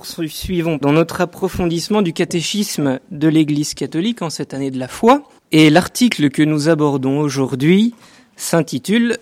poursuivons 0.00 0.76
dans 0.76 0.92
notre 0.92 1.20
approfondissement 1.20 2.02
du 2.02 2.12
catéchisme 2.12 2.98
de 3.12 3.28
l'Église 3.28 3.74
catholique 3.74 4.22
en 4.22 4.30
cette 4.30 4.52
année 4.52 4.72
de 4.72 4.78
la 4.78 4.88
foi. 4.88 5.22
Et 5.52 5.70
l'article 5.70 6.30
que 6.30 6.42
nous 6.42 6.68
abordons 6.68 7.20
aujourd'hui 7.20 7.94
s'intitule 8.34 9.18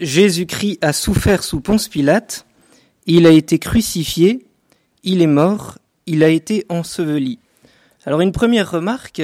Jésus-Christ 0.00 0.78
a 0.82 0.92
souffert 0.92 1.44
sous 1.44 1.60
Ponce 1.60 1.86
Pilate, 1.86 2.46
il 3.06 3.26
a 3.26 3.30
été 3.30 3.60
crucifié, 3.60 4.44
il 5.04 5.22
est 5.22 5.28
mort, 5.28 5.78
il 6.06 6.24
a 6.24 6.28
été 6.28 6.66
enseveli. 6.68 7.38
Alors 8.04 8.20
une 8.20 8.32
première 8.32 8.70
remarque, 8.70 9.22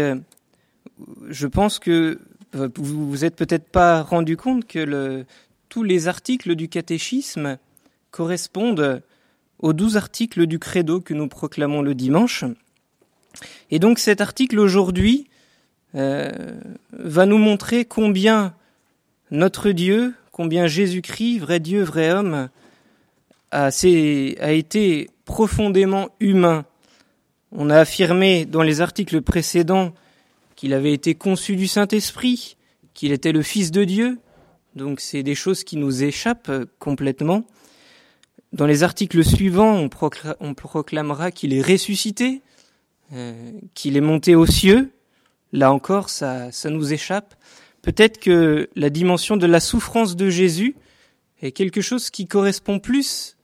je 1.28 1.46
pense 1.48 1.80
que 1.80 2.20
vous 2.52 3.08
vous 3.10 3.24
êtes 3.24 3.34
peut-être 3.34 3.68
pas 3.68 4.02
rendu 4.02 4.36
compte 4.36 4.64
que 4.64 5.24
tous 5.68 5.82
les 5.82 6.06
articles 6.06 6.54
du 6.54 6.68
catéchisme 6.68 7.58
correspondent 8.12 9.02
aux 9.58 9.72
douze 9.72 9.96
articles 9.96 10.46
du 10.46 10.58
credo 10.58 11.00
que 11.00 11.14
nous 11.14 11.28
proclamons 11.28 11.82
le 11.82 11.94
dimanche. 11.94 12.44
Et 13.70 13.78
donc 13.78 13.98
cet 13.98 14.20
article 14.20 14.58
aujourd'hui 14.58 15.28
euh, 15.94 16.30
va 16.92 17.26
nous 17.26 17.38
montrer 17.38 17.84
combien 17.84 18.54
notre 19.30 19.70
Dieu, 19.70 20.14
combien 20.32 20.66
Jésus-Christ, 20.66 21.38
vrai 21.38 21.60
Dieu, 21.60 21.82
vrai 21.82 22.12
homme, 22.12 22.48
a, 23.50 23.68
a 23.68 24.52
été 24.52 25.10
profondément 25.24 26.10
humain. 26.20 26.64
On 27.52 27.70
a 27.70 27.78
affirmé 27.78 28.44
dans 28.44 28.62
les 28.62 28.80
articles 28.80 29.22
précédents 29.22 29.94
qu'il 30.56 30.72
avait 30.72 30.92
été 30.92 31.14
conçu 31.14 31.56
du 31.56 31.68
Saint-Esprit, 31.68 32.56
qu'il 32.94 33.12
était 33.12 33.32
le 33.32 33.42
Fils 33.42 33.70
de 33.70 33.84
Dieu. 33.84 34.18
Donc 34.74 35.00
c'est 35.00 35.22
des 35.22 35.34
choses 35.34 35.62
qui 35.62 35.76
nous 35.76 36.02
échappent 36.02 36.50
complètement. 36.78 37.44
Dans 38.54 38.66
les 38.66 38.84
articles 38.84 39.24
suivants, 39.24 39.88
on, 40.40 40.54
proclamera 40.54 41.32
qu'il 41.32 41.52
est 41.52 41.60
ressuscité, 41.60 42.40
euh, 43.12 43.50
qu'il 43.74 43.96
est 43.96 44.00
monté 44.00 44.36
aux 44.36 44.46
cieux. 44.46 44.92
Là 45.52 45.72
encore, 45.72 46.08
ça, 46.08 46.50
nous 46.70 46.92
échappe. 46.92 47.34
Peut-être 47.82 48.20
que 48.20 48.70
la 48.76 48.90
dimension 48.90 49.36
de 49.36 49.46
la 49.46 49.58
souffrance 49.58 50.14
de 50.14 50.30
Jésus 50.30 50.76
est 51.42 51.50
quelque 51.50 51.80
chose 51.80 52.10
qui 52.10 52.28
correspond 52.28 52.78
plus 52.78 53.36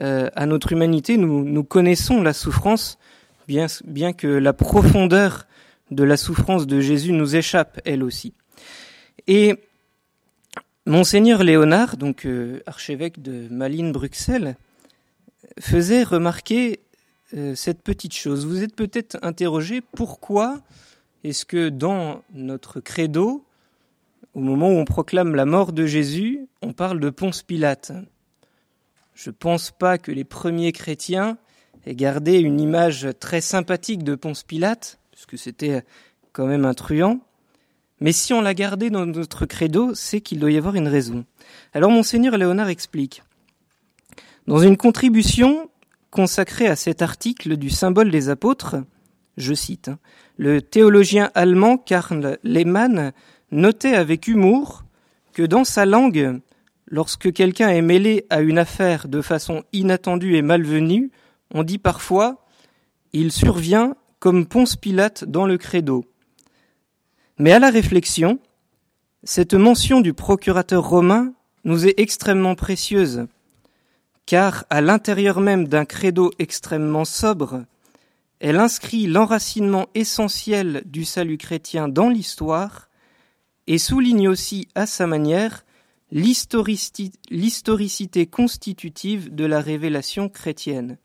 euh, 0.00 0.30
à 0.34 0.46
notre 0.46 0.72
humanité. 0.72 1.18
Nous, 1.18 1.44
nous 1.44 1.62
connaissons 1.62 2.22
la 2.22 2.32
souffrance, 2.32 2.98
bien, 3.46 3.66
bien 3.84 4.14
que 4.14 4.26
la 4.26 4.54
profondeur 4.54 5.46
de 5.90 6.02
la 6.02 6.16
souffrance 6.16 6.66
de 6.66 6.80
Jésus 6.80 7.12
nous 7.12 7.36
échappe, 7.36 7.78
elle 7.84 8.02
aussi. 8.02 8.32
Et 9.26 9.56
Monseigneur 10.88 11.42
Léonard, 11.42 11.96
donc 11.96 12.26
euh, 12.26 12.60
archevêque 12.64 13.20
de 13.20 13.48
Malines-Bruxelles, 13.50 14.56
faisait 15.58 16.04
remarquer 16.04 16.78
euh, 17.34 17.56
cette 17.56 17.82
petite 17.82 18.14
chose. 18.14 18.46
Vous 18.46 18.62
êtes 18.62 18.76
peut-être 18.76 19.18
interrogé 19.22 19.80
pourquoi 19.80 20.62
est-ce 21.24 21.44
que 21.44 21.70
dans 21.70 22.22
notre 22.32 22.78
credo, 22.78 23.44
au 24.34 24.40
moment 24.40 24.68
où 24.68 24.76
on 24.76 24.84
proclame 24.84 25.34
la 25.34 25.44
mort 25.44 25.72
de 25.72 25.86
Jésus, 25.86 26.46
on 26.62 26.72
parle 26.72 27.00
de 27.00 27.10
Ponce 27.10 27.42
Pilate? 27.42 27.90
Je 29.14 29.30
ne 29.30 29.34
pense 29.34 29.72
pas 29.72 29.98
que 29.98 30.12
les 30.12 30.22
premiers 30.22 30.70
chrétiens 30.70 31.36
aient 31.84 31.96
gardé 31.96 32.38
une 32.38 32.60
image 32.60 33.08
très 33.18 33.40
sympathique 33.40 34.04
de 34.04 34.14
Ponce 34.14 34.44
Pilate, 34.44 35.00
puisque 35.10 35.36
c'était 35.36 35.84
quand 36.30 36.46
même 36.46 36.64
un 36.64 36.74
truand. 36.74 37.18
Mais 38.00 38.12
si 38.12 38.34
on 38.34 38.40
l'a 38.40 38.54
gardé 38.54 38.90
dans 38.90 39.06
notre 39.06 39.46
credo, 39.46 39.94
c'est 39.94 40.20
qu'il 40.20 40.38
doit 40.38 40.50
y 40.50 40.58
avoir 40.58 40.74
une 40.74 40.88
raison. 40.88 41.24
Alors 41.72 41.90
monseigneur 41.90 42.36
Léonard 42.36 42.68
explique. 42.68 43.22
Dans 44.46 44.58
une 44.58 44.76
contribution 44.76 45.70
consacrée 46.10 46.68
à 46.68 46.76
cet 46.76 47.02
article 47.02 47.56
du 47.56 47.70
symbole 47.70 48.10
des 48.10 48.28
apôtres, 48.28 48.76
je 49.36 49.54
cite, 49.54 49.90
le 50.36 50.62
théologien 50.62 51.30
allemand 51.34 51.78
Karl 51.78 52.38
Lehmann 52.42 53.12
notait 53.50 53.94
avec 53.94 54.28
humour 54.28 54.84
que 55.32 55.42
dans 55.42 55.64
sa 55.64 55.84
langue, 55.84 56.40
lorsque 56.86 57.32
quelqu'un 57.32 57.68
est 57.68 57.82
mêlé 57.82 58.26
à 58.30 58.40
une 58.40 58.58
affaire 58.58 59.08
de 59.08 59.20
façon 59.20 59.64
inattendue 59.72 60.36
et 60.36 60.42
malvenue, 60.42 61.10
on 61.52 61.62
dit 61.62 61.78
parfois 61.78 62.44
il 63.12 63.32
survient 63.32 63.96
comme 64.18 64.46
Ponce 64.46 64.76
Pilate 64.76 65.24
dans 65.24 65.46
le 65.46 65.58
credo. 65.58 66.04
Mais 67.38 67.52
à 67.52 67.58
la 67.58 67.70
réflexion, 67.70 68.38
cette 69.22 69.54
mention 69.54 70.00
du 70.00 70.14
procurateur 70.14 70.88
romain 70.88 71.32
nous 71.64 71.86
est 71.86 71.94
extrêmement 71.98 72.54
précieuse, 72.54 73.26
car 74.24 74.64
à 74.70 74.80
l'intérieur 74.80 75.40
même 75.40 75.68
d'un 75.68 75.84
credo 75.84 76.30
extrêmement 76.38 77.04
sobre, 77.04 77.64
elle 78.40 78.56
inscrit 78.56 79.06
l'enracinement 79.06 79.86
essentiel 79.94 80.82
du 80.86 81.04
salut 81.04 81.38
chrétien 81.38 81.88
dans 81.88 82.08
l'histoire 82.08 82.88
et 83.66 83.78
souligne 83.78 84.28
aussi 84.28 84.68
à 84.74 84.86
sa 84.86 85.06
manière 85.06 85.64
l'historicité 86.12 88.26
constitutive 88.26 89.34
de 89.34 89.44
la 89.44 89.60
révélation 89.60 90.28
chrétienne. 90.28 90.98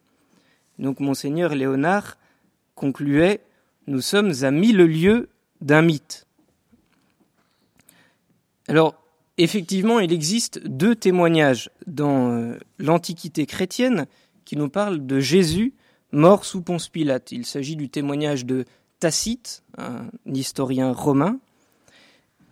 Donc 0.77 0.99
monseigneur 0.99 1.55
Léonard 1.55 2.17
concluait 2.75 3.41
Nous 3.87 4.01
sommes 4.01 4.31
à 4.43 4.51
mille 4.51 4.77
lieues 4.77 5.30
d'un 5.61 5.81
mythe. 5.81 6.25
Alors, 8.67 8.95
effectivement, 9.37 9.99
il 9.99 10.13
existe 10.13 10.65
deux 10.65 10.95
témoignages 10.95 11.69
dans 11.87 12.31
euh, 12.31 12.57
l'Antiquité 12.79 13.45
chrétienne 13.45 14.05
qui 14.45 14.55
nous 14.57 14.69
parlent 14.69 15.05
de 15.05 15.19
Jésus 15.19 15.73
mort 16.11 16.45
sous 16.45 16.61
Ponce 16.61 16.89
Pilate. 16.89 17.31
Il 17.31 17.45
s'agit 17.45 17.75
du 17.75 17.89
témoignage 17.89 18.45
de 18.45 18.65
Tacite, 18.99 19.63
un 19.77 20.09
historien 20.25 20.91
romain, 20.91 21.39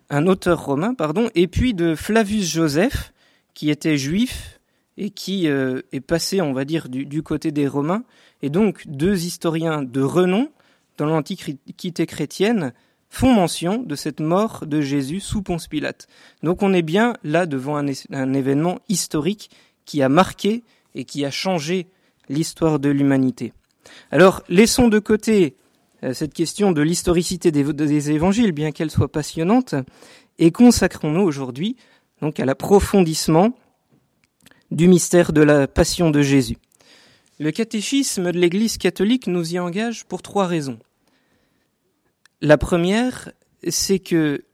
un 0.08 0.26
auteur 0.26 0.64
romain, 0.64 0.94
pardon, 0.94 1.30
et 1.34 1.46
puis 1.46 1.74
de 1.74 1.94
Flavius 1.94 2.50
Joseph, 2.50 3.12
qui 3.54 3.70
était 3.70 3.96
juif 3.96 4.60
et 4.96 5.10
qui 5.10 5.48
euh, 5.48 5.82
est 5.92 6.00
passé, 6.00 6.40
on 6.40 6.52
va 6.52 6.64
dire, 6.64 6.88
du, 6.88 7.22
côté 7.22 7.52
des 7.52 7.68
Romains, 7.68 8.02
et 8.42 8.50
donc 8.50 8.82
deux 8.86 9.24
historiens 9.24 9.82
de 9.82 10.02
renom 10.02 10.50
dans 10.98 11.06
l'Antiquité 11.06 12.06
chrétienne 12.06 12.72
font 13.10 13.34
mention 13.34 13.82
de 13.82 13.96
cette 13.96 14.20
mort 14.20 14.64
de 14.66 14.80
Jésus 14.80 15.20
sous 15.20 15.42
Ponce 15.42 15.66
Pilate. 15.66 16.06
Donc 16.42 16.62
on 16.62 16.72
est 16.72 16.82
bien 16.82 17.14
là 17.24 17.44
devant 17.44 17.76
un, 17.76 18.32
événement 18.32 18.78
historique 18.88 19.50
qui 19.84 20.00
a 20.00 20.08
marqué 20.08 20.62
et 20.94 21.04
qui 21.04 21.24
a 21.24 21.30
changé 21.30 21.88
l'histoire 22.28 22.78
de 22.78 22.88
l'humanité. 22.88 23.52
Alors 24.12 24.42
laissons 24.48 24.88
de 24.88 25.00
côté 25.00 25.56
euh, 26.04 26.14
cette 26.14 26.32
question 26.32 26.70
de 26.70 26.80
l'historicité 26.80 27.50
des, 27.50 28.10
évangiles, 28.10 28.52
bien 28.52 28.70
qu'elle 28.70 28.90
soit 28.90 29.10
passionnante, 29.10 29.74
et 30.38 30.52
consacrons-nous 30.52 31.22
aujourd'hui 31.22 31.76
donc 32.22 32.38
à 32.38 32.44
l'approfondissement 32.44 33.52
du 34.70 34.86
mystère 34.86 35.32
de 35.32 35.40
la 35.40 35.66
passion 35.66 36.10
de 36.10 36.22
Jésus. 36.22 36.58
Le 37.40 37.50
catéchisme 37.50 38.30
de 38.30 38.38
l'Église 38.38 38.78
catholique 38.78 39.26
nous 39.26 39.54
y 39.54 39.58
engage 39.58 40.04
pour 40.04 40.22
trois 40.22 40.46
raisons. 40.46 40.78
La 42.42 42.56
première, 42.56 43.32
c'est 43.68 43.98
que 43.98 44.44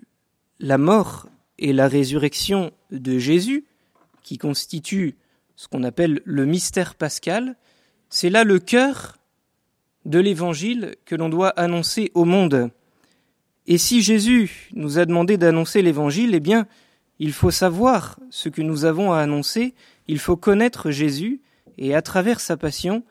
la 0.59 0.77
mort 0.77 1.29
et 1.59 1.73
la 1.73 1.87
résurrection 1.87 2.73
de 2.91 3.19
Jésus, 3.19 3.65
qui 4.25 4.39
constituent 4.39 5.17
ce 5.55 5.69
qu'on 5.69 5.85
appelle 5.85 6.21
le 6.25 6.47
mystère 6.47 6.97
pascal, 6.97 7.55
c'est 8.11 8.29
là 8.29 8.43
le 8.43 8.59
cœur 8.59 9.19
de 10.05 10.19
l'évangile 10.19 10.97
que 11.05 11.15
l'on 11.15 11.29
doit 11.29 11.51
annoncer 11.51 12.11
au 12.15 12.25
monde. 12.25 12.71
Et 13.69 13.79
si 13.79 14.03
Jésus 14.03 14.69
nous 14.73 14.99
a 14.99 15.05
demandé 15.05 15.37
d'annoncer 15.37 15.81
l'évangile, 15.81 16.35
eh 16.35 16.41
bien, 16.41 16.67
il 17.21 17.33
faut 17.33 17.53
savoir 17.53 18.19
ce 18.31 18.49
que 18.49 18.63
nous 18.63 18.85
avons 18.85 19.13
à 19.13 19.21
annoncer, 19.21 19.75
il 20.09 20.19
faut 20.19 20.37
connaître 20.37 20.91
Jésus, 20.91 21.41
et 21.79 21.95
à 21.95 22.03
travers 22.03 22.41
sa 22.41 22.57
passion, 22.57 23.05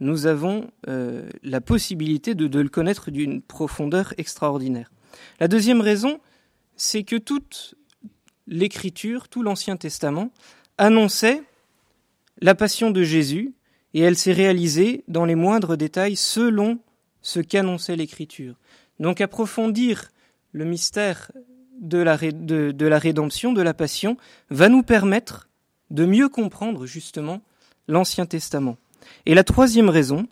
nous 0.00 0.26
avons 0.26 0.70
euh, 0.88 1.28
la 1.42 1.60
possibilité 1.60 2.34
de, 2.34 2.60
le 2.60 2.68
connaître 2.68 3.10
d'une 3.10 3.40
profondeur 3.40 4.14
extraordinaire. 4.18 4.92
La 5.40 5.48
deuxième 5.48 5.80
raison, 5.80 6.20
c'est 6.76 7.02
que 7.02 7.16
toute 7.16 7.74
l'écriture, 8.46 9.28
tout 9.28 9.42
l'Ancien 9.42 9.76
Testament 9.76 10.30
annonçait 10.78 11.42
la 12.40 12.54
passion 12.54 12.90
de 12.90 13.02
Jésus, 13.02 13.54
et 13.94 14.00
elle 14.00 14.16
s'est 14.16 14.34
réalisée 14.34 15.04
dans 15.08 15.24
les 15.24 15.34
moindres 15.34 15.76
détails 15.76 16.16
selon 16.16 16.78
ce 17.22 17.40
qu'annonçait 17.40 17.96
l'écriture. 17.96 18.56
Donc 19.00 19.22
approfondir 19.22 20.12
le 20.52 20.66
mystère 20.66 21.32
de 21.80 21.98
la 21.98 22.98
rédemption, 22.98 23.52
de 23.54 23.62
la 23.62 23.74
passion, 23.74 24.18
va 24.50 24.68
nous 24.68 24.82
permettre 24.82 25.48
de 25.90 26.04
mieux 26.04 26.28
comprendre 26.28 26.84
justement 26.84 27.40
l'Ancien 27.88 28.26
Testament. 28.26 28.76
Et 29.26 29.34
la 29.34 29.44
troisième 29.44 29.88
raison, 29.88 30.26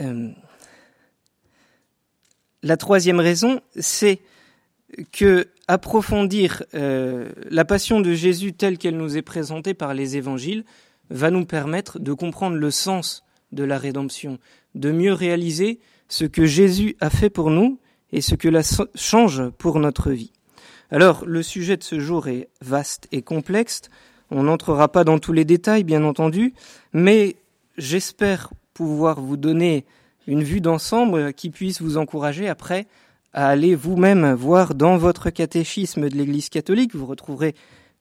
euh, 0.00 0.30
la 2.62 2.76
troisième 2.76 3.20
raison, 3.20 3.60
c'est 3.78 4.20
que 5.10 5.48
approfondir 5.68 6.64
euh, 6.74 7.30
la 7.50 7.64
passion 7.64 8.00
de 8.00 8.12
Jésus 8.12 8.52
telle 8.52 8.78
qu'elle 8.78 8.96
nous 8.96 9.16
est 9.16 9.22
présentée 9.22 9.74
par 9.74 9.94
les 9.94 10.16
évangiles 10.16 10.64
va 11.10 11.30
nous 11.30 11.44
permettre 11.44 11.98
de 11.98 12.12
comprendre 12.12 12.56
le 12.56 12.70
sens 12.70 13.24
de 13.52 13.64
la 13.64 13.78
rédemption, 13.78 14.38
de 14.74 14.90
mieux 14.90 15.12
réaliser 15.12 15.80
ce 16.08 16.24
que 16.24 16.46
Jésus 16.46 16.96
a 17.00 17.10
fait 17.10 17.30
pour 17.30 17.50
nous 17.50 17.78
et 18.12 18.20
ce 18.20 18.34
que 18.34 18.48
la 18.48 18.62
change 18.94 19.48
pour 19.58 19.78
notre 19.78 20.10
vie. 20.10 20.32
Alors, 20.90 21.24
le 21.24 21.42
sujet 21.42 21.78
de 21.78 21.82
ce 21.82 21.98
jour 22.00 22.28
est 22.28 22.48
vaste 22.60 23.08
et 23.12 23.22
complexe. 23.22 23.82
On 24.34 24.44
n'entrera 24.44 24.88
pas 24.88 25.04
dans 25.04 25.18
tous 25.18 25.34
les 25.34 25.44
détails, 25.44 25.84
bien 25.84 26.04
entendu, 26.04 26.54
mais 26.94 27.36
j'espère 27.76 28.50
pouvoir 28.72 29.20
vous 29.20 29.36
donner 29.36 29.84
une 30.26 30.42
vue 30.42 30.62
d'ensemble 30.62 31.34
qui 31.34 31.50
puisse 31.50 31.82
vous 31.82 31.98
encourager 31.98 32.48
après 32.48 32.86
à 33.34 33.48
aller 33.48 33.74
vous-même 33.74 34.32
voir 34.32 34.74
dans 34.74 34.96
votre 34.96 35.28
catéchisme 35.28 36.08
de 36.08 36.16
l'Église 36.16 36.48
catholique. 36.48 36.94
Vous 36.94 37.04
retrouverez 37.04 37.54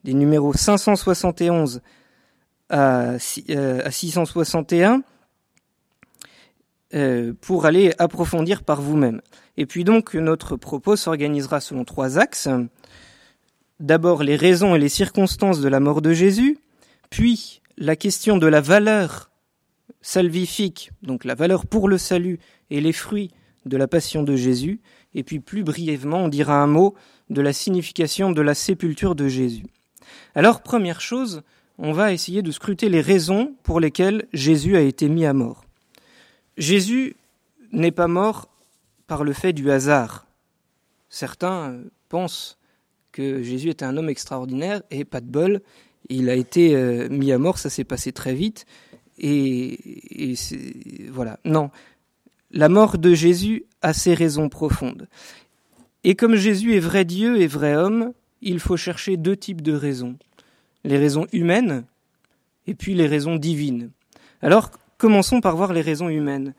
des 0.05 0.13
numéros 0.13 0.53
571 0.53 1.81
à 2.69 3.19
661 3.19 5.03
euh, 6.93 7.33
pour 7.41 7.65
aller 7.65 7.93
approfondir 7.97 8.63
par 8.63 8.81
vous-même. 8.81 9.21
Et 9.57 9.65
puis 9.65 9.83
donc 9.83 10.13
notre 10.13 10.55
propos 10.55 10.95
s'organisera 10.95 11.59
selon 11.59 11.83
trois 11.83 12.17
axes. 12.17 12.47
D'abord 13.81 14.21
les 14.21 14.35
raisons 14.35 14.75
et 14.75 14.79
les 14.79 14.89
circonstances 14.89 15.59
de 15.59 15.67
la 15.67 15.79
mort 15.79 16.03
de 16.03 16.13
Jésus, 16.13 16.59
puis 17.09 17.61
la 17.77 17.95
question 17.95 18.37
de 18.37 18.45
la 18.45 18.61
valeur 18.61 19.31
salvifique, 20.03 20.91
donc 21.01 21.25
la 21.25 21.33
valeur 21.33 21.65
pour 21.65 21.89
le 21.89 21.97
salut 21.97 22.37
et 22.69 22.79
les 22.79 22.93
fruits 22.93 23.31
de 23.65 23.77
la 23.77 23.87
passion 23.87 24.21
de 24.21 24.35
Jésus, 24.35 24.81
et 25.15 25.23
puis 25.23 25.39
plus 25.39 25.63
brièvement 25.63 26.25
on 26.25 26.27
dira 26.27 26.61
un 26.61 26.67
mot 26.67 26.93
de 27.31 27.41
la 27.41 27.53
signification 27.53 28.31
de 28.31 28.41
la 28.41 28.53
sépulture 28.53 29.15
de 29.15 29.27
Jésus. 29.27 29.65
Alors 30.35 30.61
première 30.61 31.01
chose, 31.01 31.41
on 31.79 31.91
va 31.91 32.13
essayer 32.13 32.43
de 32.43 32.51
scruter 32.51 32.87
les 32.87 33.01
raisons 33.01 33.55
pour 33.63 33.79
lesquelles 33.79 34.27
Jésus 34.31 34.77
a 34.77 34.81
été 34.81 35.09
mis 35.09 35.25
à 35.25 35.33
mort. 35.33 35.65
Jésus 36.55 37.15
n'est 37.71 37.89
pas 37.89 38.07
mort 38.07 38.47
par 39.07 39.23
le 39.23 39.33
fait 39.33 39.53
du 39.53 39.71
hasard. 39.71 40.27
Certains 41.09 41.79
pensent 42.09 42.59
que 43.11 43.41
Jésus 43.43 43.69
était 43.69 43.85
un 43.85 43.97
homme 43.97 44.09
extraordinaire 44.09 44.81
et 44.91 45.05
pas 45.05 45.21
de 45.21 45.27
bol, 45.27 45.61
il 46.09 46.29
a 46.29 46.35
été 46.35 46.75
euh, 46.75 47.09
mis 47.09 47.31
à 47.31 47.37
mort, 47.37 47.57
ça 47.57 47.69
s'est 47.69 47.83
passé 47.83 48.11
très 48.11 48.33
vite. 48.33 48.65
Et, 49.17 50.35
voilà. 51.11 51.39
Non, 51.45 51.69
la 52.51 52.69
mort 52.69 52.97
de 52.97 53.13
Jésus 53.13 53.65
a 53.81 53.93
ses 53.93 54.13
raisons 54.13 54.49
profondes. 54.49 55.07
Et 56.03 56.15
comme 56.15 56.35
Jésus 56.35 56.75
est 56.75 56.79
vrai 56.79 57.05
Dieu 57.05 57.39
et 57.39 57.47
vrai 57.47 57.75
homme, 57.75 58.13
il 58.41 58.59
faut 58.59 58.77
chercher 58.77 59.17
deux 59.17 59.37
types 59.37 59.61
de 59.61 59.73
raisons. 59.73 60.17
Les 60.83 60.97
raisons 60.97 61.27
humaines 61.31 61.85
et 62.65 62.73
puis 62.73 62.95
les 62.95 63.05
raisons 63.05 63.35
divines. 63.35 63.91
Alors, 64.41 64.71
Commençons 65.01 65.41
par 65.41 65.55
voir 65.55 65.73
les 65.73 65.81
raisons 65.81 66.09
humaines. 66.09 66.53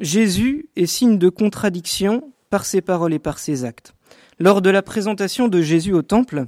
Jésus 0.00 0.66
est 0.74 0.86
signe 0.86 1.16
de 1.16 1.28
contradiction 1.28 2.32
par 2.50 2.64
ses 2.64 2.80
paroles 2.80 3.12
et 3.12 3.20
par 3.20 3.38
ses 3.38 3.64
actes. 3.64 3.94
Lors 4.38 4.62
de 4.62 4.70
la 4.70 4.82
présentation 4.82 5.48
de 5.48 5.60
Jésus 5.60 5.92
au 5.92 6.02
temple, 6.02 6.46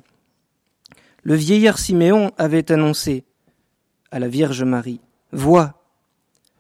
le 1.22 1.34
vieillard 1.34 1.78
Siméon 1.78 2.32
avait 2.38 2.72
annoncé 2.72 3.24
à 4.10 4.18
la 4.18 4.28
Vierge 4.28 4.62
Marie, 4.62 5.00
Vois, 5.32 5.74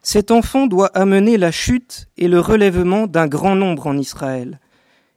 cet 0.02 0.30
enfant 0.30 0.66
doit 0.66 0.88
amener 0.88 1.38
la 1.38 1.50
chute 1.50 2.08
et 2.18 2.28
le 2.28 2.40
relèvement 2.40 3.06
d'un 3.06 3.26
grand 3.26 3.54
nombre 3.54 3.86
en 3.86 3.96
Israël. 3.96 4.60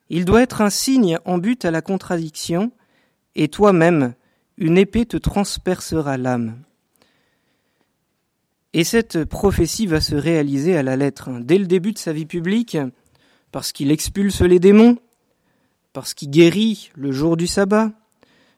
Il 0.10 0.24
doit 0.24 0.44
être 0.44 0.62
un 0.62 0.70
signe 0.70 1.18
en 1.26 1.40
but 1.40 1.66
à 1.66 1.72
la 1.72 1.82
contradiction, 1.82 2.72
et 3.36 3.50
toi-même, 3.50 4.14
une 4.58 4.78
épée 4.78 5.06
te 5.06 5.18
transpercera 5.18 6.18
l'âme. 6.18 6.62
Et 8.74 8.84
cette 8.84 9.26
prophétie 9.26 9.88
va 9.88 10.00
se 10.00 10.16
réaliser 10.16 10.78
à 10.78 10.84
la 10.84 10.96
lettre. 10.96 11.30
Dès 11.42 11.58
le 11.58 11.66
début 11.66 11.92
de 11.92 11.98
sa 11.98 12.14
vie 12.14 12.26
publique, 12.26 12.78
parce 13.52 13.72
qu'il 13.72 13.92
expulse 13.92 14.42
les 14.42 14.60
démons, 14.60 14.98
parce 15.98 16.14
qu'il 16.14 16.30
guérit 16.30 16.92
le 16.94 17.12
jour 17.12 17.38
du 17.38 17.48
sabbat, 17.48 17.92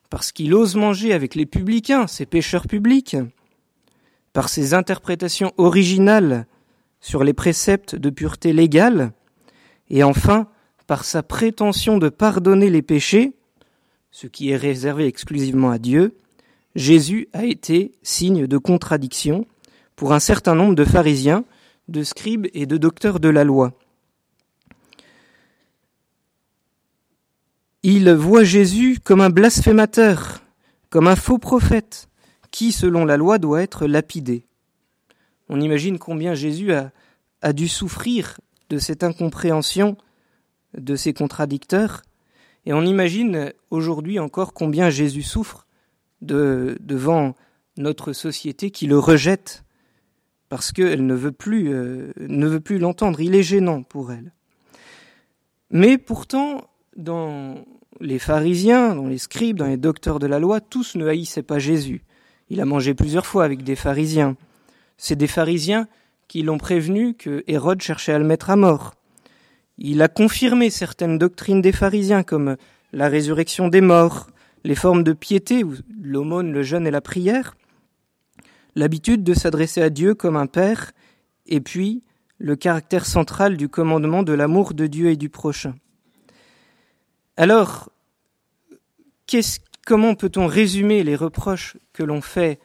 parce 0.10 0.34
qu'il 0.34 0.54
ose 0.54 0.76
manger 0.76 1.14
avec 1.14 1.36
les 1.36 1.46
publicains, 1.46 2.06
ces 2.06 2.26
pécheurs 2.26 2.68
publics, 2.68 3.16
par 4.34 4.50
ses 4.50 4.74
interprétations 4.74 5.54
originales 5.56 6.48
sur 7.00 7.24
les 7.24 7.32
préceptes 7.32 7.96
de 7.96 8.10
pureté 8.10 8.52
légale, 8.52 9.14
et 9.90 10.04
enfin 10.04 10.50
par 10.86 11.06
sa 11.06 11.24
prétention 11.24 11.98
de 11.98 12.10
pardonner 12.10 12.70
les 12.70 12.82
péchés, 12.82 13.32
ce 14.12 14.28
qui 14.28 14.50
est 14.50 14.58
réservé 14.58 15.06
exclusivement 15.06 15.70
à 15.70 15.78
Dieu, 15.78 16.18
Jésus 16.76 17.30
a 17.32 17.46
été 17.46 17.94
signe 18.04 18.48
de 18.48 18.58
contradiction 18.58 19.46
pour 19.96 20.12
un 20.12 20.20
certain 20.20 20.56
nombre 20.56 20.76
de 20.76 20.84
pharisiens, 20.84 21.46
de 21.88 22.04
scribes 22.04 22.48
et 22.54 22.66
de 22.66 22.76
docteurs 22.76 23.22
de 23.22 23.30
la 23.30 23.46
loi. 23.46 23.72
Ils 27.84 28.12
voient 28.12 28.44
Jésus 28.44 29.00
comme 29.04 29.22
un 29.22 29.30
blasphémateur, 29.30 30.42
comme 30.90 31.08
un 31.08 31.16
faux 31.16 31.38
prophète, 31.38 32.10
qui, 32.52 32.72
selon 32.72 33.06
la 33.06 33.18
loi, 33.18 33.38
doit 33.38 33.62
être 33.62 33.88
lapidé. 33.88 34.46
On 35.48 35.62
imagine 35.62 35.98
combien 35.98 36.34
Jésus 36.34 36.74
a, 36.74 36.92
a 37.42 37.54
dû 37.54 37.68
souffrir 37.68 38.40
de 38.70 38.78
cette 38.78 39.04
incompréhension 39.04 39.98
de 40.78 40.96
ses 40.96 41.14
contradicteurs, 41.14 42.04
et 42.66 42.74
on 42.74 42.84
imagine 42.84 43.54
aujourd'hui 43.72 44.20
encore 44.20 44.54
combien 44.54 44.90
Jésus 44.90 45.24
souffre 45.24 45.66
de, 46.22 46.78
devant 46.82 47.36
notre 47.78 48.14
société 48.14 48.72
qui 48.72 48.86
le 48.86 49.00
rejette 49.00 49.64
parce 50.50 50.72
qu'elle 50.72 51.06
ne 51.06 51.14
veut 51.14 51.32
plus, 51.32 51.74
euh, 51.74 52.12
ne 52.18 52.48
veut 52.48 52.60
plus 52.60 52.80
l'entendre. 52.80 53.22
Il 53.22 53.36
est 53.36 53.44
gênant 53.44 53.84
pour 53.84 54.12
elle. 54.12 54.34
Mais 55.70 55.98
pourtant, 55.98 56.68
dans 56.96 57.56
les 58.00 58.20
pharisiens, 58.20 58.96
dans 58.96 59.08
les 59.08 59.18
scribes, 59.18 59.58
dans 59.58 59.68
les 59.68 59.78
docteurs 59.78 60.20
de 60.20 60.28
la 60.28 60.40
loi, 60.40 60.62
tous 60.62 60.96
ne 60.96 61.08
haïssaient 61.08 61.44
pas 61.44 61.60
Jésus. 61.60 62.02
Il 62.50 62.62
a 62.62 62.66
mangé 62.66 62.94
plusieurs 62.94 63.26
fois 63.26 63.44
avec 63.44 63.64
des 63.64 63.76
pharisiens. 63.76 64.36
C'est 64.98 65.16
des 65.16 65.28
pharisiens 65.28 65.88
qui 66.28 66.42
l'ont 66.42 66.58
prévenu 66.58 67.14
que 67.14 67.44
Hérode 67.48 67.82
cherchait 67.82 68.14
à 68.14 68.20
le 68.20 68.26
mettre 68.26 68.50
à 68.50 68.56
mort. 68.56 68.94
Il 69.78 70.02
a 70.02 70.08
confirmé 70.08 70.70
certaines 70.70 71.18
doctrines 71.18 71.62
des 71.62 71.72
pharisiens 71.72 72.24
comme 72.24 72.58
la 72.92 73.08
résurrection 73.08 73.68
des 73.68 73.82
morts, 73.82 74.28
les 74.64 74.76
formes 74.76 75.04
de 75.04 75.14
piété, 75.14 75.64
l'aumône, 76.02 76.52
le 76.52 76.64
jeûne 76.64 76.86
et 76.86 76.92
la 76.92 77.02
prière, 77.02 77.56
l'habitude 78.76 79.24
de 79.24 79.34
s'adresser 79.34 79.82
à 79.82 79.90
Dieu 79.90 80.16
comme 80.16 80.36
un 80.36 80.48
Père, 80.48 80.92
et 81.46 81.62
puis 81.62 82.04
le 82.40 82.56
caractère 82.56 83.06
central 83.06 83.58
du 83.58 83.70
commandement 83.70 84.24
de 84.24 84.34
l'amour 84.34 84.74
de 84.74 84.88
Dieu 84.88 85.10
et 85.10 85.18
du 85.18 85.30
prochain. 85.30 85.76
Alors, 87.40 87.88
comment 89.86 90.14
peut-on 90.14 90.46
résumer 90.46 91.04
les 91.04 91.16
reproches 91.16 91.78
que 91.94 92.04
l'on 92.04 92.20
fait, 92.20 92.60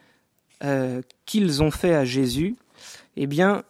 euh, 0.65 1.01
qu'ils 1.25 1.63
ont 1.63 1.71
fait 1.71 1.95
à 1.95 2.03
Jésus? 2.03 2.57
Eh 3.15 3.25
bien, 3.25 3.63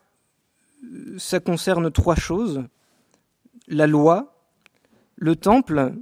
ça 1.20 1.40
concerne 1.40 1.92
trois 1.92 2.16
choses 2.16 2.64
la 3.68 3.86
loi, 3.86 4.36
le 5.16 5.36
temple, 5.36 5.94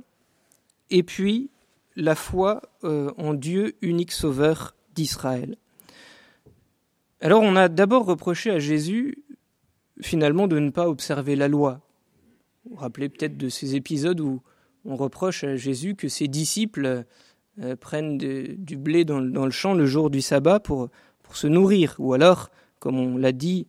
et 0.90 1.04
puis 1.04 1.50
la 1.98 2.16
foi 2.16 2.62
euh, 2.86 3.12
en 3.18 3.34
Dieu 3.34 3.76
unique 3.82 4.14
sauveur 4.14 4.74
d'Israël. 4.96 5.58
Alors 7.20 7.42
on 7.42 7.58
a 7.58 7.68
d'abord 7.68 8.06
reproché 8.06 8.52
à 8.52 8.60
Jésus 8.60 9.18
finalement 10.00 10.48
de 10.48 10.60
ne 10.60 10.70
pas 10.70 10.88
observer 10.88 11.36
la 11.36 11.50
loi. 11.50 11.82
Vous 12.64 12.76
vous 12.76 12.82
rappelez 12.82 13.10
peut-être 13.10 13.36
de 13.36 13.50
ces 13.50 13.76
épisodes 13.76 14.22
où 14.22 14.42
on 14.86 14.96
reproche 14.96 15.44
à 15.44 15.56
Jésus 15.56 15.96
que 15.96 16.08
ses 16.08 16.28
disciples 16.28 17.06
euh, 17.62 17.75
prennent 17.75 18.18
du 18.18 18.78
blé 18.78 19.06
dans, 19.06 19.20
le 19.20 19.52
champ 19.52 19.74
le 19.74 19.86
jour 19.86 20.10
du 20.10 20.22
sabbat 20.22 20.60
pour, 20.60 20.90
se 21.34 21.48
nourrir. 21.48 21.96
Ou 21.98 22.13
alors, 22.13 22.52
comme 22.78 23.00
on 23.00 23.18
l'a 23.18 23.32
dit 23.32 23.68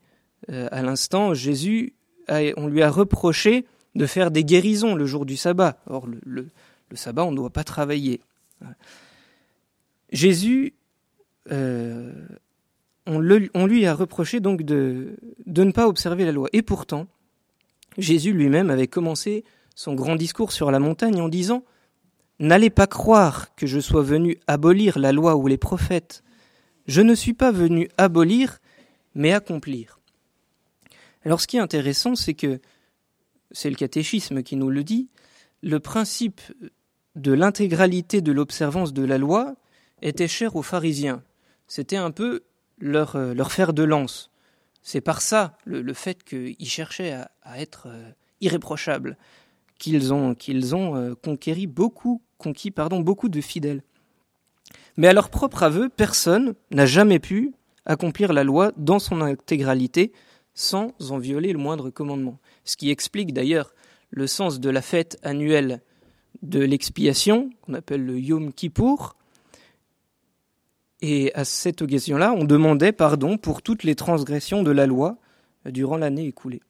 euh, 0.51 0.69
à 0.71 0.83
l'instant, 0.83 1.33
Jésus, 1.33 1.95
on 2.29 2.67
lui 2.67 2.83
a 2.83 2.91
reproché 2.91 3.65
de 3.95 4.05
faire 4.05 4.31
des 4.31 4.45
guérisons 4.45 4.95
le 4.95 5.07
jour 5.07 5.25
du 5.25 5.37
sabbat. 5.37 5.79
Or, 5.87 6.07
le, 6.07 6.49
sabbat, 6.93 7.25
on 7.25 7.31
ne 7.31 7.37
doit 7.37 7.51
pas 7.51 7.65
travailler. 7.65 8.21
Jésus 10.13 10.75
euh, 11.53 12.13
on, 13.07 13.19
lui 13.21 13.87
a 13.87 13.95
reproché 13.95 14.41
donc 14.41 14.63
de 14.63 15.17
ne 15.47 15.71
pas 15.73 15.89
observer 15.89 16.25
la 16.25 16.33
loi. 16.33 16.49
Et 16.53 16.63
pourtant, 16.63 17.07
Jésus 17.99 18.33
lui-même 18.33 18.71
avait 18.71 18.87
commencé 18.89 19.45
son 19.75 19.95
grand 19.95 20.17
discours 20.17 20.53
sur 20.53 20.71
la 20.71 20.79
montagne 20.79 21.21
en 21.21 21.29
disant 21.29 21.65
N'allez 22.41 22.71
pas 22.71 22.87
croire 22.87 23.55
que 23.55 23.67
je 23.67 23.79
sois 23.79 24.03
venu 24.03 24.39
abolir 24.47 24.99
la 24.99 25.13
loi 25.13 25.37
ou 25.37 25.47
les 25.47 25.57
prophètes. 25.57 26.25
Je 26.87 27.01
ne 27.01 27.15
suis 27.15 27.33
pas 27.35 27.53
venu 27.53 27.89
abolir, 27.97 28.59
mais 29.15 29.33
accomplir. 29.33 30.01
Alors 31.25 31.41
ce 31.41 31.47
qui 31.47 31.57
est 31.57 31.61
intéressant, 31.61 32.17
c'est 32.17 32.35
que, 32.35 32.61
c'est 33.53 33.71
le 33.71 33.77
catéchisme 33.77 34.43
qui 34.43 34.57
nous 34.57 34.69
le 34.69 34.83
dit, 34.83 35.09
le 35.63 35.79
principe 35.79 36.41
de 37.15 37.33
l'intégralité 37.33 38.21
de 38.21 38.33
l'observance 38.33 38.93
de 38.93 39.05
la 39.05 39.17
loi 39.17 39.55
était 40.03 40.29
cher 40.29 40.57
aux 40.57 40.63
pharisiens 40.63 41.23
c'était 41.67 41.97
un 41.97 42.11
peu 42.11 42.45
leur, 42.79 43.17
euh, 43.17 43.35
fer 43.45 43.73
de 43.73 43.83
lance. 43.83 44.31
C'est 44.83 45.01
par 45.01 45.23
ça, 45.23 45.57
le, 45.65 45.95
fait 45.95 46.23
qu'ils 46.25 46.69
cherchaient 46.69 47.13
à, 47.43 47.61
être 47.61 47.89
euh, 47.89 48.11
irréprochables, 48.41 49.17
qu'ils 49.79 50.13
ont, 50.13 50.35
qu'ils 50.35 50.75
ont 50.75 50.97
euh, 50.97 51.15
beaucoup, 51.67 52.23
conquis 52.39 52.71
pardon, 52.71 53.01
beaucoup 53.01 53.29
de 53.29 53.41
fidèles. 53.41 53.83
Mais 54.97 55.09
à 55.09 55.13
leur 55.13 55.31
propre 55.31 55.63
aveu, 55.63 55.89
personne 55.89 56.55
n'a 56.71 56.87
jamais 56.87 57.19
pu 57.19 57.53
accomplir 57.87 58.33
la 58.33 58.45
loi 58.45 58.73
dans 58.77 58.99
son 58.99 59.21
intégralité 59.21 60.13
sans 60.55 60.93
en 61.11 61.19
violer 61.19 61.53
le 61.53 61.59
moindre 61.59 61.91
commandement. 61.91 62.39
Ce 62.65 62.77
qui 62.77 62.91
explique 62.91 63.33
d'ailleurs 63.33 63.75
le 64.11 64.27
sens 64.27 64.61
de 64.61 64.71
la 64.71 64.83
fête 64.83 65.19
annuelle 65.23 65.83
de 66.43 66.61
l'expiation, 66.61 67.51
qu'on 67.63 67.75
appelle 67.75 68.05
le 68.05 68.19
Yom 68.19 68.53
Kippour. 68.53 69.17
Et 71.01 71.35
à 71.35 71.45
cette 71.45 71.83
occasion-là, 71.83 72.33
on 72.33 72.45
demandait 72.45 72.93
pardon 72.93 73.37
pour 73.37 73.63
toutes 73.63 73.83
les 73.83 73.95
transgressions 73.95 74.63
de 74.63 74.71
la 74.71 74.87
loi 74.87 75.19
durant 75.67 75.97
l'année 75.97 76.27
écoulée. 76.27 76.63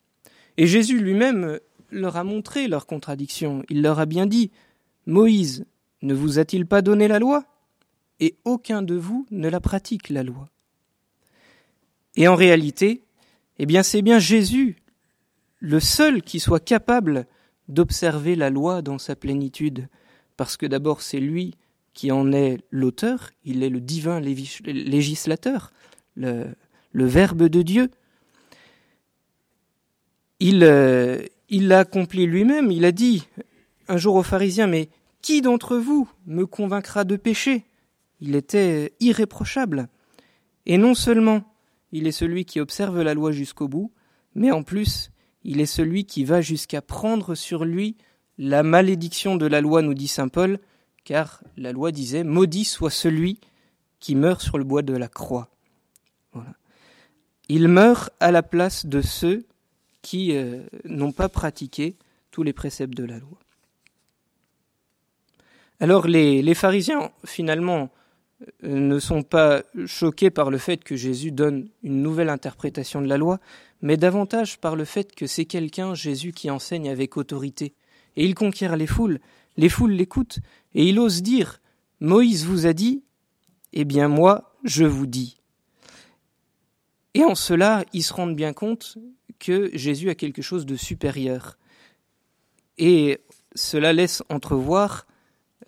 Et 0.56 0.66
Jésus 0.66 0.98
lui-même 0.98 1.58
leur 1.98 2.16
a 2.16 2.24
montré 2.24 2.68
leur 2.68 2.86
contradiction. 2.86 3.62
Il 3.68 3.82
leur 3.82 3.98
a 3.98 4.06
bien 4.06 4.26
dit 4.26 4.50
Moïse 5.06 5.64
ne 6.02 6.14
vous 6.14 6.38
a-t-il 6.38 6.66
pas 6.66 6.82
donné 6.82 7.08
la 7.08 7.18
loi? 7.18 7.44
Et 8.20 8.36
aucun 8.44 8.82
de 8.82 8.94
vous 8.94 9.26
ne 9.30 9.48
la 9.48 9.60
pratique, 9.60 10.10
la 10.10 10.22
loi. 10.22 10.48
Et 12.14 12.28
en 12.28 12.34
réalité, 12.34 13.02
eh 13.58 13.66
bien, 13.66 13.82
c'est 13.82 14.02
bien 14.02 14.18
Jésus, 14.18 14.76
le 15.60 15.80
seul 15.80 16.22
qui 16.22 16.40
soit 16.40 16.60
capable 16.60 17.26
d'observer 17.68 18.36
la 18.36 18.50
loi 18.50 18.82
dans 18.82 18.98
sa 18.98 19.16
plénitude, 19.16 19.88
parce 20.36 20.56
que 20.56 20.66
d'abord 20.66 21.00
c'est 21.00 21.20
lui 21.20 21.54
qui 21.94 22.12
en 22.12 22.32
est 22.32 22.58
l'auteur, 22.70 23.30
il 23.44 23.62
est 23.62 23.70
le 23.70 23.80
divin 23.80 24.20
législateur, 24.20 25.72
le, 26.16 26.54
Verbe 26.92 27.44
de 27.44 27.62
Dieu. 27.62 27.90
Il 30.40 30.62
euh, 30.62 31.22
l'a 31.60 31.80
accompli 31.80 32.26
lui-même, 32.26 32.70
il 32.70 32.84
a 32.84 32.92
dit 32.92 33.26
un 33.88 33.96
jour 33.96 34.14
aux 34.16 34.22
pharisiens, 34.22 34.66
mais 34.66 34.88
qui 35.22 35.40
d'entre 35.40 35.76
vous 35.76 36.08
me 36.26 36.46
convaincra 36.46 37.04
de 37.04 37.16
péché 37.16 37.64
Il 38.20 38.34
était 38.34 38.92
irréprochable. 39.00 39.88
Et 40.66 40.78
non 40.78 40.94
seulement 40.94 41.44
il 41.92 42.06
est 42.06 42.12
celui 42.12 42.44
qui 42.44 42.60
observe 42.60 43.00
la 43.02 43.14
loi 43.14 43.30
jusqu'au 43.30 43.68
bout, 43.68 43.92
mais 44.34 44.50
en 44.50 44.62
plus 44.62 45.10
il 45.44 45.60
est 45.60 45.66
celui 45.66 46.06
qui 46.06 46.24
va 46.24 46.40
jusqu'à 46.40 46.82
prendre 46.82 47.34
sur 47.34 47.64
lui 47.64 47.96
la 48.38 48.62
malédiction 48.62 49.36
de 49.36 49.46
la 49.46 49.60
loi, 49.60 49.82
nous 49.82 49.94
dit 49.94 50.08
Saint 50.08 50.28
Paul, 50.28 50.58
car 51.04 51.44
la 51.56 51.72
loi 51.72 51.92
disait 51.92 52.24
Maudit 52.24 52.64
soit 52.64 52.90
celui 52.90 53.38
qui 54.00 54.14
meurt 54.14 54.40
sur 54.40 54.58
le 54.58 54.64
bois 54.64 54.82
de 54.82 54.96
la 54.96 55.08
croix. 55.08 55.50
Il 57.48 57.68
meurt 57.68 58.10
à 58.20 58.32
la 58.32 58.42
place 58.42 58.86
de 58.86 59.02
ceux 59.02 59.46
qui 60.04 60.36
euh, 60.36 60.60
n'ont 60.84 61.12
pas 61.12 61.30
pratiqué 61.30 61.96
tous 62.30 62.42
les 62.42 62.52
préceptes 62.52 62.94
de 62.94 63.04
la 63.04 63.18
loi. 63.18 63.38
Alors 65.80 66.06
les, 66.06 66.42
les 66.42 66.54
pharisiens, 66.54 67.10
finalement, 67.24 67.90
euh, 68.42 68.78
ne 68.78 68.98
sont 68.98 69.22
pas 69.22 69.62
choqués 69.86 70.30
par 70.30 70.50
le 70.50 70.58
fait 70.58 70.84
que 70.84 70.94
Jésus 70.94 71.32
donne 71.32 71.68
une 71.82 72.02
nouvelle 72.02 72.28
interprétation 72.28 73.00
de 73.00 73.08
la 73.08 73.16
loi, 73.16 73.40
mais 73.80 73.96
davantage 73.96 74.58
par 74.58 74.76
le 74.76 74.84
fait 74.84 75.14
que 75.14 75.26
c'est 75.26 75.46
quelqu'un, 75.46 75.94
Jésus, 75.94 76.32
qui 76.32 76.50
enseigne 76.50 76.90
avec 76.90 77.16
autorité. 77.16 77.74
Et 78.16 78.26
il 78.26 78.34
conquiert 78.34 78.76
les 78.76 78.86
foules, 78.86 79.20
les 79.56 79.70
foules 79.70 79.92
l'écoutent, 79.92 80.38
et 80.74 80.86
il 80.86 80.98
ose 80.98 81.22
dire 81.22 81.62
Moïse 82.00 82.44
vous 82.44 82.66
a 82.66 82.74
dit, 82.74 83.02
eh 83.72 83.86
bien 83.86 84.08
moi, 84.08 84.54
je 84.64 84.84
vous 84.84 85.06
dis. 85.06 85.38
Et 87.14 87.24
en 87.24 87.34
cela, 87.34 87.84
ils 87.94 88.02
se 88.02 88.12
rendent 88.12 88.36
bien 88.36 88.52
compte 88.52 88.98
que 89.44 89.70
Jésus 89.76 90.08
a 90.08 90.14
quelque 90.14 90.42
chose 90.42 90.64
de 90.64 90.76
supérieur. 90.76 91.58
Et 92.78 93.18
cela 93.54 93.92
laisse 93.92 94.22
entrevoir 94.30 95.06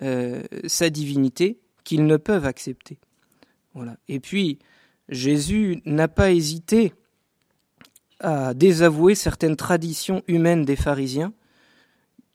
euh, 0.03 0.43
sa 0.67 0.91
divinité, 0.91 1.59
qu'ils 1.85 2.07
ne 2.07 2.17
peuvent 2.17 2.47
accepter. 2.47 2.99
Voilà. 3.75 3.97
Et 4.09 4.19
puis, 4.19 4.59
Jésus 5.09 5.83
n'a 5.85 6.09
pas 6.09 6.33
hésité 6.33 6.95
à 8.21 8.55
désavouer 8.55 9.15
certaines 9.15 9.57
traditions 9.57 10.23
humaines 10.27 10.65
des 10.65 10.77
pharisiens 10.77 11.33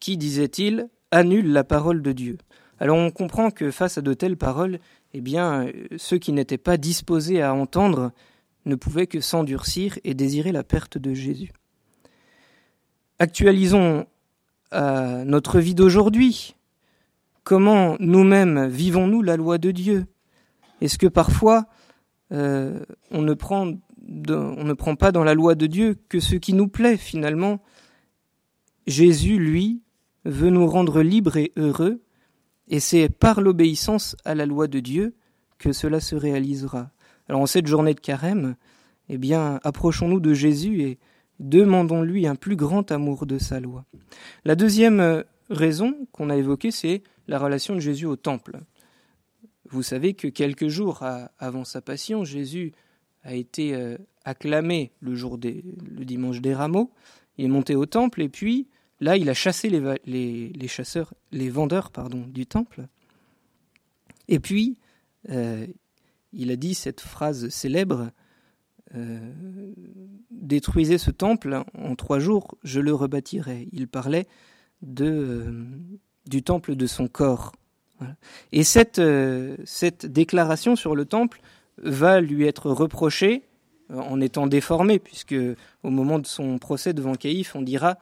qui, 0.00 0.16
disait-il, 0.16 0.88
annulent 1.10 1.52
la 1.52 1.64
parole 1.64 2.02
de 2.02 2.12
Dieu. 2.12 2.38
Alors 2.78 2.96
on 2.96 3.10
comprend 3.10 3.50
que 3.50 3.70
face 3.70 3.98
à 3.98 4.00
de 4.00 4.14
telles 4.14 4.36
paroles, 4.36 4.78
eh 5.12 5.20
bien, 5.20 5.66
ceux 5.96 6.18
qui 6.18 6.32
n'étaient 6.32 6.58
pas 6.58 6.76
disposés 6.76 7.42
à 7.42 7.54
entendre 7.54 8.12
ne 8.64 8.74
pouvaient 8.74 9.06
que 9.06 9.20
s'endurcir 9.20 9.98
et 10.04 10.14
désirer 10.14 10.52
la 10.52 10.62
perte 10.62 10.98
de 10.98 11.14
Jésus. 11.14 11.52
Actualisons 13.18 14.06
à 14.70 15.24
notre 15.24 15.60
vie 15.60 15.74
d'aujourd'hui 15.74 16.54
Comment 17.44 17.96
nous-mêmes 17.98 18.68
vivons-nous 18.68 19.20
la 19.20 19.36
loi 19.36 19.58
de 19.58 19.72
Dieu? 19.72 20.06
Est-ce 20.80 20.96
que 20.96 21.08
parfois 21.08 21.66
euh, 22.30 22.78
on 23.10 23.22
ne 23.22 23.34
prend 23.34 24.96
pas 24.96 25.10
dans 25.10 25.24
la 25.24 25.34
loi 25.34 25.56
de 25.56 25.66
Dieu 25.66 25.98
que 26.08 26.20
ce 26.20 26.36
qui 26.36 26.52
nous 26.52 26.68
plaît 26.68 26.96
finalement? 26.96 27.60
Jésus, 28.86 29.38
lui, 29.38 29.82
veut 30.24 30.50
nous 30.50 30.66
rendre 30.68 31.02
libres 31.02 31.36
et 31.36 31.52
heureux, 31.56 32.02
et 32.68 32.78
c'est 32.78 33.08
par 33.08 33.40
l'obéissance 33.40 34.16
à 34.24 34.34
la 34.36 34.46
loi 34.46 34.68
de 34.68 34.78
Dieu 34.78 35.14
que 35.58 35.72
cela 35.72 36.00
se 36.00 36.14
réalisera. 36.14 36.90
Alors 37.32 37.40
en 37.40 37.46
cette 37.46 37.66
journée 37.66 37.94
de 37.94 38.00
carême, 38.00 38.56
eh 39.08 39.16
bien, 39.16 39.58
approchons-nous 39.64 40.20
de 40.20 40.34
Jésus 40.34 40.82
et 40.82 40.98
demandons-lui 41.40 42.26
un 42.26 42.34
plus 42.34 42.56
grand 42.56 42.92
amour 42.92 43.24
de 43.24 43.38
sa 43.38 43.58
loi. 43.58 43.86
La 44.44 44.54
deuxième 44.54 45.24
raison 45.48 45.96
qu'on 46.12 46.28
a 46.28 46.36
évoquée, 46.36 46.70
c'est 46.70 47.02
la 47.28 47.38
relation 47.38 47.74
de 47.74 47.80
Jésus 47.80 48.04
au 48.04 48.16
temple. 48.16 48.58
Vous 49.70 49.82
savez 49.82 50.12
que 50.12 50.28
quelques 50.28 50.68
jours 50.68 51.02
avant 51.38 51.64
sa 51.64 51.80
passion, 51.80 52.22
Jésus 52.22 52.74
a 53.22 53.32
été 53.32 53.74
euh, 53.74 53.96
acclamé 54.26 54.92
le 55.00 55.14
jour 55.14 55.38
le 55.42 56.04
dimanche 56.04 56.42
des 56.42 56.52
rameaux. 56.52 56.92
Il 57.38 57.46
est 57.46 57.48
monté 57.48 57.74
au 57.74 57.86
temple 57.86 58.20
et 58.20 58.28
puis 58.28 58.68
là, 59.00 59.16
il 59.16 59.30
a 59.30 59.34
chassé 59.34 59.70
les, 59.70 60.52
les, 60.54 60.68
chasseurs, 60.68 61.14
les 61.30 61.48
vendeurs 61.48 61.92
pardon, 61.92 62.26
du 62.26 62.44
temple. 62.44 62.88
Et 64.28 64.38
puis, 64.38 64.76
euh, 65.30 65.66
il 66.32 66.50
a 66.50 66.56
dit 66.56 66.74
cette 66.74 67.00
phrase 67.00 67.48
célèbre 67.48 68.10
euh, 68.94 69.18
Détruisez 70.30 70.98
ce 70.98 71.10
temple, 71.10 71.62
en 71.74 71.94
trois 71.94 72.18
jours, 72.18 72.56
je 72.62 72.80
le 72.80 72.92
rebâtirai. 72.92 73.68
Il 73.72 73.88
parlait 73.88 74.26
de, 74.82 75.54
du 76.26 76.42
temple 76.42 76.74
de 76.74 76.86
son 76.86 77.08
corps. 77.08 77.52
Et 78.50 78.64
cette, 78.64 78.98
euh, 78.98 79.56
cette 79.64 80.06
déclaration 80.06 80.76
sur 80.76 80.96
le 80.96 81.04
temple 81.04 81.40
va 81.78 82.20
lui 82.20 82.46
être 82.46 82.70
reprochée 82.70 83.44
euh, 83.90 83.96
en 83.96 84.20
étant 84.20 84.46
déformée, 84.46 84.98
puisque 84.98 85.36
au 85.82 85.90
moment 85.90 86.18
de 86.18 86.26
son 86.26 86.58
procès 86.58 86.92
devant 86.92 87.14
Caïphe, 87.14 87.54
on 87.54 87.62
dira 87.62 87.98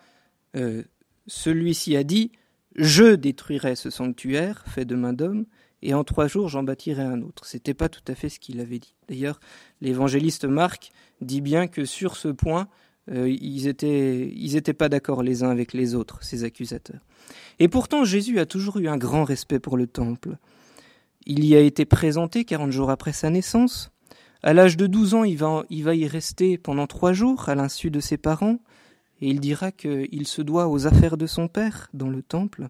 euh, 0.57 0.83
Celui-ci 1.27 1.97
a 1.97 2.05
dit 2.05 2.33
Je 2.75 3.15
détruirai 3.15 3.77
ce 3.77 3.91
sanctuaire 3.91 4.65
fait 4.67 4.85
de 4.85 4.95
main 4.95 5.13
d'homme, 5.13 5.47
et 5.83 5.95
en 5.95 6.05
trois 6.05 6.27
jours 6.27 6.49
j'en 6.49 6.63
bâtirai 6.63 7.03
un 7.03 7.23
autre. 7.23 7.45
C'était 7.45 7.75
pas 7.75 7.89
tout 7.89 8.03
à 8.07 8.15
fait 8.15 8.29
ce 8.29 8.39
qu'il 8.39 8.61
avait 8.61 8.79
dit. 8.79 8.95
D'ailleurs, 9.09 9.41
l'évangéliste 9.81 10.45
Marc 10.45 10.91
dit 11.21 11.41
bien 11.41 11.67
que 11.67 11.85
sur 11.85 12.17
ce 12.17 12.29
point, 12.29 12.69
ils 13.13 13.67
étaient, 13.67 14.31
ils 14.37 14.55
étaient 14.55 14.73
pas 14.75 14.89
d'accord 14.89 15.23
les 15.23 15.43
uns 15.43 15.51
avec 15.51 15.73
les 15.73 15.97
autres, 15.97 16.23
ces 16.23 16.45
accusateurs. 16.45 17.01
Et 17.59 17.69
pourtant, 17.69 18.05
Jésus 18.05 18.39
a 18.39 18.47
toujours 18.47 18.79
eu 18.79 18.89
un 18.89 18.97
grand 18.97 19.25
respect 19.25 19.59
pour 19.59 19.77
le 19.77 19.87
temple. 19.87 20.37
Il 21.27 21.45
y 21.45 21.55
a 21.57 21.61
été 21.61 21.85
présenté 21.85 22.45
40 22.45 22.71
jours 22.71 22.91
après 22.91 23.13
sa 23.13 23.31
naissance. 23.31 23.91
À 24.43 24.55
l'âge 24.55 24.77
de 24.77 24.87
12 24.87 25.15
ans, 25.15 25.25
va, 25.35 25.65
il 25.69 25.85
va 25.85 25.95
y 25.95 26.07
rester 26.07 26.57
pendant 26.57 26.87
trois 26.87 27.13
jours 27.13 27.49
à 27.49 27.55
l'insu 27.55 27.91
de 27.91 28.01
ses 28.01 28.17
parents, 28.17 28.59
et 29.21 29.29
il 29.29 29.41
dira 29.41 29.71
qu'il 29.71 30.27
se 30.27 30.41
doit 30.41 30.69
aux 30.69 30.87
affaires 30.87 31.19
de 31.19 31.27
son 31.27 31.47
père 31.47 31.91
dans 31.93 32.09
le 32.09 32.23
temple. 32.23 32.69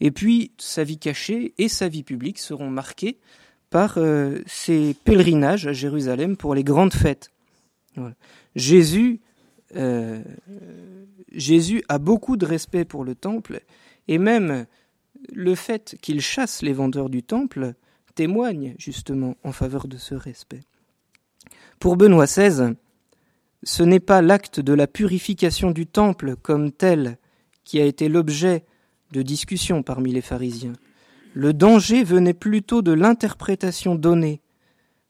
Et 0.00 0.10
puis, 0.10 0.52
sa 0.58 0.84
vie 0.84 0.98
cachée 0.98 1.54
et 1.58 1.68
sa 1.68 1.88
vie 1.88 2.02
publique 2.02 2.38
seront 2.38 2.70
marquées 2.70 3.18
par 3.70 3.98
euh, 3.98 4.40
ses 4.46 4.94
pèlerinages 5.04 5.66
à 5.66 5.72
Jérusalem 5.72 6.36
pour 6.36 6.54
les 6.54 6.64
grandes 6.64 6.94
fêtes. 6.94 7.30
Euh, 7.98 8.10
Jésus 8.54 9.20
a 11.88 11.98
beaucoup 11.98 12.36
de 12.36 12.46
respect 12.46 12.84
pour 12.84 13.04
le 13.04 13.14
temple, 13.14 13.60
et 14.08 14.18
même 14.18 14.66
le 15.32 15.54
fait 15.54 15.96
qu'il 16.00 16.20
chasse 16.20 16.62
les 16.62 16.72
vendeurs 16.72 17.08
du 17.08 17.22
temple 17.22 17.74
témoigne 18.14 18.74
justement 18.78 19.36
en 19.42 19.52
faveur 19.52 19.88
de 19.88 19.96
ce 19.96 20.14
respect. 20.14 20.60
Pour 21.78 21.96
Benoît 21.96 22.26
XVI, 22.26 22.74
ce 23.62 23.82
n'est 23.82 24.00
pas 24.00 24.22
l'acte 24.22 24.60
de 24.60 24.72
la 24.72 24.86
purification 24.86 25.70
du 25.70 25.86
temple 25.86 26.36
comme 26.36 26.70
tel 26.70 27.18
qui 27.64 27.80
a 27.80 27.84
été 27.84 28.08
l'objet 28.08 28.64
de 29.14 29.22
discussions 29.22 29.82
parmi 29.82 30.12
les 30.12 30.20
pharisiens. 30.20 30.74
Le 31.32 31.54
danger 31.54 32.04
venait 32.04 32.34
plutôt 32.34 32.82
de 32.82 32.92
l'interprétation 32.92 33.94
donnée 33.94 34.42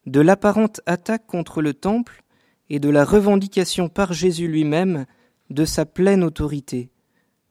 de 0.06 0.20
l'apparente 0.20 0.80
attaque 0.86 1.26
contre 1.26 1.62
le 1.62 1.72
temple 1.74 2.22
et 2.68 2.78
de 2.78 2.90
la 2.90 3.04
revendication 3.04 3.88
par 3.88 4.12
Jésus 4.12 4.48
lui-même 4.48 5.06
de 5.50 5.64
sa 5.64 5.86
pleine 5.86 6.22
autorité. 6.22 6.90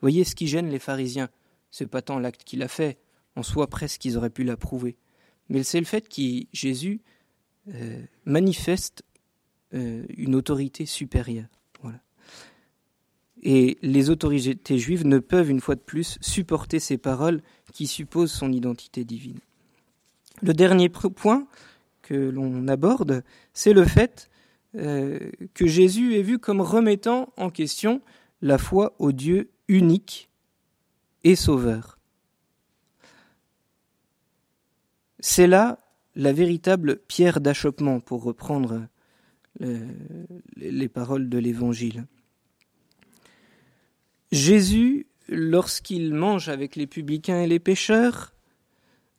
Voyez 0.02 0.24
ce 0.24 0.36
qui 0.36 0.48
gêne 0.48 0.70
les 0.70 0.80
pharisiens. 0.80 1.30
C'est 1.72 1.88
pas 1.88 2.02
tant 2.02 2.20
l'acte 2.20 2.44
qu'il 2.44 2.62
a 2.62 2.68
fait, 2.68 3.00
en 3.36 3.44
soi 3.44 3.68
presque 3.68 4.06
ils 4.06 4.18
auraient 4.18 4.30
pu 4.30 4.44
l'approuver, 4.44 4.98
mais 5.50 5.64
c'est 5.64 5.80
le 5.80 5.86
fait 5.86 6.08
que 6.08 6.46
Jésus 6.52 7.02
euh, 7.74 8.00
manifeste 8.26 9.04
euh, 9.74 10.06
une 10.16 10.36
autorité 10.36 10.86
supérieure. 10.86 11.48
Et 13.44 13.78
les 13.82 14.10
autorités 14.10 14.78
juives 14.78 15.06
ne 15.06 15.20
peuvent 15.20 15.50
une 15.50 15.60
fois 15.60 15.76
de 15.76 15.82
plus 15.82 16.18
supporter 16.22 16.80
ces 16.80 16.98
paroles 16.98 17.42
qui 17.74 17.88
supposent 17.88 18.32
son 18.32 18.52
identité 18.52 19.04
divine. 19.04 19.40
Le 20.42 20.54
dernier 20.54 20.88
point 20.88 21.46
que 22.02 22.14
l'on 22.14 22.68
aborde, 22.70 23.24
c'est 23.54 23.74
le 23.74 23.84
fait 23.84 24.30
euh, 24.76 25.20
que 25.54 25.68
Jésus 25.68 26.16
est 26.16 26.22
vu 26.22 26.40
comme 26.40 26.62
remettant 26.62 27.34
en 27.36 27.50
question 27.50 28.02
la 28.42 28.58
foi 28.58 28.96
au 28.98 29.12
Dieu 29.12 29.52
unique 29.68 30.30
et 31.26 31.36
sauveur. 31.36 32.00
C'est 35.20 35.48
là 35.48 35.80
la 36.16 36.32
véritable 36.32 36.98
pierre 37.08 37.42
d'achoppement, 37.42 38.00
pour 38.00 38.24
reprendre 38.24 38.88
les 40.58 40.90
paroles 40.90 41.30
de 41.30 41.38
l'Évangile. 41.38 42.06
Jésus, 44.34 45.06
lorsqu'il 45.30 46.12
mange 46.12 46.50
avec 46.50 46.76
les 46.76 46.88
publicains 46.88 47.42
et 47.42 47.48
les 47.48 47.60
pécheurs, 47.60 48.34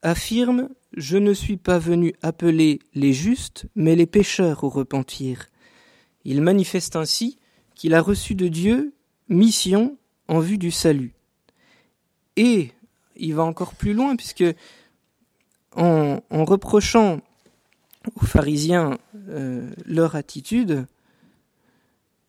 affirme 0.02 0.68
Je 0.97 1.16
ne 1.16 1.33
suis 1.33 1.56
pas 1.56 1.78
venu 1.78 2.14
appeler 2.21 2.80
les 2.94 3.12
justes, 3.12 3.66
mais 3.76 3.94
les 3.94 4.06
pécheurs 4.06 4.64
au 4.64 4.68
repentir. 4.68 5.50
Il 6.25 6.42
manifeste 6.42 6.97
ainsi 6.97 7.38
qu'il 7.76 7.94
a 7.94 8.00
reçu 8.00 8.35
de 8.35 8.49
Dieu 8.49 8.92
mission 9.28 9.97
en 10.26 10.40
vue 10.40 10.59
du 10.59 10.73
salut. 10.73 11.14
Et 12.35 12.73
il 13.14 13.35
va 13.35 13.44
encore 13.44 13.75
plus 13.75 13.94
loin, 13.94 14.16
puisque 14.16 14.44
en, 15.76 16.21
reprochant 16.30 17.21
aux 18.16 18.26
pharisiens 18.26 18.99
euh, 19.28 19.71
leur 19.87 20.16
attitude, 20.16 20.88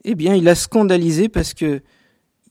eh 0.04 0.14
bien, 0.14 0.36
il 0.36 0.48
a 0.48 0.54
scandalisé 0.54 1.30
parce 1.30 1.56
que 1.56 1.82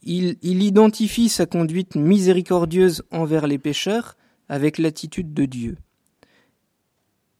il, 0.05 0.37
identifie 0.43 1.29
sa 1.29 1.45
conduite 1.45 1.95
miséricordieuse 1.95 3.03
envers 3.11 3.47
les 3.47 3.57
pécheurs 3.57 4.15
avec 4.47 4.77
l'attitude 4.77 5.33
de 5.33 5.45
Dieu. 5.45 5.77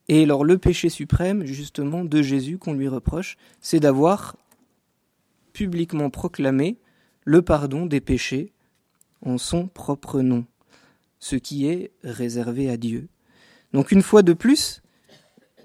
Et 0.07 0.24
alors 0.24 0.43
le 0.43 0.57
péché 0.57 0.89
suprême, 0.89 1.45
justement, 1.45 2.03
de 2.03 2.22
Jésus 2.22 2.57
qu'on 2.57 2.74
lui 2.74 2.88
reproche, 2.88 3.38
c'est 3.62 3.79
d'avoir 3.79 4.36
publiquement 5.53 6.10
proclamé 6.10 6.77
le 7.24 7.41
pardon 7.41 7.86
des 7.86 8.01
péchés 8.01 8.51
en 9.22 9.38
son 9.38 9.67
propre 9.67 10.22
nom, 10.22 10.45
ce 11.19 11.36
qui 11.36 11.67
est 11.67 11.91
réservé 12.03 12.69
à 12.69 12.77
Dieu. 12.77 13.07
Donc 13.74 13.91
une 13.91 14.03
fois 14.03 14.22
de 14.22 14.34
plus, 14.34 14.81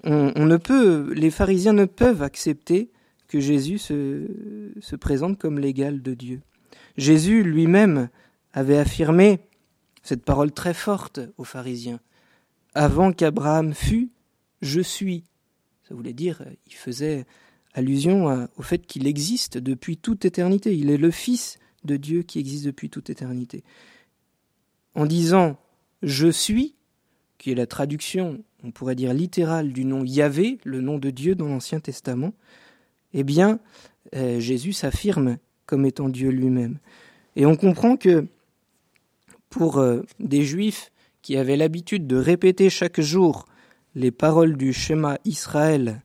les 0.03 1.31
pharisiens 1.31 1.73
ne 1.73 1.85
peuvent 1.85 2.23
accepter 2.23 2.89
que 3.27 3.39
Jésus 3.39 3.77
se 3.77 4.95
présente 4.95 5.37
comme 5.37 5.59
l'égal 5.59 6.01
de 6.01 6.13
Dieu. 6.13 6.41
Jésus 6.97 7.43
lui-même 7.43 8.09
avait 8.53 8.77
affirmé 8.77 9.39
cette 10.03 10.23
parole 10.23 10.51
très 10.51 10.73
forte 10.73 11.19
aux 11.37 11.43
pharisiens. 11.43 11.99
Avant 12.73 13.11
qu'Abraham 13.11 13.73
fût, 13.73 14.11
je 14.61 14.81
suis. 14.81 15.23
Ça 15.87 15.95
voulait 15.95 16.13
dire, 16.13 16.43
il 16.65 16.73
faisait 16.73 17.25
allusion 17.73 18.47
au 18.57 18.61
fait 18.61 18.85
qu'il 18.85 19.07
existe 19.07 19.57
depuis 19.57 19.97
toute 19.97 20.25
éternité. 20.25 20.75
Il 20.75 20.89
est 20.89 20.97
le 20.97 21.11
Fils 21.11 21.59
de 21.83 21.97
Dieu 21.97 22.23
qui 22.23 22.39
existe 22.39 22.65
depuis 22.65 22.89
toute 22.89 23.09
éternité. 23.09 23.63
En 24.95 25.05
disant 25.05 25.57
je 26.03 26.27
suis, 26.27 26.75
qui 27.37 27.51
est 27.51 27.55
la 27.55 27.67
traduction, 27.67 28.43
on 28.63 28.71
pourrait 28.71 28.95
dire 28.95 29.13
littérale, 29.13 29.71
du 29.71 29.85
nom 29.85 30.03
Yahvé, 30.03 30.59
le 30.63 30.81
nom 30.81 30.97
de 30.97 31.09
Dieu 31.09 31.35
dans 31.35 31.47
l'Ancien 31.47 31.79
Testament, 31.79 32.33
eh 33.13 33.23
bien, 33.23 33.59
euh, 34.15 34.39
Jésus 34.39 34.73
s'affirme 34.73 35.37
comme 35.71 35.85
étant 35.85 36.09
Dieu 36.09 36.31
lui-même. 36.31 36.79
Et 37.37 37.45
on 37.45 37.55
comprend 37.55 37.95
que 37.95 38.27
pour 39.49 39.77
euh, 39.77 40.01
des 40.19 40.43
juifs 40.43 40.91
qui 41.21 41.37
avaient 41.37 41.55
l'habitude 41.55 42.07
de 42.07 42.17
répéter 42.17 42.69
chaque 42.69 42.99
jour 42.99 43.45
les 43.95 44.11
paroles 44.11 44.57
du 44.57 44.73
schéma 44.73 45.17
Israël, 45.23 46.01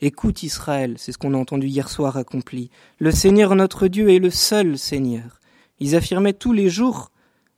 Écoute 0.00 0.42
Israël, 0.42 0.94
c'est 0.96 1.12
ce 1.12 1.18
qu'on 1.18 1.34
a 1.34 1.36
entendu 1.36 1.66
hier 1.66 1.90
soir 1.90 2.16
accompli. 2.16 2.70
Le 2.98 3.10
Seigneur 3.10 3.54
notre 3.54 3.86
Dieu 3.86 4.08
est 4.08 4.18
le 4.18 4.30
seul 4.30 4.78
Seigneur. 4.78 5.40
Ils 5.78 5.94
affirmaient 5.94 6.32
tous 6.32 6.54
les 6.54 6.70
jours 6.70 7.12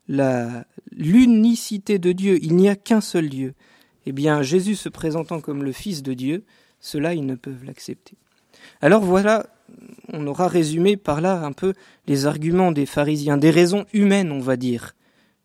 la 0.08 0.66
l'unicité 0.90 2.00
de 2.00 2.10
Dieu, 2.10 2.38
il 2.42 2.56
n'y 2.56 2.68
a 2.68 2.74
qu'un 2.74 3.00
seul 3.00 3.28
Dieu. 3.28 3.54
Eh 4.06 4.12
bien, 4.12 4.42
Jésus 4.42 4.74
se 4.74 4.88
présentant 4.88 5.40
comme 5.40 5.62
le 5.62 5.72
Fils 5.72 6.02
de 6.02 6.14
Dieu, 6.14 6.44
cela 6.80 7.14
ils 7.14 7.24
ne 7.24 7.36
peuvent 7.36 7.64
l'accepter. 7.64 8.16
Alors 8.82 9.02
voilà, 9.02 9.46
on 10.12 10.26
aura 10.26 10.48
résumé 10.48 10.96
par 10.96 11.20
là 11.20 11.44
un 11.44 11.52
peu 11.52 11.74
les 12.06 12.26
arguments 12.26 12.72
des 12.72 12.86
pharisiens, 12.86 13.36
des 13.36 13.50
raisons 13.50 13.84
humaines, 13.92 14.32
on 14.32 14.40
va 14.40 14.56
dire. 14.56 14.94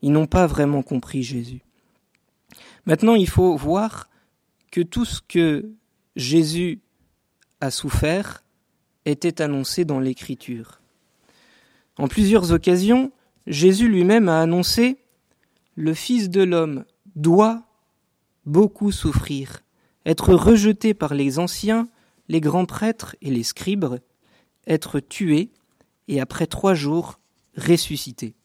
Ils 0.01 0.11
n'ont 0.11 0.27
pas 0.27 0.47
vraiment 0.47 0.83
compris 0.83 1.23
Jésus. 1.23 1.61
Maintenant, 2.85 3.15
il 3.15 3.27
faut 3.27 3.55
voir 3.55 4.09
que 4.71 4.81
tout 4.81 5.05
ce 5.05 5.21
que 5.21 5.71
Jésus 6.15 6.79
a 7.61 7.71
souffert 7.71 8.43
était 9.05 9.41
annoncé 9.41 9.85
dans 9.85 9.99
l'Écriture. 9.99 10.81
En 11.97 12.07
plusieurs 12.07 12.51
occasions, 12.51 13.11
Jésus 13.47 13.89
lui-même 13.89 14.29
a 14.29 14.41
annoncé 14.41 14.97
Le 15.75 15.93
Fils 15.93 16.29
de 16.29 16.43
l'homme 16.43 16.85
doit 17.15 17.63
beaucoup 18.45 18.91
souffrir, 18.91 19.61
être 20.05 20.33
rejeté 20.33 20.93
par 20.93 21.13
les 21.13 21.39
anciens, 21.39 21.89
les 22.27 22.41
grands 22.41 22.65
prêtres 22.65 23.15
et 23.21 23.31
les 23.31 23.43
scribes, 23.43 23.99
être 24.69 24.99
tué 24.99 25.51
et 26.08 26.21
après 26.21 26.47
trois 26.47 26.73
jours 26.73 27.19
ressuscité. 27.58 28.36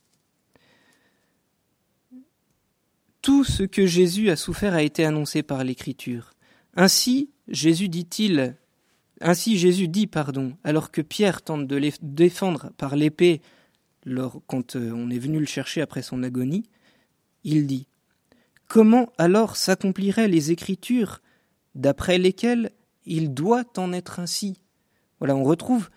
Tout 3.23 3.45
ce 3.45 3.63
que 3.63 3.87
Jésus 3.87 4.31
a 4.31 4.37
souffert 4.37 4.75
a 4.75 4.83
été 4.83 5.05
annoncé 5.05 5.43
par 5.43 5.65
l'Écriture. 5.65 6.33
Ainsi, 6.75 7.31
Jésus 7.49 7.89
dit-il, 7.89 8.57
ainsi 9.21 9.57
Jésus 9.57 9.89
dit, 9.89 10.07
pardon, 10.07 10.57
alors 10.65 10.91
que 10.91 11.01
Pierre 11.01 11.43
tente 11.43 11.67
de 11.67 11.77
le 11.77 11.91
défendre 12.03 12.71
par 12.77 12.97
l'épée 12.97 13.41
quand 14.47 14.77
euh, 14.77 14.93
on 14.93 15.11
est 15.11 15.19
venu 15.19 15.41
le 15.41 15.47
chercher 15.47 15.81
après 15.81 16.03
son 16.03 16.23
agonie, 16.23 16.65
il 17.43 17.67
dit 17.67 17.87
Comment 18.69 19.11
alors 19.19 19.57
s'accompliraient 19.57 20.29
les 20.29 20.51
Écritures 20.51 21.21
d'après 21.75 22.19
lesquelles 22.19 22.71
il 23.07 23.33
doit 23.33 23.65
en 23.77 23.93
être 23.93 24.21
ainsi? 24.21 24.61
Voilà, 25.19 25.37
on 25.37 25.45
retrouve 25.45 25.91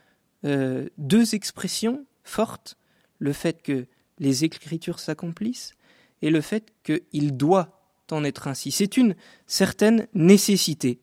euh, 0.45 0.88
deux 0.97 1.36
expressions 1.36 2.06
fortes 2.23 2.78
le 3.19 3.34
fait 3.34 3.62
que 3.62 3.86
les 4.19 4.43
Écritures 4.43 5.00
s'accomplissent 5.00 5.73
et 6.21 6.30
le 6.30 6.41
fait 6.41 6.73
qu'il 6.84 7.38
doit 7.38 7.82
en 8.12 8.23
être 8.23 8.47
ainsi. 8.47 8.71
C'est 8.71 8.97
une 8.97 9.15
certaine 9.45 10.08
nécessité. 10.13 11.00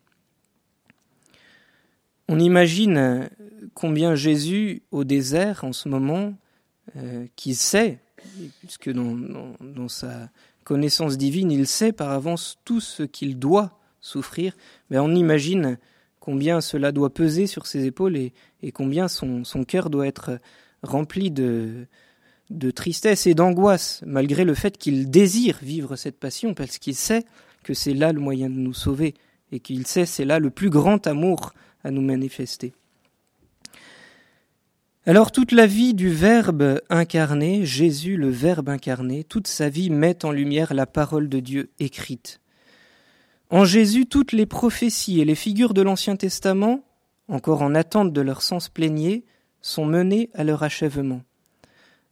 On 2.27 2.39
imagine 2.39 3.29
combien 3.73 4.15
Jésus 4.15 4.81
au 4.91 5.03
désert 5.03 5.63
en 5.63 5.73
ce 5.73 5.89
moment 5.89 6.33
euh, 6.97 7.27
qui 7.35 7.55
sait, 7.55 7.99
puisque 8.59 8.89
dans, 8.89 9.15
dans, 9.59 9.87
sa 9.87 10.29
connaissance 10.63 11.17
divine, 11.17 11.51
il 11.51 11.67
sait 11.67 11.91
par 11.91 12.11
avance 12.11 12.57
tout 12.65 12.79
ce 12.79 13.03
qu'il 13.03 13.37
doit 13.37 13.79
souffrir, 14.01 14.55
mais 14.89 14.97
on 14.97 15.13
imagine 15.13 15.77
combien 16.25 16.59
cela 16.59 16.91
doit 16.91 17.13
peser 17.13 17.45
sur 17.45 17.67
ses 17.67 17.85
épaules 17.85 18.17
et, 18.17 18.33
combien 18.73 19.07
son, 19.07 19.43
son 19.43 19.63
cœur 19.63 19.91
doit 19.91 20.07
être 20.07 20.39
rempli 20.81 21.29
de, 21.29 21.85
de 22.49 22.71
tristesse 22.71 23.27
et 23.27 23.35
d'angoisse, 23.35 24.01
malgré 24.07 24.43
le 24.43 24.55
fait 24.55 24.75
qu'il 24.79 25.11
désire 25.11 25.59
vivre 25.61 25.95
cette 25.95 26.19
passion, 26.19 26.55
parce 26.55 26.79
qu'il 26.79 26.95
sait 26.95 27.25
que 27.63 27.75
c'est 27.75 27.93
là 27.93 28.11
le 28.11 28.19
moyen 28.19 28.49
de 28.49 28.55
nous 28.55 28.73
sauver, 28.73 29.13
et 29.51 29.59
qu'il 29.59 29.85
sait 29.85 30.07
c'est 30.07 30.25
là 30.25 30.39
le 30.39 30.49
plus 30.49 30.71
grand 30.71 31.05
amour 31.05 31.53
à 31.83 31.91
nous 31.91 32.01
manifester. 32.01 32.73
Alors 35.05 35.31
toute 35.31 35.51
la 35.51 35.67
vie 35.67 35.93
du 35.93 36.09
Verbe 36.09 36.81
incarné, 36.89 37.67
Jésus 37.67 38.17
le 38.17 38.29
Verbe 38.29 38.69
incarné, 38.69 39.23
toute 39.23 39.45
sa 39.45 39.69
vie 39.69 39.91
met 39.91 40.25
en 40.25 40.31
lumière 40.31 40.73
la 40.73 40.87
parole 40.87 41.29
de 41.29 41.39
Dieu 41.39 41.69
écrite. 41.77 42.39
En 43.51 43.63
Jésus, 43.63 44.07
toutes 44.07 44.31
les 44.31 44.47
prophéties 44.47 45.21
et 45.21 45.25
les 45.25 45.35
figures 45.35 45.73
de 45.75 45.83
l'Ancien 45.83 46.15
Testament, 46.15 46.83
encore 47.27 47.61
en 47.61 47.75
attente 47.75 48.11
de 48.11 48.21
leur 48.21 48.41
sens 48.41 48.69
plénier, 48.69 49.23
sont 49.61 49.85
menées 49.85 50.29
à 50.33 50.43
leur 50.43 50.63
achèvement. 50.63 51.21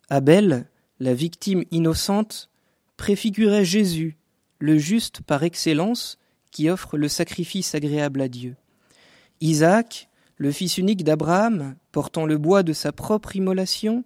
Abel, 0.09 0.67
la 0.99 1.13
victime 1.13 1.63
innocente, 1.71 2.49
préfigurait 2.97 3.65
Jésus, 3.65 4.15
le 4.59 4.77
juste 4.77 5.21
par 5.21 5.43
excellence, 5.43 6.19
qui 6.51 6.69
offre 6.69 6.97
le 6.97 7.07
sacrifice 7.07 7.73
agréable 7.73 8.21
à 8.21 8.27
Dieu. 8.27 8.55
Isaac, 9.41 10.09
le 10.37 10.51
fils 10.51 10.77
unique 10.77 11.03
d'Abraham, 11.03 11.75
portant 11.91 12.27
le 12.27 12.37
bois 12.37 12.61
de 12.61 12.73
sa 12.73 12.91
propre 12.91 13.35
immolation, 13.35 14.03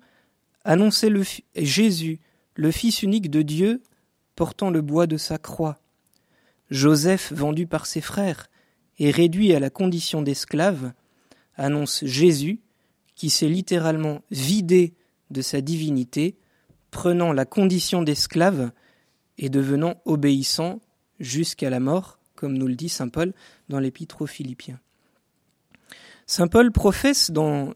annonçait 0.63 1.09
le 1.09 1.23
Jésus, 1.55 2.19
le 2.55 2.71
fils 2.71 3.03
unique 3.03 3.29
de 3.29 3.41
Dieu, 3.41 3.81
portant 4.35 4.69
le 4.69 4.81
bois 4.81 5.07
de 5.07 5.17
sa 5.17 5.37
croix. 5.37 5.77
Joseph, 6.69 7.31
vendu 7.33 7.67
par 7.67 7.85
ses 7.85 8.01
frères 8.01 8.49
et 8.99 9.11
réduit 9.11 9.53
à 9.53 9.59
la 9.59 9.69
condition 9.69 10.21
d'esclave, 10.21 10.93
annonce 11.55 12.03
Jésus, 12.05 12.59
qui 13.15 13.29
s'est 13.29 13.47
littéralement 13.47 14.21
vidé 14.31 14.93
de 15.31 15.41
sa 15.41 15.61
divinité, 15.61 16.35
prenant 16.91 17.33
la 17.33 17.45
condition 17.45 18.01
d'esclave 18.01 18.71
et 19.37 19.49
devenant 19.49 20.01
obéissant 20.05 20.79
jusqu'à 21.19 21.69
la 21.69 21.79
mort, 21.79 22.19
comme 22.35 22.57
nous 22.57 22.67
le 22.67 22.75
dit 22.75 22.89
Saint 22.89 23.09
Paul 23.09 23.33
dans 23.69 23.79
l'Épître 23.79 24.21
aux 24.21 24.27
Philippiens. 24.27 24.79
Saint 26.25 26.47
Paul 26.47 26.71
professe 26.71 27.31
dans 27.31 27.73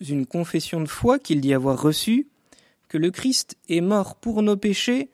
une 0.00 0.26
confession 0.26 0.80
de 0.80 0.88
foi 0.88 1.18
qu'il 1.18 1.40
dit 1.40 1.54
avoir 1.54 1.80
reçue 1.80 2.28
que 2.88 2.98
le 2.98 3.10
Christ 3.10 3.56
est 3.68 3.80
mort 3.80 4.16
pour 4.16 4.42
nos 4.42 4.56
péchés 4.56 5.10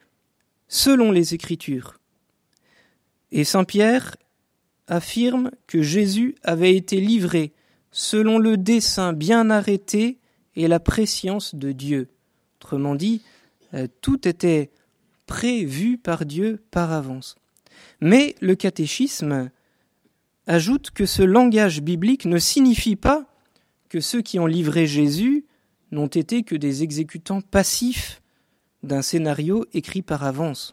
selon 0.69 1.13
les 1.13 1.35
Écritures. 1.35 1.99
Et 3.33 3.45
Saint 3.45 3.65
Pierre 3.65 4.17
affirme 4.87 5.51
que 5.67 5.83
Jésus 5.83 6.35
avait 6.43 6.77
été 6.77 7.01
livré 7.01 7.53
selon 7.91 8.39
le 8.39 8.57
dessein 8.57 9.13
bien 9.13 9.51
arrêté 9.51 10.19
et 10.57 10.69
la 10.69 10.81
préscience 10.81 11.55
de 11.55 11.73
Dieu. 11.73 12.09
Autrement 12.61 12.95
dit, 12.95 13.23
euh, 13.75 13.87
tout 14.01 14.27
était 14.27 14.71
prévu 15.27 15.99
par 15.99 16.25
Dieu 16.25 16.63
par 16.71 16.93
avance. 16.93 17.37
Mais 18.01 18.35
le 18.41 18.55
catéchisme 18.55 19.51
ajoute 20.47 20.91
que 20.91 21.07
ce 21.07 21.23
langage 21.23 21.83
biblique 21.83 22.25
ne 22.25 22.39
signifie 22.39 22.97
pas 22.97 23.27
que 23.89 24.01
ceux 24.01 24.23
qui 24.23 24.39
ont 24.39 24.47
livré 24.47 24.87
Jésus 24.87 25.45
n'ont 25.93 26.07
été 26.07 26.43
que 26.43 26.57
des 26.57 26.83
exécutants 26.83 27.41
passifs 27.41 28.23
d'un 28.83 29.03
scénario 29.03 29.65
écrit 29.73 30.03
par 30.03 30.25
avance. 30.25 30.73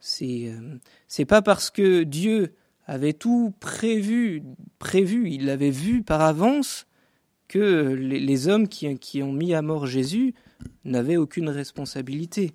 C'est 0.00 0.48
euh, 0.48 0.78
c'est 1.08 1.24
pas 1.24 1.42
parce 1.42 1.70
que 1.70 2.02
Dieu 2.02 2.54
avait 2.86 3.12
tout 3.12 3.52
prévu, 3.60 4.42
prévu, 4.78 5.30
il 5.30 5.46
l'avait 5.46 5.70
vu 5.70 6.02
par 6.02 6.20
avance, 6.20 6.86
que 7.48 7.94
les, 7.94 8.48
hommes 8.48 8.68
qui, 8.68 8.98
qui, 8.98 9.22
ont 9.22 9.32
mis 9.32 9.54
à 9.54 9.62
mort 9.62 9.86
Jésus 9.86 10.34
n'avaient 10.84 11.16
aucune 11.16 11.48
responsabilité. 11.48 12.54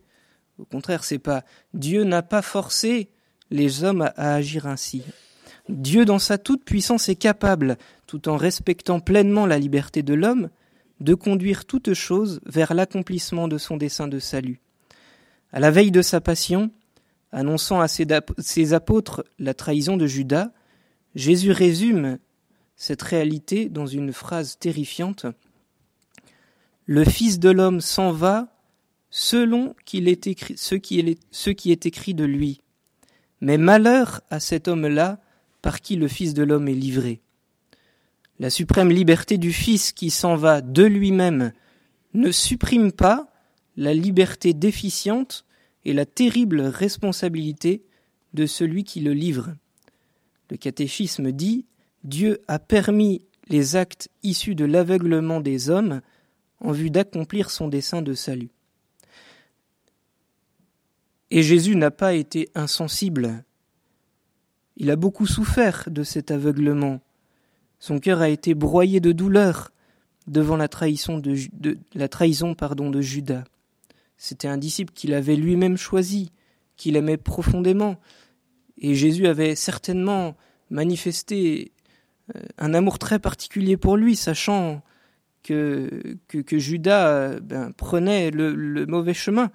Au 0.57 0.65
contraire, 0.65 1.03
c'est 1.03 1.19
pas 1.19 1.43
Dieu 1.73 2.03
n'a 2.03 2.21
pas 2.21 2.41
forcé 2.41 3.09
les 3.49 3.83
hommes 3.83 4.01
à, 4.01 4.13
à 4.17 4.33
agir 4.35 4.67
ainsi. 4.67 5.03
Dieu, 5.69 6.05
dans 6.05 6.19
sa 6.19 6.37
toute 6.37 6.65
puissance, 6.65 7.09
est 7.09 7.15
capable, 7.15 7.77
tout 8.07 8.27
en 8.27 8.37
respectant 8.37 8.99
pleinement 8.99 9.45
la 9.45 9.59
liberté 9.59 10.03
de 10.03 10.13
l'homme, 10.13 10.49
de 10.99 11.13
conduire 11.13 11.65
toute 11.65 11.93
chose 11.93 12.41
vers 12.45 12.73
l'accomplissement 12.73 13.47
de 13.47 13.57
son 13.57 13.77
dessein 13.77 14.07
de 14.07 14.19
salut. 14.19 14.59
À 15.51 15.59
la 15.59 15.71
veille 15.71 15.91
de 15.91 16.01
sa 16.01 16.21
passion, 16.21 16.71
annonçant 17.31 17.79
à 17.79 17.87
ses 17.87 18.73
apôtres 18.73 19.23
la 19.39 19.53
trahison 19.53 19.97
de 19.97 20.07
Judas, 20.07 20.51
Jésus 21.15 21.51
résume 21.51 22.19
cette 22.75 23.01
réalité 23.01 23.69
dans 23.69 23.85
une 23.85 24.11
phrase 24.11 24.57
terrifiante. 24.57 25.25
Le 26.85 27.05
Fils 27.05 27.39
de 27.39 27.49
l'homme 27.49 27.81
s'en 27.81 28.11
va 28.11 28.47
selon 29.09 29.75
ce 29.85 30.75
qui 30.75 31.71
est 31.71 31.85
écrit 31.85 32.13
de 32.13 32.23
lui. 32.23 32.61
Mais 33.39 33.57
malheur 33.57 34.21
à 34.29 34.39
cet 34.39 34.67
homme-là 34.67 35.19
par 35.61 35.81
qui 35.81 35.95
le 35.95 36.07
Fils 36.07 36.33
de 36.33 36.43
l'homme 36.43 36.67
est 36.67 36.73
livré. 36.73 37.21
La 38.39 38.49
suprême 38.49 38.89
liberté 38.89 39.37
du 39.37 39.53
Fils 39.53 39.91
qui 39.91 40.09
s'en 40.09 40.35
va 40.35 40.61
de 40.61 40.83
lui-même 40.83 41.51
ne 42.13 42.31
supprime 42.31 42.91
pas 42.91 43.31
la 43.77 43.93
liberté 43.93 44.53
déficiente 44.53 45.45
et 45.85 45.93
la 45.93 46.05
terrible 46.05 46.61
responsabilité 46.61 47.83
de 48.33 48.45
celui 48.45 48.83
qui 48.83 49.01
le 49.01 49.13
livre. 49.13 49.55
Le 50.49 50.57
catéchisme 50.57 51.31
dit 51.31 51.65
Dieu 52.03 52.41
a 52.47 52.59
permis 52.59 53.21
les 53.47 53.75
actes 53.75 54.09
issus 54.23 54.55
de 54.55 54.65
l'aveuglement 54.65 55.41
des 55.41 55.69
hommes 55.69 56.01
en 56.59 56.71
vue 56.71 56.89
d'accomplir 56.89 57.49
son 57.49 57.67
dessein 57.67 58.01
de 58.01 58.13
salut. 58.13 58.51
Et 61.31 61.43
Jésus 61.43 61.75
n'a 61.75 61.91
pas 61.91 62.13
été 62.13 62.49
insensible. 62.55 63.43
Il 64.77 64.91
a 64.91 64.95
beaucoup 64.95 65.25
souffert 65.25 65.89
de 65.89 66.03
cet 66.03 66.31
aveuglement 66.31 67.01
son 67.81 67.97
cœur 67.97 68.21
a 68.21 68.29
été 68.29 68.53
broyé 68.53 68.99
de 68.99 69.11
douleur 69.11 69.71
devant 70.27 70.55
la 70.55 70.67
trahison 70.67 71.17
de, 71.17 71.35
la 71.95 72.07
trahison 72.07 72.53
pardon 72.53 72.91
de 72.91 73.01
Judas. 73.01 73.43
C'était 74.23 74.47
un 74.47 74.59
disciple 74.59 74.93
qu'il 74.93 75.15
avait 75.15 75.35
lui-même 75.35 75.77
choisi, 75.77 76.31
qu'il 76.77 76.95
aimait 76.95 77.17
profondément, 77.17 77.99
et 78.77 78.93
Jésus 78.93 79.25
avait 79.25 79.55
certainement 79.55 80.37
manifesté 80.69 81.71
euh, 82.35 82.39
un 82.59 82.75
amour 82.75 82.99
très 82.99 83.17
particulier 83.17 83.77
pour 83.77 83.97
lui, 83.97 84.15
sachant 84.15 84.83
que, 85.41 85.89
Judas 86.51 87.39
ben, 87.39 87.71
prenait 87.71 88.29
le, 88.29 88.85
mauvais 88.85 89.15
chemin. 89.15 89.49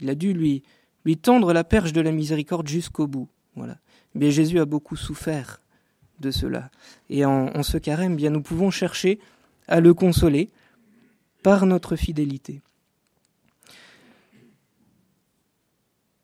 Il 0.00 0.08
a 0.08 0.14
dû 0.14 0.32
lui, 0.32 0.62
lui 1.04 1.18
tendre 1.18 1.52
la 1.52 1.62
perche 1.62 1.92
de 1.92 2.00
la 2.00 2.10
miséricorde 2.10 2.68
jusqu'au 2.68 3.06
bout. 3.06 3.28
Voilà. 3.54 3.76
Mais 4.14 4.30
Jésus 4.30 4.60
a 4.60 4.64
beaucoup 4.64 4.96
souffert 4.96 5.60
de 6.20 6.30
cela. 6.30 6.70
Et 7.10 7.26
en, 7.26 7.62
ce 7.62 7.76
carême, 7.76 8.16
bien, 8.16 8.30
nous 8.30 8.42
pouvons 8.42 8.70
chercher 8.70 9.20
à 9.68 9.80
le 9.80 9.92
consoler 9.92 10.48
par 11.42 11.66
notre 11.66 11.96
fidélité. 11.96 12.62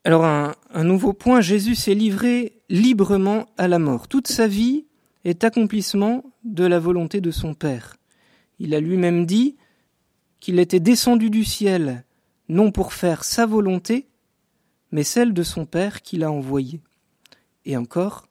Alors 0.04 0.24
un, 0.24 0.54
nouveau 0.84 1.12
point, 1.12 1.40
Jésus 1.40 1.74
s'est 1.74 1.94
livré 1.94 2.60
librement 2.68 3.46
à 3.56 3.68
la 3.68 3.78
mort. 3.78 4.08
Toute 4.08 4.28
sa 4.28 4.48
vie 4.48 4.86
est 5.24 5.44
accomplissement 5.44 6.24
de 6.44 6.64
la 6.64 6.80
volonté 6.80 7.20
de 7.20 7.30
son 7.30 7.54
Père. 7.54 7.96
Il 8.58 8.74
a 8.74 8.80
lui-même 8.80 9.26
dit 9.26 9.56
qu'il 10.40 10.58
était 10.58 10.80
descendu 10.80 11.30
du 11.30 11.44
ciel, 11.44 12.04
non 12.48 12.72
pour 12.72 12.92
faire 12.92 13.22
sa 13.22 13.46
volonté, 13.46 14.08
mais 14.90 15.04
celle 15.04 15.32
de 15.32 15.42
son 15.42 15.66
Père 15.66 16.02
qui 16.02 16.16
l'a 16.16 16.32
envoyé. 16.32 16.80
Et 17.64 17.76
encore, 17.76 18.26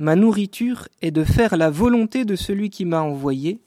Ma 0.00 0.16
nourriture 0.16 0.88
est 1.02 1.10
de 1.10 1.24
faire 1.24 1.58
la 1.58 1.68
volonté 1.68 2.24
de 2.24 2.34
celui 2.34 2.70
qui 2.70 2.86
m'a 2.86 3.02
envoyé 3.02 3.60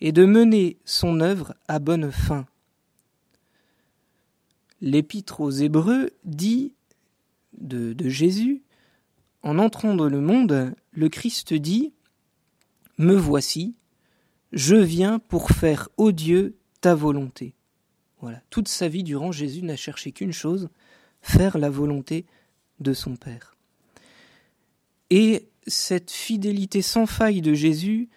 et 0.00 0.12
de 0.12 0.24
mener 0.24 0.78
son 0.84 1.18
œuvre 1.18 1.54
à 1.66 1.80
bonne 1.80 2.12
fin. 2.12 2.46
L'épître 4.82 5.40
aux 5.40 5.50
Hébreux 5.50 6.10
dit 6.24 6.74
de, 7.56 7.94
Jésus, 8.08 8.62
en 9.42 9.60
entrant 9.60 9.94
dans 9.94 10.08
le 10.08 10.20
monde, 10.20 10.74
le 10.90 11.08
Christ 11.08 11.54
dit, 11.54 11.92
Me 12.98 13.14
voici, 13.14 13.76
je 14.50 14.74
viens 14.74 15.20
pour 15.20 15.50
faire, 15.50 15.88
ô 15.96 16.10
Dieu, 16.10 16.56
ta 16.80 16.96
volonté. 16.96 17.54
Voilà, 18.20 18.42
toute 18.50 18.66
sa 18.66 18.88
vie 18.88 19.04
durant, 19.04 19.30
Jésus 19.30 19.62
n'a 19.62 19.76
cherché 19.76 20.10
qu'une 20.10 20.32
chose, 20.32 20.68
faire 21.20 21.58
la 21.58 21.70
volonté 21.70 22.26
de 22.80 22.92
son 22.92 23.14
Père. 23.14 23.54
Et 25.10 25.48
cette 25.68 26.10
fidélité 26.10 26.82
sans 26.82 27.06
faille 27.06 27.40
de 27.40 27.54
Jésus 27.54 28.08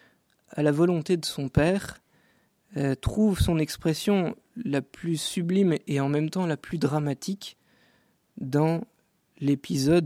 à 0.49 0.63
la 0.63 0.71
volonté 0.71 1.15
de 1.15 1.25
son 1.25 1.47
Père 1.47 2.01
euh, 2.75 2.95
trouve 2.95 3.39
son 3.39 3.59
expression 3.59 4.35
la 4.63 4.81
plus 4.81 5.17
sublime 5.17 5.77
et 5.87 5.99
en 5.99 6.09
même 6.09 6.29
temps 6.29 6.45
la 6.45 6.57
plus 6.57 6.77
dramatique 6.77 7.57
dans 8.37 8.81
l'épisode 9.39 10.05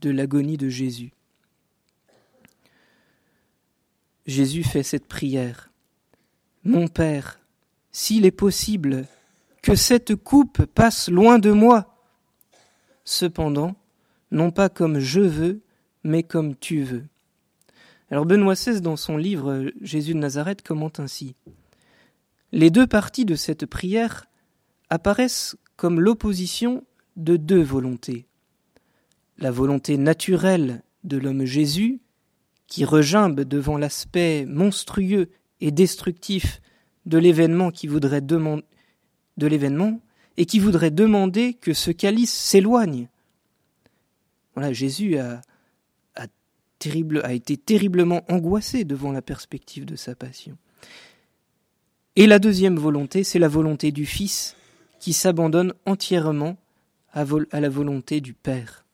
de 0.00 0.10
l'agonie 0.10 0.56
de 0.56 0.68
Jésus. 0.68 1.12
Jésus 4.26 4.62
fait 4.62 4.82
cette 4.82 5.06
prière. 5.06 5.70
Mon 6.62 6.88
Père, 6.88 7.40
s'il 7.92 8.26
est 8.26 8.30
possible 8.30 9.06
que 9.62 9.74
cette 9.74 10.14
coupe 10.14 10.66
passe 10.66 11.08
loin 11.08 11.38
de 11.38 11.50
moi, 11.50 11.96
cependant, 13.04 13.74
non 14.30 14.50
pas 14.50 14.68
comme 14.68 14.98
je 14.98 15.20
veux, 15.20 15.62
mais 16.04 16.22
comme 16.22 16.56
tu 16.56 16.82
veux. 16.82 17.06
Alors 18.10 18.26
Benoît 18.26 18.54
XVI, 18.54 18.80
dans 18.80 18.96
son 18.96 19.16
livre 19.16 19.72
Jésus 19.80 20.14
de 20.14 20.18
Nazareth, 20.18 20.62
commente 20.62 21.00
ainsi. 21.00 21.34
Les 22.52 22.70
deux 22.70 22.86
parties 22.86 23.24
de 23.24 23.34
cette 23.34 23.66
prière 23.66 24.26
apparaissent 24.88 25.56
comme 25.76 26.00
l'opposition 26.00 26.84
de 27.16 27.36
deux 27.36 27.62
volontés. 27.62 28.26
La 29.38 29.50
volonté 29.50 29.98
naturelle 29.98 30.82
de 31.04 31.18
l'homme 31.18 31.44
Jésus, 31.44 32.00
qui 32.66 32.84
regimbe 32.84 33.40
devant 33.40 33.78
l'aspect 33.78 34.44
monstrueux 34.46 35.30
et 35.60 35.70
destructif 35.70 36.60
de 37.06 37.18
l'événement 37.18 37.70
qui 37.70 37.86
voudrait 37.86 38.22
et 40.36 40.46
qui 40.46 40.58
voudrait 40.58 40.90
demander 40.90 41.54
que 41.54 41.72
ce 41.72 41.90
calice 41.90 42.32
s'éloigne. 42.32 43.08
Voilà, 44.54 44.72
Jésus 44.72 45.18
a, 45.18 45.42
terrible, 46.78 47.20
a 47.24 47.32
été 47.32 47.56
terriblement 47.56 48.24
angoissé 48.28 48.84
devant 48.84 49.12
la 49.12 49.22
perspective 49.22 49.84
de 49.84 49.96
sa 49.96 50.14
passion. 50.14 50.56
Et 52.18 52.26
la 52.26 52.40
deuxième 52.40 52.80
volonté, 52.80 53.22
c'est 53.22 53.38
la 53.38 53.46
volonté 53.46 53.92
du 53.92 54.04
Fils 54.04 54.56
qui 54.98 55.12
s'abandonne 55.12 55.72
entièrement 55.86 56.56
à, 57.12 57.24
la 57.60 57.68
volonté 57.68 58.20
du 58.20 58.34
Père. 58.34 58.84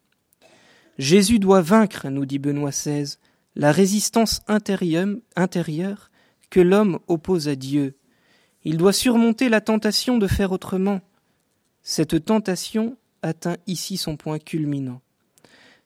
Jésus 0.98 1.38
doit 1.38 1.62
vaincre, 1.62 2.10
nous 2.10 2.26
dit 2.26 2.38
Benoît 2.38 2.68
XVI, 2.68 3.16
la 3.56 3.72
résistance 3.72 4.42
intérieure, 4.46 6.10
que 6.50 6.60
l'homme 6.60 6.98
oppose 7.08 7.48
à 7.48 7.56
Dieu. 7.56 7.94
Il 8.62 8.76
doit 8.76 8.92
surmonter 8.92 9.48
la 9.48 9.62
tentation 9.62 10.18
de 10.18 10.26
faire 10.26 10.52
autrement. 10.52 11.00
Cette 11.82 12.26
tentation 12.26 12.98
atteint 13.22 13.56
ici 13.66 13.96
son 13.96 14.18
point 14.18 14.38
culminant. 14.38 15.00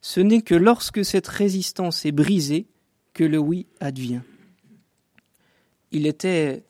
Ce 0.00 0.18
n'est 0.18 0.42
que 0.42 0.56
lorsque 0.56 1.04
cette 1.04 1.28
résistance 1.28 2.04
est 2.04 2.10
brisée 2.10 2.66
que 3.14 3.22
le 3.22 3.38
oui 3.38 3.68
advient. 3.78 4.22
Il 5.92 6.04
était 6.08 6.64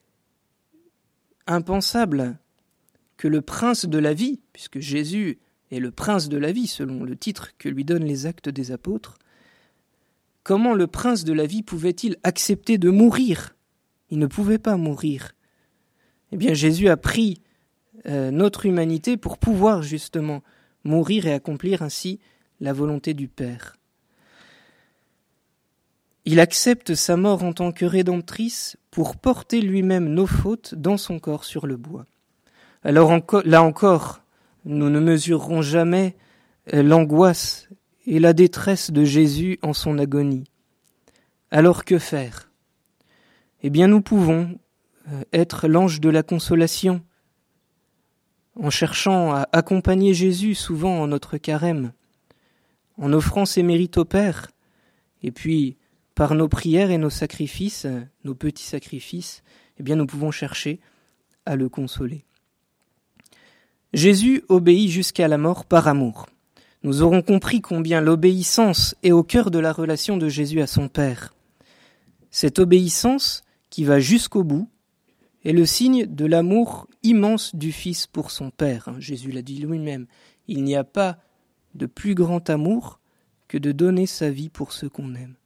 impensable 1.49 2.39
que 3.17 3.29
le 3.29 3.43
prince 3.43 3.87
de 3.87 3.99
la 3.99 4.15
vie, 4.15 4.41
puisque 4.53 4.79
Jésus 4.79 5.39
est 5.71 5.81
le 5.81 5.91
prince 5.91 6.29
de 6.29 6.39
la 6.39 6.53
vie 6.53 6.67
selon 6.67 7.05
le 7.05 7.17
titre 7.17 7.57
que 7.59 7.69
lui 7.69 7.85
donnent 7.85 8.05
les 8.05 8.27
actes 8.27 8.49
des 8.49 8.71
apôtres, 8.71 9.19
comment 10.45 10.75
le 10.75 10.87
prince 10.87 11.25
de 11.25 11.33
la 11.33 11.47
vie 11.47 11.63
pouvait-il 11.63 12.17
accepter 12.23 12.79
de 12.79 12.91
mourir? 12.91 13.57
Il 14.11 14.19
ne 14.19 14.27
pouvait 14.27 14.59
pas 14.59 14.77
mourir. 14.77 15.33
Eh 16.33 16.37
bien 16.37 16.55
Jésus 16.55 16.89
a 16.89 16.97
pris 16.97 17.43
euh, 18.07 18.31
notre 18.31 18.67
humanité 18.67 19.17
pour 19.17 19.39
pouvoir 19.39 19.83
justement 19.83 20.43
mourir 20.85 21.27
et 21.27 21.33
accomplir 21.33 21.83
ainsi 21.83 22.21
la 22.61 22.73
volonté 22.73 23.15
du 23.15 23.29
Père. 23.29 23.78
Il 26.31 26.41
accepte 26.41 26.95
sa 26.95 27.17
mort 27.17 27.43
en 27.43 27.55
tant 27.55 27.73
que 27.73 27.87
rédemptrice 27.87 28.77
pour 28.91 29.17
porter 29.17 29.63
lui-même 29.63 30.11
nos 30.11 30.27
fautes 30.27 30.75
dans 30.75 30.99
son 30.99 31.19
corps 31.19 31.45
sur 31.45 31.67
le 31.67 31.79
bois. 31.79 32.05
Alors 32.83 33.11
là 33.47 33.63
encore, 33.63 34.21
nous 34.67 34.91
ne 34.91 35.01
mesurerons 35.01 35.63
jamais 35.63 36.17
euh, 36.75 36.83
l'angoisse 36.83 37.71
et 38.05 38.19
la 38.19 38.35
détresse 38.35 38.91
de 38.91 39.05
Jésus 39.05 39.59
en 39.63 39.73
son 39.73 39.99
agonie. 39.99 40.45
Alors 41.51 41.87
que 41.87 41.99
faire? 41.99 42.51
Eh 43.63 43.71
bien 43.71 43.87
nous 43.87 44.03
pouvons 44.03 44.59
euh, 45.11 45.23
être 45.33 45.67
l'ange 45.67 45.99
de 45.99 46.11
la 46.11 46.23
consolation, 46.23 47.01
en 48.55 48.69
cherchant 48.69 49.33
à 49.33 49.49
accompagner 49.53 50.13
Jésus 50.13 50.55
souvent 50.55 51.01
en 51.01 51.07
notre 51.07 51.39
carême, 51.39 51.93
en 52.99 53.15
offrant 53.15 53.47
ses 53.47 53.63
mérites 53.63 53.97
au 53.97 54.05
Père, 54.05 54.51
et 55.23 55.31
puis 55.31 55.78
par 56.19 56.35
nos 56.35 56.49
prières 56.49 56.91
et 56.91 56.99
nos 56.99 57.11
sacrifices, 57.11 57.87
nos 58.25 58.35
petits 58.35 58.65
sacrifices, 58.65 59.45
eh 59.79 59.85
bien 59.85 59.95
nous 59.95 60.05
pouvons 60.05 60.33
chercher 60.33 60.81
à 61.47 61.55
le 61.55 61.69
consoler. 61.69 62.25
Jésus 63.93 64.43
obéit 64.49 64.91
jusqu'à 64.91 65.29
la 65.29 65.39
mort 65.39 65.65
par 65.65 65.87
amour. 65.87 66.27
Nous 66.83 67.03
aurons 67.03 67.23
compris 67.23 67.61
combien 67.61 68.01
l'obéissance 68.01 68.97
est 69.05 69.13
au 69.13 69.23
cœur 69.23 69.53
de 69.53 69.61
la 69.61 69.73
relation 69.73 70.17
de 70.17 70.29
Jésus 70.29 70.61
à 70.61 70.67
son 70.67 70.89
Père. 70.89 71.37
Cette 72.33 72.59
obéissance, 72.59 73.45
qui 73.71 73.85
va 73.85 74.01
jusqu'au 74.01 74.43
bout, 74.43 74.69
est 75.45 75.53
le 75.53 75.67
signe 75.67 76.05
de 76.05 76.27
l'amour 76.27 76.89
immense 77.05 77.55
du 77.55 77.71
Fils 77.71 78.09
pour 78.09 78.33
son 78.33 78.51
Père. 78.51 78.93
Jésus 78.99 79.31
l'a 79.31 79.43
dit 79.43 79.59
lui-même. 79.59 80.09
Il 80.49 80.65
n'y 80.65 80.75
a 80.75 80.83
pas 80.83 81.19
de 81.77 81.87
plus 81.87 82.17
grand 82.17 82.51
amour 82.51 82.99
que 83.47 83.57
de 83.57 83.71
donner 83.71 84.07
sa 84.07 84.31
vie 84.31 84.49
pour 84.49 84.73
ceux 84.73 84.89
qu'on 84.89 85.15
aime. 85.15 85.38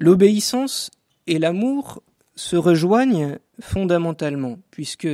L'obéissance 0.00 0.90
et 1.26 1.38
l'amour 1.38 2.02
se 2.34 2.56
rejoignent 2.56 3.38
fondamentalement, 3.60 4.58
puisque 4.70 5.06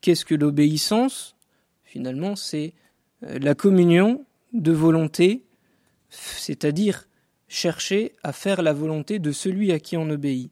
qu'est-ce 0.00 0.24
que 0.24 0.34
l'obéissance? 0.34 1.36
Finalement, 1.84 2.34
c'est 2.34 2.72
euh, 3.24 3.38
la 3.38 3.54
communion 3.54 4.24
de 4.54 4.72
volonté, 4.72 5.44
c'est-à-dire 6.08 7.06
chercher 7.46 8.12
à 8.22 8.32
faire 8.32 8.62
la 8.62 8.72
volonté 8.72 9.18
de 9.18 9.32
celui 9.32 9.70
à 9.70 9.78
qui 9.78 9.98
on 9.98 10.08
obéit. 10.08 10.50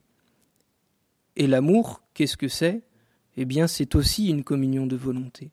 Et 1.37 1.47
l'amour, 1.47 2.03
qu'est-ce 2.13 2.37
que 2.37 2.49
c'est? 2.49 2.83
Eh 3.39 3.47
bien, 3.47 3.67
c'est 3.67 3.95
aussi 3.95 4.29
une 4.29 4.45
communion 4.45 4.87
de 4.87 4.95
volonté. 4.95 5.51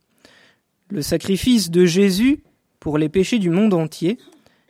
Le 0.89 1.02
sacrifice 1.02 1.71
de 1.71 1.86
Jésus 1.86 2.43
pour 2.82 2.97
les 2.97 3.08
péchés 3.08 3.39
du 3.39 3.52
monde 3.52 3.74
entier 3.74 4.17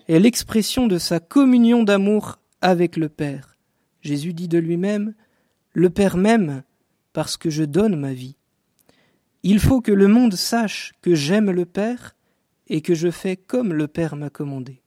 est 0.07 0.19
l'expression 0.19 0.85
de 0.85 0.99
sa 0.99 1.19
communion 1.19 1.81
d'amour 1.81 2.37
avec 2.61 2.97
le 2.97 3.09
Père. 3.09 3.57
Jésus 4.01 4.33
dit 4.33 4.47
de 4.47 4.57
lui-même, 4.57 5.13
Le 5.73 5.89
Père 5.89 6.17
m'aime 6.17 6.63
parce 7.13 7.37
que 7.37 7.49
je 7.49 7.63
donne 7.63 7.95
ma 7.95 8.13
vie. 8.13 8.37
Il 9.43 9.59
faut 9.59 9.81
que 9.81 9.91
le 9.91 10.07
monde 10.07 10.35
sache 10.35 10.93
que 11.01 11.15
j'aime 11.15 11.51
le 11.51 11.65
Père 11.65 12.15
et 12.67 12.81
que 12.81 12.93
je 12.93 13.09
fais 13.09 13.35
comme 13.35 13.73
le 13.73 13.87
Père 13.87 14.15
m'a 14.15 14.29
commandé. 14.29 14.81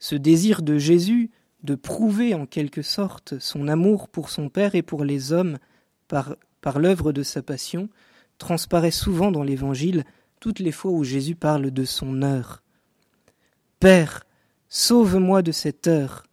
Ce 0.00 0.16
désir 0.16 0.62
de 0.62 0.76
Jésus 0.76 1.30
de 1.62 1.74
prouver 1.74 2.34
en 2.34 2.46
quelque 2.46 2.82
sorte 2.82 3.38
son 3.38 3.68
amour 3.68 4.08
pour 4.08 4.28
son 4.28 4.48
Père 4.48 4.74
et 4.74 4.82
pour 4.82 5.04
les 5.04 5.32
hommes 5.32 5.58
par, 6.08 6.36
par 6.60 6.78
l'œuvre 6.78 7.12
de 7.12 7.22
sa 7.22 7.42
passion 7.42 7.88
transparaît 8.38 8.90
souvent 8.90 9.30
dans 9.30 9.42
l'Évangile 9.42 10.04
toutes 10.40 10.58
les 10.58 10.72
fois 10.72 10.90
où 10.90 11.04
Jésus 11.04 11.36
parle 11.36 11.70
de 11.70 11.84
son 11.84 12.22
heure. 12.22 12.62
Père, 13.80 14.26
sauve-moi 14.68 15.42
de 15.42 15.52
cette 15.52 15.86
heure, 15.86 16.26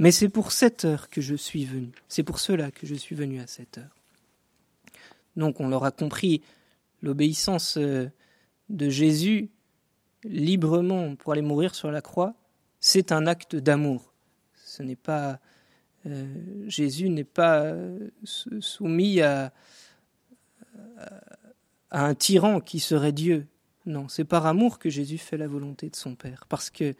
mais 0.00 0.12
c'est 0.12 0.30
pour 0.30 0.50
cette 0.50 0.86
heure 0.86 1.10
que 1.10 1.20
je 1.20 1.34
suis 1.34 1.66
venu, 1.66 1.92
c'est 2.08 2.22
pour 2.22 2.38
cela 2.38 2.70
que 2.70 2.86
je 2.86 2.94
suis 2.94 3.14
venu 3.14 3.38
à 3.38 3.46
cette 3.46 3.76
heure. 3.76 3.94
Donc 5.36 5.60
on 5.60 5.68
l'aura 5.68 5.90
compris, 5.90 6.40
l'obéissance 7.02 7.76
euh, 7.76 8.08
de 8.70 8.88
Jésus 8.88 9.50
librement 10.24 11.16
pour 11.16 11.32
aller 11.32 11.42
mourir 11.42 11.74
sur 11.74 11.90
la 11.90 12.00
croix, 12.00 12.34
c'est 12.80 13.12
un 13.12 13.26
acte 13.26 13.56
d'amour. 13.56 14.14
Ce 14.64 14.82
n'est 14.82 14.96
pas 14.96 15.38
euh, 16.06 16.34
Jésus 16.66 17.10
n'est 17.10 17.22
pas 17.22 17.60
euh, 17.60 18.08
soumis 18.24 19.20
à, 19.20 19.52
à 21.90 22.06
un 22.06 22.14
tyran 22.14 22.60
qui 22.60 22.80
serait 22.80 23.12
Dieu. 23.12 23.46
Non, 23.84 24.08
c'est 24.08 24.24
par 24.24 24.46
amour 24.46 24.78
que 24.78 24.88
Jésus 24.88 25.18
fait 25.18 25.36
la 25.36 25.46
volonté 25.46 25.90
de 25.90 25.96
son 25.96 26.14
Père, 26.14 26.46
parce 26.48 26.70
que 26.70 26.94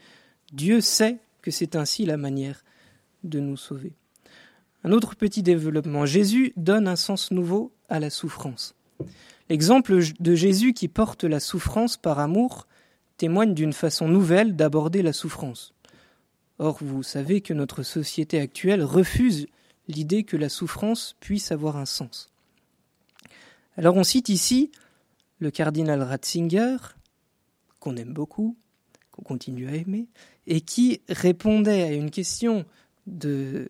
Dieu 0.52 0.82
sait 0.82 1.16
que 1.40 1.50
c'est 1.50 1.76
ainsi 1.76 2.04
la 2.04 2.18
manière 2.18 2.62
de 3.24 3.40
nous 3.40 3.56
sauver. 3.56 3.92
Un 4.84 4.92
autre 4.92 5.14
petit 5.14 5.42
développement, 5.42 6.06
Jésus 6.06 6.52
donne 6.56 6.88
un 6.88 6.96
sens 6.96 7.30
nouveau 7.30 7.72
à 7.88 8.00
la 8.00 8.10
souffrance. 8.10 8.74
L'exemple 9.48 9.98
de 10.20 10.34
Jésus 10.34 10.72
qui 10.72 10.88
porte 10.88 11.24
la 11.24 11.40
souffrance 11.40 11.96
par 11.96 12.18
amour 12.18 12.66
témoigne 13.16 13.52
d'une 13.52 13.72
façon 13.72 14.08
nouvelle 14.08 14.56
d'aborder 14.56 15.02
la 15.02 15.12
souffrance. 15.12 15.74
Or, 16.58 16.78
vous 16.80 17.02
savez 17.02 17.40
que 17.40 17.52
notre 17.52 17.82
société 17.82 18.38
actuelle 18.38 18.82
refuse 18.82 19.46
l'idée 19.88 20.24
que 20.24 20.36
la 20.36 20.48
souffrance 20.48 21.16
puisse 21.20 21.52
avoir 21.52 21.76
un 21.76 21.86
sens. 21.86 22.30
Alors 23.76 23.96
on 23.96 24.04
cite 24.04 24.28
ici 24.28 24.70
le 25.38 25.50
cardinal 25.50 26.02
Ratzinger, 26.02 26.76
qu'on 27.78 27.96
aime 27.96 28.12
beaucoup, 28.12 28.56
qu'on 29.10 29.22
continue 29.22 29.68
à 29.68 29.74
aimer, 29.74 30.06
et 30.46 30.60
qui 30.60 31.00
répondait 31.08 31.82
à 31.82 31.92
une 31.92 32.10
question 32.10 32.66
euh, 33.24 33.66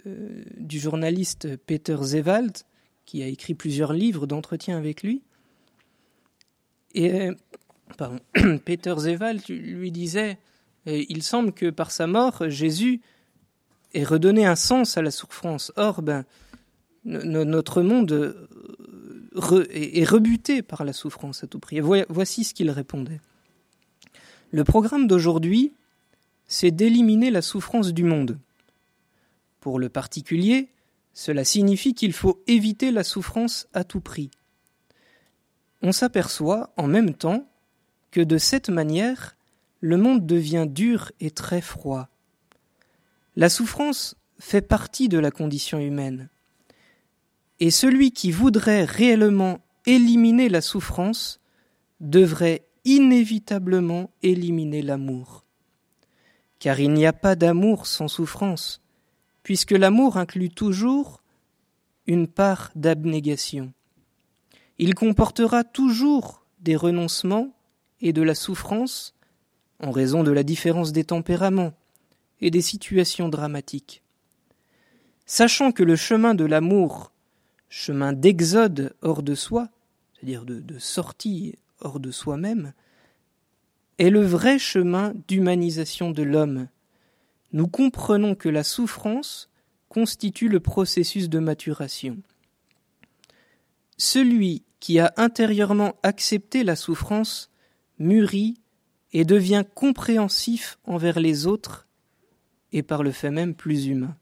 du 0.57 0.79
journaliste 0.79 1.57
Peter 1.67 1.97
Zewald, 2.01 2.59
qui 3.07 3.23
a 3.23 3.27
écrit 3.27 3.55
plusieurs 3.55 3.93
livres 3.93 4.27
d'entretien 4.27 4.77
avec 4.77 5.03
lui. 5.03 5.23
Et 6.95 7.13
euh, 7.13 8.59
Peter 8.65 8.95
Zewald 8.99 9.43
lui 9.49 9.91
disait 9.93 10.39
Il 10.87 11.23
semble 11.23 11.53
que 11.53 11.71
par 11.71 11.91
sa 11.91 12.07
mort, 12.07 12.49
Jésus 12.49 13.01
ait 13.95 14.05
redonné 14.05 14.47
un 14.47 14.57
sens 14.57 14.97
à 14.97 15.03
la 15.03 15.11
souffrance. 15.11 15.73
Or, 15.77 16.03
ben, 16.03 16.25
notre 17.05 17.83
monde 17.83 18.49
est 19.73 20.09
rebuté 20.09 20.63
par 20.63 20.85
la 20.85 20.93
souffrance 20.93 21.43
à 21.45 21.47
tout 21.47 21.59
prix. 21.59 21.81
voici 21.81 22.45
ce 22.45 22.55
qu'il 22.55 22.71
répondait. 22.71 23.21
Le 24.53 24.65
programme 24.65 25.07
d'aujourd'hui, 25.07 25.73
c'est 26.47 26.73
d'éliminer 26.73 27.31
la 27.31 27.43
souffrance 27.43 27.93
du 27.93 28.03
monde. 28.03 28.39
Pour 29.61 29.79
le 29.79 29.89
particulier, 29.89 30.73
cela 31.13 31.45
signifie 31.45 31.95
qu'il 31.95 32.13
faut 32.13 32.43
éviter 32.47 32.91
la 32.91 33.05
souffrance 33.05 33.69
à 33.73 33.85
tout 33.85 34.01
prix. 34.01 34.31
On 35.83 35.93
s'aperçoit 35.93 36.73
en 36.77 36.87
même 36.87 37.15
temps 37.15 37.49
que 38.11 38.21
de 38.21 38.39
cette 38.39 38.71
manière, 38.71 39.37
le 39.81 39.97
monde 39.97 40.27
devient 40.27 40.67
dur 40.69 41.13
et 41.21 41.31
très 41.31 41.61
froid. 41.61 42.09
La 43.37 43.49
souffrance 43.49 44.17
fait 44.39 44.63
partie 44.63 45.09
de 45.09 45.19
la 45.19 45.31
condition 45.31 45.79
humaine. 45.79 46.29
Et 47.61 47.71
celui 47.71 48.11
qui 48.11 48.31
voudrait 48.31 48.85
réellement 48.85 49.61
éliminer 49.87 50.49
la 50.49 50.61
souffrance 50.61 51.41
devrait 52.01 52.67
inévitablement 52.85 54.11
éliminer 54.23 54.83
l'amour. 54.83 55.45
car 56.61 56.79
il 56.79 56.93
n'y 56.93 57.07
a 57.07 57.13
pas 57.13 57.37
d'amour 57.37 57.87
sans 57.87 58.07
souffrance, 58.07 58.83
puisque 59.43 59.73
l'amour 59.73 60.17
inclut 60.17 60.51
toujours 60.51 61.23
une 62.07 62.27
part 62.27 62.71
d'abnégation. 62.75 63.73
Il 64.79 64.95
comportera 64.95 65.65
toujours 65.65 66.45
des 66.61 66.77
renoncements 66.77 67.55
et 68.01 68.13
de 68.13 68.23
la 68.23 68.35
souffrance 68.35 69.15
en 69.79 69.91
raison 69.91 70.23
de 70.23 70.31
la 70.31 70.43
différence 70.43 70.93
des 70.93 71.05
tempéraments 71.05 71.73
et 72.41 72.51
des 72.51 72.63
situations 72.63 73.29
dramatiques. 73.29 74.03
Sachant 75.27 75.73
que 75.73 75.83
le 75.83 75.97
chemin 75.97 76.35
de 76.35 76.45
l'amour, 76.45 77.13
chemin 77.69 78.13
d'exode 78.13 78.95
hors 79.03 79.23
de 79.23 79.35
soi, 79.35 79.69
c'est-à-dire 80.15 80.45
de, 80.45 80.79
sortie 80.79 81.55
hors 81.81 82.01
de 82.01 82.11
soi-même, 82.11 82.73
est 83.99 84.11
le 84.11 84.23
vrai 84.23 84.59
chemin 84.59 85.15
d'humanisation 85.29 86.11
de 86.11 86.23
l'homme. 86.23 86.69
Nous 87.53 87.69
comprenons 87.69 88.35
que 88.35 88.49
la 88.49 88.65
souffrance 88.65 89.51
constitue 89.89 90.49
le 90.49 90.61
processus 90.61 91.29
de 91.29 91.39
maturation. 91.39 92.19
Celui 93.97 94.63
qui 94.79 94.99
a 94.99 95.13
intérieurement 95.17 95.97
accepté 96.03 96.65
la 96.65 96.77
souffrance 96.77 97.51
mûrit 97.99 98.55
et 99.13 99.25
devient 99.25 99.65
compréhensif 99.75 100.79
envers 100.85 101.21
les 101.21 101.47
autres 101.47 101.87
et 102.73 102.83
par 102.83 103.03
le 103.03 103.11
fait 103.11 103.31
même 103.31 103.55
plus 103.55 103.87
humain. 103.87 104.17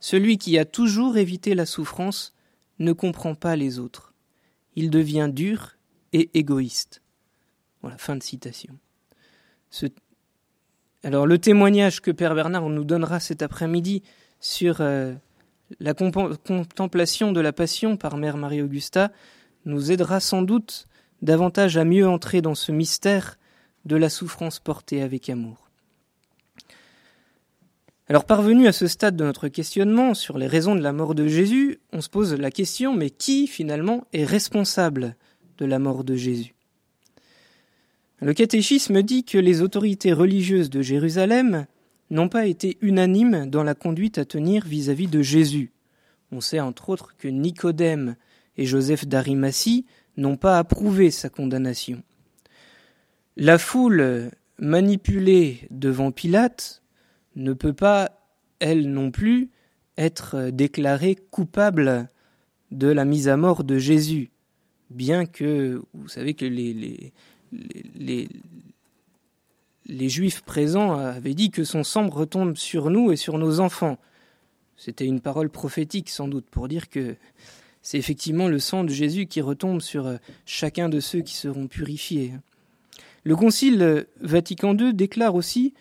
Celui 0.00 0.36
qui 0.36 0.58
a 0.58 0.64
toujours 0.64 1.16
évité 1.16 1.54
la 1.54 1.64
souffrance 1.64 2.34
ne 2.80 2.92
comprend 2.92 3.36
pas 3.36 3.54
les 3.54 3.78
autres. 3.78 4.14
Il 4.74 4.90
devient 4.90 5.30
dur 5.32 5.76
et 6.12 6.30
égoïste. 6.34 7.02
Voilà, 7.82 7.98
fin 7.98 8.16
de 8.16 8.22
citation. 8.22 8.78
Alors 11.04 11.26
le 11.26 11.38
témoignage 11.38 12.00
que 12.00 12.12
Père 12.12 12.34
Bernard 12.34 12.68
nous 12.68 12.84
donnera 12.84 13.18
cet 13.18 13.42
après-midi 13.42 14.02
sur 14.38 14.76
euh, 14.80 15.14
la 15.80 15.94
contemplation 15.94 17.32
de 17.32 17.40
la 17.40 17.52
passion 17.52 17.96
par 17.96 18.16
Mère 18.16 18.36
Marie-Augusta 18.36 19.10
nous 19.64 19.90
aidera 19.90 20.20
sans 20.20 20.42
doute 20.42 20.86
davantage 21.20 21.76
à 21.76 21.84
mieux 21.84 22.08
entrer 22.08 22.40
dans 22.40 22.54
ce 22.54 22.70
mystère 22.70 23.38
de 23.84 23.96
la 23.96 24.08
souffrance 24.08 24.60
portée 24.60 25.02
avec 25.02 25.28
amour. 25.28 25.68
Alors 28.08 28.24
parvenu 28.24 28.68
à 28.68 28.72
ce 28.72 28.86
stade 28.86 29.16
de 29.16 29.24
notre 29.24 29.48
questionnement 29.48 30.14
sur 30.14 30.38
les 30.38 30.46
raisons 30.46 30.76
de 30.76 30.82
la 30.82 30.92
mort 30.92 31.14
de 31.14 31.26
Jésus, 31.26 31.80
on 31.92 32.00
se 32.00 32.10
pose 32.10 32.34
la 32.34 32.50
question 32.50 32.94
mais 32.94 33.10
qui 33.10 33.48
finalement 33.48 34.04
est 34.12 34.24
responsable 34.24 35.16
de 35.58 35.64
la 35.64 35.78
mort 35.78 36.04
de 36.04 36.14
Jésus? 36.14 36.54
Le 38.22 38.34
catéchisme 38.34 39.02
dit 39.02 39.24
que 39.24 39.36
les 39.36 39.62
autorités 39.62 40.12
religieuses 40.12 40.70
de 40.70 40.80
Jérusalem 40.80 41.66
n'ont 42.10 42.28
pas 42.28 42.46
été 42.46 42.78
unanimes 42.80 43.50
dans 43.50 43.64
la 43.64 43.74
conduite 43.74 44.16
à 44.16 44.24
tenir 44.24 44.64
vis-à-vis 44.64 45.08
de 45.08 45.22
Jésus. 45.22 45.72
On 46.30 46.40
sait 46.40 46.60
entre 46.60 46.90
autres 46.90 47.16
que 47.18 47.26
Nicodème 47.26 48.14
et 48.56 48.64
Joseph 48.64 49.08
d'Arimatie 49.08 49.86
n'ont 50.16 50.36
pas 50.36 50.56
approuvé 50.56 51.10
sa 51.10 51.30
condamnation. 51.30 52.00
La 53.36 53.58
foule 53.58 54.30
manipulée 54.56 55.66
devant 55.72 56.12
Pilate 56.12 56.84
ne 57.34 57.52
peut 57.52 57.72
pas, 57.72 58.20
elle 58.60 58.88
non 58.92 59.10
plus, 59.10 59.50
être 59.98 60.50
déclarée 60.50 61.16
coupable 61.16 62.08
de 62.70 62.86
la 62.86 63.04
mise 63.04 63.26
à 63.26 63.36
mort 63.36 63.64
de 63.64 63.78
Jésus, 63.78 64.30
bien 64.90 65.26
que 65.26 65.82
vous 65.92 66.08
savez 66.08 66.34
que 66.34 66.44
les, 66.44 66.72
les, 66.72 67.12
les, 67.94 68.28
Juifs 70.08 70.42
présents 70.42 70.94
avaient 70.94 71.34
dit 71.34 71.50
que 71.50 71.64
son 71.64 71.84
sang 71.84 72.08
retombe 72.08 72.56
sur 72.56 72.90
nous 72.90 73.12
et 73.12 73.16
sur 73.16 73.38
nos 73.38 73.60
enfants. 73.60 73.98
C'était 74.76 75.06
une 75.06 75.20
parole 75.20 75.50
prophétique 75.50 76.10
sans 76.10 76.28
doute 76.28 76.46
pour 76.50 76.66
dire 76.68 76.88
que 76.88 77.16
c'est 77.82 77.98
effectivement 77.98 78.48
le 78.48 78.58
sang 78.58 78.84
de 78.84 78.90
Jésus 78.90 79.26
qui 79.26 79.40
retombe 79.40 79.80
sur 79.80 80.06
euh, 80.06 80.16
chacun 80.46 80.88
de 80.88 81.00
ceux 81.00 81.20
qui 81.20 81.34
seront 81.34 81.66
purifiés. 81.66 82.32
Le 83.24 83.36
Concile 83.36 84.06
Vatican 84.20 84.76
II 84.76 84.94
déclare 84.94 85.34
aussi 85.34 85.74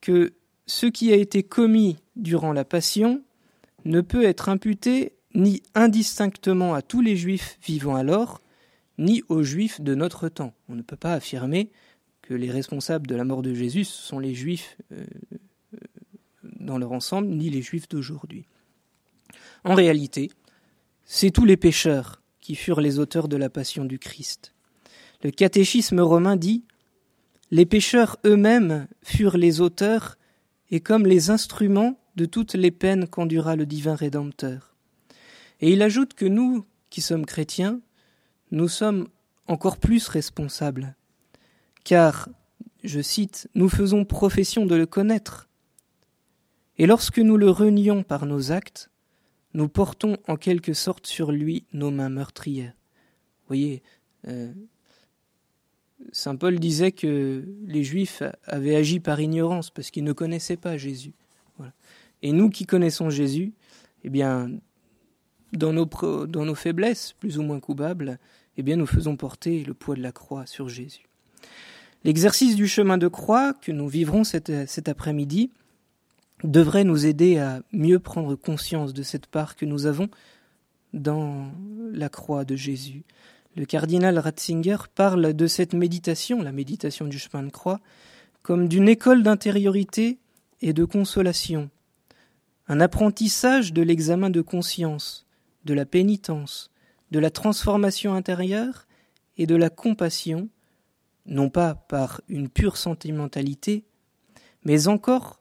que 0.00 0.32
ce 0.66 0.86
qui 0.86 1.12
a 1.12 1.16
été 1.16 1.42
commis 1.42 1.96
durant 2.16 2.52
la 2.52 2.64
Passion 2.64 3.22
ne 3.84 4.00
peut 4.00 4.24
être 4.24 4.48
imputé 4.48 5.12
ni 5.34 5.62
indistinctement 5.74 6.74
à 6.74 6.82
tous 6.82 7.00
les 7.00 7.16
Juifs 7.16 7.58
vivant 7.62 7.96
alors, 7.96 8.40
ni 8.98 9.22
aux 9.28 9.42
Juifs 9.42 9.80
de 9.80 9.94
notre 9.94 10.28
temps. 10.28 10.54
On 10.68 10.74
ne 10.74 10.82
peut 10.82 10.96
pas 10.96 11.14
affirmer 11.14 11.70
que 12.22 12.34
les 12.34 12.50
responsables 12.50 13.06
de 13.06 13.14
la 13.14 13.24
mort 13.24 13.42
de 13.42 13.54
Jésus 13.54 13.84
sont 13.84 14.18
les 14.18 14.34
Juifs 14.34 14.76
euh, 14.92 15.04
euh, 15.74 15.78
dans 16.42 16.78
leur 16.78 16.92
ensemble, 16.92 17.28
ni 17.28 17.48
les 17.48 17.62
Juifs 17.62 17.88
d'aujourd'hui. 17.88 18.44
En 19.64 19.74
réalité, 19.74 20.30
c'est 21.04 21.30
tous 21.30 21.44
les 21.44 21.56
pécheurs 21.56 22.22
qui 22.40 22.54
furent 22.54 22.80
les 22.80 22.98
auteurs 22.98 23.28
de 23.28 23.36
la 23.36 23.50
passion 23.50 23.84
du 23.84 23.98
Christ. 23.98 24.54
Le 25.22 25.30
catéchisme 25.30 26.00
romain 26.00 26.36
dit 26.36 26.64
Les 27.50 27.66
pécheurs 27.66 28.18
eux-mêmes 28.24 28.86
furent 29.02 29.38
les 29.38 29.60
auteurs 29.60 30.18
et 30.70 30.80
comme 30.80 31.06
les 31.06 31.30
instruments 31.30 31.98
de 32.16 32.24
toutes 32.24 32.54
les 32.54 32.70
peines 32.70 33.08
qu'endura 33.08 33.56
le 33.56 33.64
divin 33.64 33.94
Rédempteur. 33.94 34.74
Et 35.60 35.72
il 35.72 35.82
ajoute 35.82 36.14
que 36.14 36.26
nous, 36.26 36.64
qui 36.90 37.00
sommes 37.00 37.26
chrétiens, 37.26 37.80
nous 38.50 38.68
sommes 38.68 39.08
encore 39.46 39.78
plus 39.78 40.08
responsables, 40.08 40.94
car, 41.84 42.28
je 42.84 43.00
cite, 43.00 43.48
nous 43.54 43.68
faisons 43.68 44.04
profession 44.04 44.66
de 44.66 44.74
le 44.74 44.86
connaître. 44.86 45.48
Et 46.76 46.86
lorsque 46.86 47.18
nous 47.18 47.36
le 47.36 47.50
renions 47.50 48.02
par 48.02 48.26
nos 48.26 48.52
actes, 48.52 48.90
nous 49.54 49.68
portons 49.68 50.18
en 50.28 50.36
quelque 50.36 50.74
sorte 50.74 51.06
sur 51.06 51.32
lui 51.32 51.64
nos 51.72 51.90
mains 51.90 52.10
meurtrières. 52.10 52.74
Vous 53.42 53.48
voyez, 53.48 53.82
euh, 54.28 54.52
Saint 56.12 56.36
Paul 56.36 56.60
disait 56.60 56.92
que 56.92 57.44
les 57.66 57.82
Juifs 57.82 58.22
avaient 58.44 58.76
agi 58.76 59.00
par 59.00 59.20
ignorance 59.20 59.70
parce 59.70 59.90
qu'ils 59.90 60.04
ne 60.04 60.12
connaissaient 60.12 60.56
pas 60.56 60.76
Jésus. 60.76 61.12
Et 62.22 62.32
nous 62.32 62.50
qui 62.50 62.66
connaissons 62.66 63.10
Jésus, 63.10 63.52
eh 64.04 64.10
bien, 64.10 64.50
dans 65.52 65.72
dans 65.72 66.44
nos 66.44 66.54
faiblesses, 66.54 67.14
plus 67.18 67.38
ou 67.38 67.42
moins 67.42 67.60
coupables, 67.60 68.18
eh 68.58 68.62
bien, 68.62 68.76
nous 68.76 68.86
faisons 68.86 69.16
porter 69.16 69.64
le 69.64 69.72
poids 69.72 69.94
de 69.94 70.02
la 70.02 70.12
croix 70.12 70.44
sur 70.44 70.68
Jésus. 70.68 71.04
L'exercice 72.04 72.56
du 72.56 72.66
chemin 72.66 72.98
de 72.98 73.08
croix 73.08 73.54
que 73.54 73.72
nous 73.72 73.88
vivrons 73.88 74.24
cet 74.24 74.88
après-midi 74.88 75.50
devrait 76.44 76.84
nous 76.84 77.06
aider 77.06 77.38
à 77.38 77.62
mieux 77.72 78.00
prendre 78.00 78.34
conscience 78.34 78.92
de 78.92 79.02
cette 79.02 79.26
part 79.26 79.56
que 79.56 79.64
nous 79.64 79.86
avons 79.86 80.08
dans 80.92 81.50
la 81.92 82.08
croix 82.08 82.44
de 82.44 82.56
Jésus. 82.56 83.04
Le 83.56 83.64
cardinal 83.64 84.18
Ratzinger 84.18 84.76
parle 84.94 85.34
de 85.34 85.46
cette 85.46 85.72
méditation, 85.72 86.42
la 86.42 86.52
méditation 86.52 87.06
du 87.06 87.18
chemin 87.18 87.44
de 87.44 87.50
croix, 87.50 87.80
comme 88.42 88.68
d'une 88.68 88.88
école 88.88 89.22
d'intériorité 89.22 90.18
et 90.62 90.72
de 90.72 90.84
consolation, 90.84 91.70
un 92.68 92.80
apprentissage 92.80 93.72
de 93.72 93.82
l'examen 93.82 94.30
de 94.30 94.40
conscience, 94.40 95.26
de 95.64 95.74
la 95.74 95.86
pénitence, 95.86 96.70
de 97.10 97.18
la 97.18 97.30
transformation 97.30 98.14
intérieure 98.14 98.86
et 99.36 99.46
de 99.46 99.56
la 99.56 99.70
compassion, 99.70 100.48
non 101.26 101.50
pas 101.50 101.74
par 101.74 102.20
une 102.28 102.48
pure 102.48 102.76
sentimentalité, 102.76 103.84
mais 104.64 104.88
encore 104.88 105.38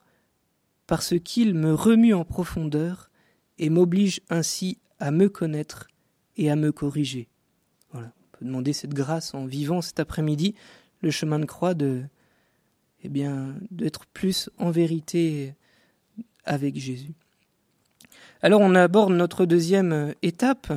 parce 0.86 1.16
qu'il 1.20 1.54
me 1.54 1.74
remue 1.74 2.14
en 2.14 2.24
profondeur 2.24 3.12
et 3.58 3.70
m'oblige 3.70 4.22
ainsi 4.30 4.78
à 5.00 5.12
me 5.12 5.30
connaître 5.30 5.88
et 6.38 6.50
à 6.50 6.56
me 6.56 6.72
corriger. 6.72 7.28
Voilà. 7.92 8.12
On 8.18 8.38
peut 8.38 8.46
demander 8.46 8.74
cette 8.74 8.94
grâce 8.94 9.34
en 9.34 9.46
vivant 9.46 9.82
cet 9.82 10.00
après-midi 10.00 10.56
le 11.02 11.12
chemin 11.12 11.40
de 11.40 11.46
croix 11.46 11.74
de, 11.74 12.04
eh 13.04 13.10
bien, 13.10 13.56
d'être 13.72 14.06
plus 14.08 14.50
en 14.58 14.72
vérité 14.72 15.56
avec 16.46 16.78
Jésus. 16.78 17.14
Alors 18.42 18.62
on 18.62 18.76
aborde 18.76 19.14
notre 19.14 19.46
deuxième 19.46 20.14
étape, 20.22 20.72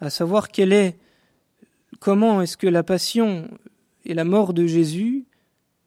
à 0.00 0.10
savoir 0.10 0.48
quelle 0.48 0.72
est, 0.72 0.96
comment 2.00 2.42
est-ce 2.42 2.56
que 2.56 2.66
la 2.66 2.82
passion 2.82 3.48
et 4.04 4.14
la 4.14 4.24
mort 4.24 4.54
de 4.54 4.66
Jésus 4.66 5.24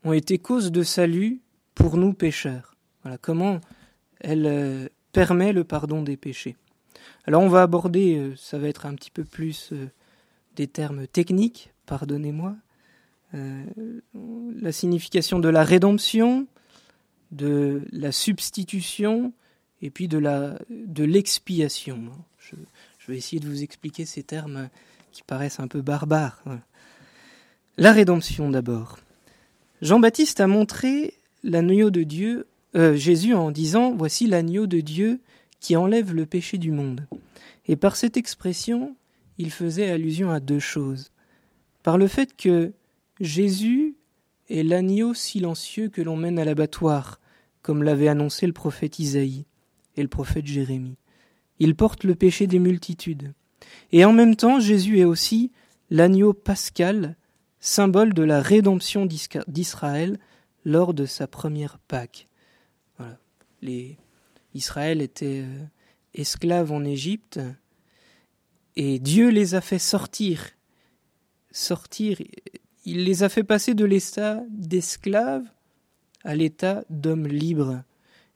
ont 0.04 0.14
été 0.14 0.38
cause 0.38 0.72
de 0.72 0.84
salut 0.84 1.42
pour 1.76 1.98
nous 1.98 2.14
pécheurs. 2.14 2.76
Voilà 3.04 3.18
comment 3.18 3.60
elle 4.20 4.46
euh, 4.46 4.88
permet 5.12 5.54
le 5.54 5.64
pardon 5.64 6.02
des 6.04 6.18
péchés. 6.18 6.56
Alors 7.26 7.42
on 7.42 7.50
va 7.50 7.64
aborder, 7.64 8.18
euh, 8.18 8.36
ça 8.36 8.58
va 8.58 8.68
être 8.68 8.86
un 8.86 8.96
petit 8.96 9.12
peu 9.12 9.24
plus 9.24 9.70
euh, 9.72 9.88
des 10.56 10.68
termes 10.68 11.08
techniques, 11.08 11.74
pardonnez-moi, 11.86 12.56
la 13.34 14.74
signification 14.74 15.40
de 15.40 15.48
la 15.48 15.64
rédemption, 15.64 16.48
de 17.32 17.82
la 17.94 18.12
substitution 18.12 19.32
et 19.82 19.90
puis 19.90 20.10
de 20.10 20.18
la 20.18 20.60
de 20.70 21.06
l'expiation. 21.06 22.12
Je, 22.40 22.56
vais 23.12 23.18
essayer 23.18 23.40
de 23.40 23.48
vous 23.48 23.64
expliquer 23.64 24.06
ces 24.06 24.24
termes 24.24 24.70
qui 25.12 25.24
paraissent 25.24 25.60
un 25.60 25.68
peu 25.68 25.82
barbares. 25.82 26.44
La 27.78 27.92
rédemption 27.92 28.50
d'abord. 28.50 29.00
Jean-Baptiste 29.82 30.40
a 30.40 30.48
montré 30.48 31.14
l'agneau 31.44 31.90
de 31.90 32.04
Dieu, 32.04 32.48
euh, 32.76 32.96
Jésus 32.96 33.34
en 33.34 33.52
disant 33.52 33.94
Voici 33.96 34.28
l'agneau 34.28 34.68
de 34.68 34.80
Dieu 34.80 35.20
qui 35.60 35.76
enlève 35.76 36.14
le 36.14 36.26
péché 36.26 36.58
du 36.58 36.72
monde. 36.72 37.06
Et 37.68 37.76
par 37.76 37.96
cette 37.96 38.18
expression, 38.18 38.96
il 39.38 39.52
faisait 39.52 39.90
allusion 39.90 40.32
à 40.32 40.40
deux 40.40 40.60
choses. 40.60 41.12
Par 41.84 41.98
le 41.98 42.08
fait 42.08 42.36
que 42.36 42.72
Jésus 43.20 43.96
est 44.50 44.64
l'agneau 44.64 45.14
silencieux 45.14 45.90
que 45.90 46.02
l'on 46.02 46.16
mène 46.16 46.40
à 46.40 46.46
l'abattoir, 46.46 47.20
comme 47.62 47.84
l'avait 47.84 48.08
annoncé 48.08 48.48
le 48.48 48.54
prophète 48.54 49.00
Isaïe 49.00 49.46
et 49.96 50.02
le 50.02 50.08
prophète 50.08 50.46
Jérémie. 50.46 50.98
Il 51.64 51.76
porte 51.76 52.06
le 52.06 52.16
péché 52.16 52.48
des 52.48 52.58
multitudes. 52.58 53.34
Et 53.92 54.04
en 54.04 54.14
même 54.14 54.36
temps, 54.36 54.60
Jésus 54.60 54.98
est 54.98 55.06
aussi 55.06 55.52
l'agneau 55.92 56.34
pascal, 56.34 57.16
symbole 57.60 58.16
de 58.16 58.24
la 58.24 58.42
rédemption 58.42 59.06
d'Israël 59.06 60.18
lors 60.66 60.96
de 60.96 61.06
sa 61.06 61.28
première 61.28 61.78
Pâque. 61.78 62.28
Les... 63.62 64.00
Israël 64.56 65.04
était 65.04 65.44
euh, 65.46 65.64
esclave 66.16 66.72
en 66.72 66.84
Égypte 66.84 67.40
et 68.76 68.98
Dieu 68.98 69.30
les 69.30 69.54
a 69.54 69.62
fait 69.62 69.78
sortir. 69.78 70.42
Sortir, 71.52 72.18
il 72.86 73.06
les 73.06 73.22
a 73.22 73.30
fait 73.30 73.44
passer 73.44 73.76
de 73.76 73.86
l'état 73.86 74.42
d'esclaves 74.50 75.46
à 76.24 76.34
l'état 76.34 76.84
d'hommes 76.90 77.28
libres. 77.28 77.84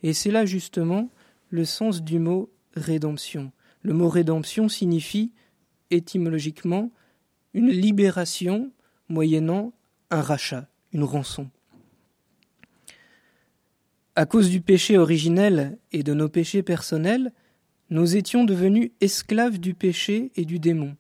Et 0.04 0.14
c'est 0.14 0.30
là 0.30 0.46
justement 0.46 1.10
le 1.50 1.66
sens 1.66 2.04
du 2.04 2.20
mot 2.20 2.52
rédemption. 2.76 3.52
Le 3.82 3.94
mot 3.94 4.10
rédemption 4.10 4.70
signifie 4.70 5.32
étymologiquement 5.92 6.92
une 7.54 7.70
libération 7.70 8.72
moyennant 9.10 9.74
un 10.12 10.22
rachat, 10.22 10.68
une 10.94 11.04
rançon. 11.04 11.50
À 14.16 14.26
cause 14.26 14.50
du 14.50 14.62
péché 14.62 14.98
originel 14.98 15.78
et 15.92 16.04
de 16.04 16.14
nos 16.14 16.30
péchés 16.30 16.64
personnels, 16.64 17.34
nous 17.90 18.16
étions 18.16 18.46
devenus 18.46 18.92
esclaves 19.02 19.60
du 19.60 19.74
péché 19.74 20.32
et 20.36 20.46
du 20.46 20.60
démon. 20.60 20.96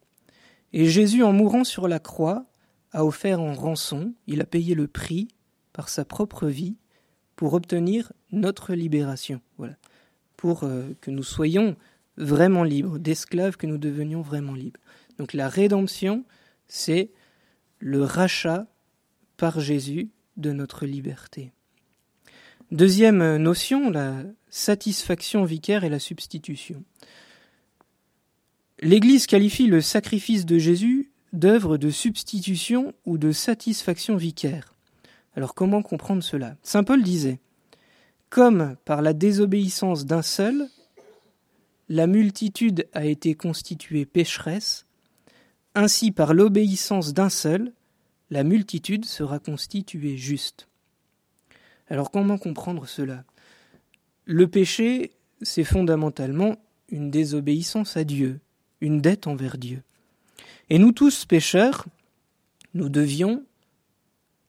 Et 0.73 0.86
Jésus, 0.86 1.23
en 1.23 1.32
mourant 1.32 1.63
sur 1.63 1.88
la 1.88 1.99
croix, 1.99 2.45
a 2.91 3.05
offert 3.05 3.41
en 3.41 3.53
rançon, 3.53 4.13
il 4.28 4.41
a 4.41 4.45
payé 4.45 4.76
le 4.76 4.88
prix 4.88 5.30
par 5.73 5.89
sa 5.89 6.05
propre 6.05 6.47
vie 6.47 6.76
pour 7.36 7.53
obtenir 7.53 8.11
notre 8.32 8.73
libération. 8.73 9.41
Voilà. 9.57 9.76
Pour 10.38 10.63
euh, 10.63 10.95
que 11.01 11.11
nous 11.11 11.23
soyons 11.23 11.75
vraiment 12.17 12.63
libres, 12.63 12.99
d'esclaves 12.99 13.57
que 13.57 13.67
nous 13.67 13.77
devenions 13.77 14.21
vraiment 14.21 14.53
libres. 14.53 14.79
Donc 15.17 15.33
la 15.33 15.49
rédemption, 15.49 16.23
c'est 16.67 17.11
le 17.79 18.03
rachat 18.03 18.67
par 19.38 19.59
Jésus 19.59 20.09
de 20.38 20.51
notre 20.51 20.86
liberté. 20.86 21.51
Deuxième 22.71 23.38
notion, 23.38 23.89
la 23.89 24.23
satisfaction 24.49 25.43
vicaire 25.43 25.83
et 25.83 25.89
la 25.89 25.99
substitution. 25.99 26.83
L'Église 28.81 29.27
qualifie 29.27 29.67
le 29.67 29.81
sacrifice 29.81 30.45
de 30.45 30.57
Jésus 30.57 31.11
d'œuvre 31.31 31.77
de 31.77 31.89
substitution 31.89 32.93
ou 33.05 33.17
de 33.17 33.31
satisfaction 33.31 34.15
vicaire. 34.15 34.73
Alors 35.36 35.53
comment 35.53 35.81
comprendre 35.81 36.23
cela? 36.23 36.55
Saint 36.63 36.83
Paul 36.83 37.03
disait 37.03 37.39
Comme 38.30 38.76
par 38.86 39.01
la 39.01 39.13
désobéissance 39.13 40.05
d'un 40.05 40.21
seul, 40.21 40.67
la 41.88 42.07
multitude 42.07 42.88
a 42.93 43.05
été 43.05 43.36
constituée 43.36 44.05
pécheresse, 44.05 44.86
ainsi 45.76 46.11
par 46.11 46.34
l'obéissance 46.34 47.13
d'un 47.13 47.30
seul, 47.30 47.73
la 48.30 48.43
multitude 48.43 49.05
sera 49.05 49.39
constituée 49.39 50.17
juste. 50.17 50.67
Alors 51.88 52.09
comment 52.11 52.38
comprendre 52.38 52.88
cela? 52.88 53.23
Le 54.26 54.47
péché, 54.47 55.11
c'est 55.41 55.63
fondamentalement 55.63 56.55
une 56.89 57.11
désobéissance 57.11 57.97
à 57.97 58.03
Dieu, 58.03 58.39
une 58.82 59.01
dette 59.01 59.28
envers 59.28 59.57
Dieu. 59.57 59.84
Et 60.69 60.80
nous 60.80 60.91
tous 60.91 61.26
pécheurs, 61.26 61.86
nous 62.73 62.89
devions 62.89 63.43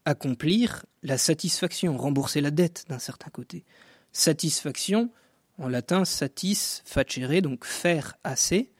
accomplir 0.06 0.86
la 1.02 1.18
satisfaction, 1.18 1.98
rembourser 1.98 2.40
la 2.40 2.50
dette 2.50 2.86
d'un 2.88 2.98
certain 2.98 3.28
côté. 3.28 3.64
Satisfaction, 4.12 5.10
en 5.58 5.68
latin 5.68 6.06
satis 6.06 6.82
facere, 6.86 7.42
donc 7.42 7.66
faire 7.66 8.14
assez. 8.24 8.72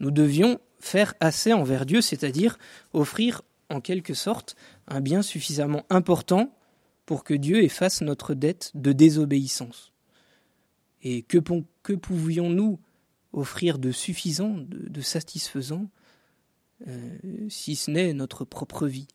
Nous 0.00 0.10
devions 0.10 0.60
faire 0.78 1.14
assez 1.20 1.52
envers 1.52 1.84
Dieu, 1.84 2.00
c'est-à-dire 2.00 2.58
offrir 2.92 3.42
en 3.68 3.80
quelque 3.80 4.14
sorte 4.14 4.56
un 4.86 5.00
bien 5.00 5.20
suffisamment 5.20 5.84
important 5.90 6.54
pour 7.04 7.24
que 7.24 7.34
Dieu 7.34 7.62
efface 7.62 8.00
notre 8.00 8.34
dette 8.34 8.70
de 8.74 8.92
désobéissance. 8.92 9.92
Et 11.02 11.22
que, 11.22 11.38
pouvions-nous 11.38 12.80
offrir 13.32 13.78
de 13.78 13.92
suffisant, 13.92 14.56
de, 14.58 15.00
satisfaisant, 15.00 15.90
euh, 16.86 17.18
si 17.48 17.76
ce 17.76 17.90
n'est 17.90 18.12
notre 18.12 18.44
propre 18.44 18.86
vie? 18.86 19.08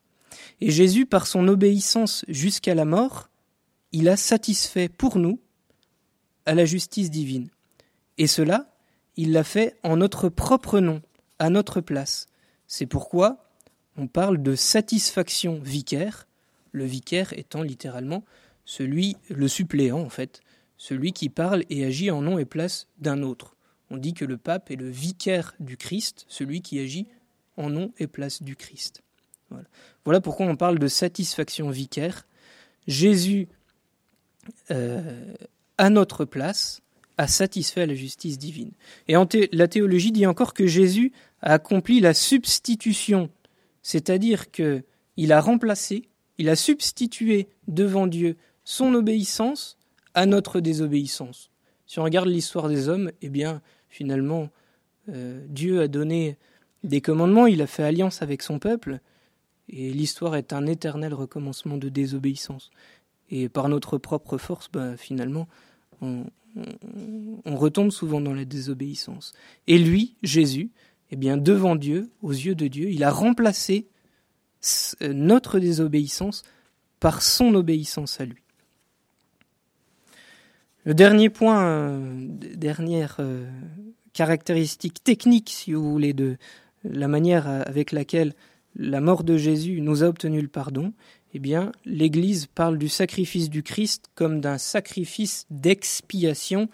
Et 0.62 0.72
Jésus, 0.72 1.06
par 1.06 1.28
son 1.28 1.48
obéissance 1.48 2.26
jusqu'à 2.28 2.76
la 2.76 2.86
mort, 2.86 3.30
il 3.92 4.10
a 4.10 4.18
satisfait 4.18 4.90
pour 4.90 5.18
nous 5.18 5.40
à 6.46 6.56
la 6.56 6.66
justice 6.66 7.12
divine. 7.12 7.50
Et 8.18 8.28
cela, 8.28 8.74
il 9.16 9.32
l'a 9.32 9.44
fait 9.44 9.76
en 9.84 9.98
notre 9.98 10.30
propre 10.30 10.80
nom, 10.80 11.02
à 11.40 11.50
notre 11.50 11.82
place. 11.82 12.28
C'est 12.68 12.86
pourquoi 12.86 13.50
on 13.98 14.08
parle 14.08 14.42
de 14.42 14.56
satisfaction 14.56 15.60
vicaire, 15.60 16.28
le 16.72 16.86
vicaire 16.86 17.34
étant 17.34 17.62
littéralement 17.62 18.24
celui, 18.66 19.18
le 19.30 19.48
suppléant 19.48 20.00
en 20.00 20.10
fait, 20.10 20.42
celui 20.78 21.14
qui 21.14 21.30
parle 21.30 21.64
et 21.70 21.86
agit 21.86 22.12
en 22.12 22.22
nom 22.22 22.40
et 22.40 22.46
place 22.46 22.88
d'un 22.98 23.22
autre. 23.22 23.56
On 23.90 23.98
dit 23.98 24.14
que 24.14 24.26
le 24.26 24.38
pape 24.38 24.72
est 24.72 24.76
le 24.76 24.90
vicaire 24.90 25.54
du 25.60 25.78
Christ, 25.78 26.26
celui 26.28 26.62
qui 26.62 26.80
agit 26.80 27.08
en 27.58 27.70
nom 27.70 27.92
et 28.00 28.08
place 28.08 28.42
du 28.42 28.56
Christ. 28.56 29.04
Pourquoi 30.04 30.46
on 30.46 30.56
parle 30.56 30.80
de 30.80 30.88
satisfaction 30.88 31.70
vicaire. 31.70 32.28
Jésus, 32.88 33.48
euh, 34.72 35.34
à 35.78 35.90
notre 35.90 36.26
place, 36.26 36.82
a 37.18 37.28
satisfait 37.28 37.86
la 37.86 37.96
justice 37.96 38.38
divine. 38.38 38.72
Et 39.08 39.16
la 39.52 39.68
théologie 39.68 40.12
dit 40.12 40.26
encore 40.26 40.54
que 40.54 40.68
Jésus 40.68 41.12
a 41.42 41.54
accompli 41.54 42.00
la 42.00 42.14
substitution, 42.14 43.30
c'est-à-dire 43.82 44.52
que 44.52 44.84
il 45.16 45.32
a 45.32 45.40
remplacé 45.40 46.10
il 46.38 46.50
a 46.50 46.56
substitué 46.56 47.48
devant 47.68 48.08
Dieu 48.08 48.38
son 48.64 48.94
obéissance 48.94 49.78
à 50.14 50.26
notre 50.26 50.60
désobéissance. 50.60 51.52
Si 51.86 52.00
on 52.00 52.04
regarde 52.04 52.28
l'histoire 52.28 52.70
des 52.70 52.90
hommes, 52.90 53.12
eh 53.22 53.30
bien, 53.30 53.62
finalement, 53.90 54.50
euh, 55.10 55.46
Dieu 55.48 55.82
a 55.82 55.88
donné 55.88 56.38
des 56.84 57.02
commandements, 57.02 57.48
il 57.48 57.62
a 57.62 57.68
fait 57.68 57.84
alliance 57.84 58.22
avec 58.22 58.42
son 58.42 58.60
peuple, 58.60 59.00
et 59.70 59.92
l'histoire 59.92 60.36
est 60.36 60.54
un 60.54 60.66
éternel 60.66 61.14
recommencement 61.14 61.78
de 61.78 61.90
désobéissance. 61.90 62.70
Et 63.30 63.50
par 63.50 63.70
notre 63.70 63.98
propre 63.98 64.38
force, 64.38 64.70
bah, 64.72 64.98
finalement, 64.98 65.48
on, 66.02 66.26
retombe 67.46 67.92
souvent 67.92 68.22
dans 68.22 68.34
la 68.34 68.46
désobéissance. 68.46 69.34
Et 69.66 69.80
lui, 69.80 70.16
Jésus, 70.22 70.70
eh 71.10 71.16
bien, 71.16 71.38
devant 71.38 71.76
Dieu, 71.76 72.12
aux 72.22 72.32
yeux 72.32 72.54
de 72.54 72.68
Dieu, 72.68 72.90
il 72.92 73.04
a 73.04 73.10
remplacé 73.10 73.88
euh, 75.02 75.14
notre 75.14 75.60
désobéissance 75.60 76.44
par 77.00 77.22
son 77.22 77.56
obéissance 77.56 78.20
à 78.20 78.26
lui. 78.26 78.44
Le 80.86 80.94
dernier 80.94 81.30
point, 81.30 81.66
euh, 81.66 82.28
dernière 82.28 83.18
euh, 83.20 83.50
caractéristique 84.14 85.04
technique, 85.04 85.50
si 85.50 85.74
vous 85.74 85.90
voulez, 85.92 86.14
de 86.14 86.38
la 86.84 87.08
manière 87.08 87.48
avec 87.48 87.92
laquelle 87.92 88.36
la 88.76 89.02
mort 89.02 89.24
de 89.24 89.38
Jésus 89.38 89.82
nous 89.82 90.04
a 90.04 90.08
obtenu 90.08 90.42
le 90.42 90.48
pardon, 90.48 90.94
eh 91.34 91.40
bien, 91.40 91.72
l'Église 91.86 92.48
parle 92.48 92.78
du 92.78 92.90
sacrifice 92.90 93.50
du 93.50 93.64
Christ 93.64 94.06
comme 94.16 94.42
d'un 94.42 94.58
sacrifice 94.58 95.46
d'expiation 95.50 96.70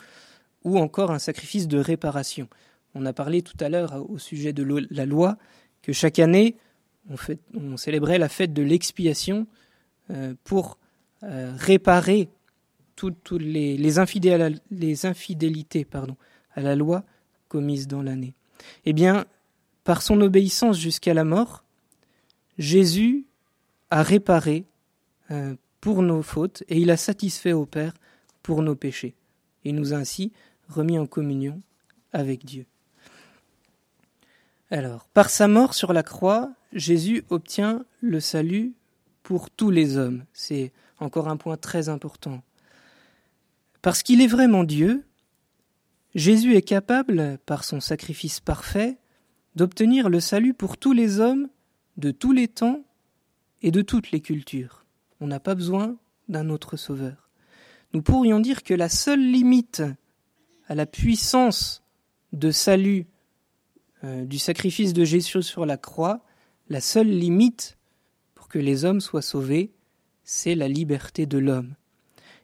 ou 0.63 0.77
encore 0.77 1.11
un 1.11 1.19
sacrifice 1.19 1.67
de 1.67 1.79
réparation. 1.79 2.47
On 2.95 3.05
a 3.05 3.13
parlé 3.13 3.41
tout 3.41 3.57
à 3.59 3.69
l'heure 3.69 4.09
au 4.09 4.17
sujet 4.17 4.53
de 4.53 4.63
la 4.89 5.05
loi 5.05 5.37
que 5.81 5.93
chaque 5.93 6.19
année, 6.19 6.55
on, 7.53 7.77
célébrait 7.77 8.17
la 8.17 8.29
fête 8.29 8.53
de 8.53 8.61
l'expiation 8.61 9.47
euh, 10.11 10.33
pour 10.43 10.77
euh, 11.23 11.53
réparer 11.57 12.29
toutes 12.95 13.31
les, 13.31 13.97
infidélités 13.97 15.87
à 16.53 16.61
la 16.61 16.75
loi 16.75 17.05
commises 17.47 17.87
dans 17.87 18.01
l'année. 18.01 18.33
Eh 18.85 18.91
bien, 18.91 19.25
par 19.85 20.01
son 20.01 20.19
obéissance 20.19 20.77
jusqu'à 20.77 21.13
la 21.13 21.23
mort, 21.23 21.63
Jésus 22.59 23.25
a 23.89 24.03
réparé 24.03 24.65
euh, 25.31 25.55
pour 25.81 26.03
nos 26.03 26.21
fautes 26.21 26.63
et 26.67 26.77
il 26.77 26.91
a 26.91 26.97
satisfait 26.97 27.53
au 27.53 27.65
Père 27.65 27.93
pour 28.43 28.61
nos 28.61 28.75
péchés. 28.75 29.15
Il 29.63 29.75
nous 29.75 29.93
a 29.93 29.97
ainsi 29.97 30.33
remis 30.67 30.99
en 30.99 31.07
communion 31.07 31.61
avec 32.11 32.45
Dieu. 32.45 32.65
Alors, 34.71 35.07
par 35.07 35.29
sa 35.29 35.47
mort 35.47 35.73
sur 35.73 35.93
la 35.93 36.03
croix, 36.03 36.51
Jésus 36.73 37.23
obtient 37.29 37.85
le 38.01 38.19
salut 38.19 38.73
pour 39.23 39.49
tous 39.49 39.71
les 39.71 39.97
hommes. 39.97 40.25
C'est 40.33 40.73
encore 40.99 41.29
un 41.29 41.37
point 41.37 41.57
très 41.57 41.89
important. 41.89 42.43
Parce 43.81 44.03
qu'il 44.03 44.21
est 44.21 44.27
vraiment 44.27 44.65
Dieu, 44.65 45.05
Jésus 46.13 46.55
est 46.55 46.61
capable, 46.61 47.39
par 47.45 47.63
son 47.63 47.79
sacrifice 47.79 48.41
parfait, 48.41 48.97
d'obtenir 49.55 50.09
le 50.09 50.19
salut 50.19 50.53
pour 50.53 50.77
tous 50.77 50.91
les 50.91 51.19
hommes, 51.19 51.47
de 51.99 52.11
tous 52.11 52.31
les 52.31 52.47
temps 52.47 52.83
et 53.61 53.71
de 53.71 53.81
toutes 53.81 54.11
les 54.11 54.21
cultures. 54.21 54.85
On 55.19 55.27
n'a 55.27 55.39
pas 55.39 55.53
besoin 55.53 55.97
d'un 56.29 56.49
autre 56.49 56.77
sauveur. 56.77 57.29
Nous 57.93 58.01
pourrions 58.01 58.39
dire 58.39 58.63
que 58.63 58.73
la 58.73 58.89
seule 58.89 59.19
limite 59.19 59.83
à 60.67 60.75
la 60.75 60.85
puissance 60.85 61.83
de 62.31 62.51
salut 62.51 63.07
euh, 64.03 64.25
du 64.25 64.39
sacrifice 64.39 64.93
de 64.93 65.03
Jésus 65.03 65.41
sur 65.41 65.65
la 65.65 65.77
croix, 65.77 66.23
la 66.69 66.79
seule 66.79 67.09
limite 67.09 67.77
pour 68.33 68.47
que 68.47 68.59
les 68.59 68.85
hommes 68.85 69.01
soient 69.01 69.21
sauvés, 69.21 69.73
c'est 70.23 70.55
la 70.55 70.67
liberté 70.67 71.25
de 71.25 71.37
l'homme. 71.37 71.73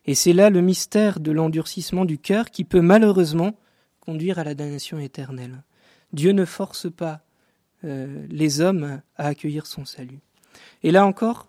Et 0.05 0.15
c'est 0.15 0.33
là 0.33 0.49
le 0.49 0.61
mystère 0.61 1.19
de 1.19 1.31
l'endurcissement 1.31 2.03
du 2.03 2.17
cœur 2.17 2.51
qui 2.51 2.63
peut 2.65 2.81
malheureusement 2.81 3.53
conduire 4.01 4.37
à 4.37 4.43
la 4.43 4.53
damnation 4.53 4.99
éternelle. 4.99 5.63
Dieu 6.11 6.31
ne 6.31 6.45
force 6.45 6.91
pas 6.91 7.24
euh, 7.85 8.25
les 8.29 8.61
hommes 8.61 9.01
à 9.15 9.27
accueillir 9.27 9.65
son 9.65 9.85
salut. 9.85 10.19
Et 10.83 10.91
là 10.91 11.05
encore, 11.05 11.47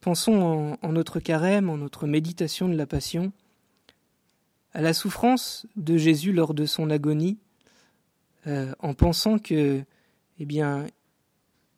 pensons 0.00 0.76
en, 0.82 0.92
notre 0.92 1.20
carême, 1.20 1.70
en 1.70 1.76
notre 1.76 2.06
méditation 2.06 2.68
de 2.68 2.76
la 2.76 2.86
Passion, 2.86 3.32
à 4.72 4.80
la 4.80 4.92
souffrance 4.92 5.66
de 5.76 5.96
Jésus 5.96 6.32
lors 6.32 6.54
de 6.54 6.66
son 6.66 6.90
agonie, 6.90 7.38
euh, 8.46 8.74
en 8.80 8.94
pensant 8.94 9.38
que, 9.38 9.82
eh 10.38 10.44
bien, 10.44 10.86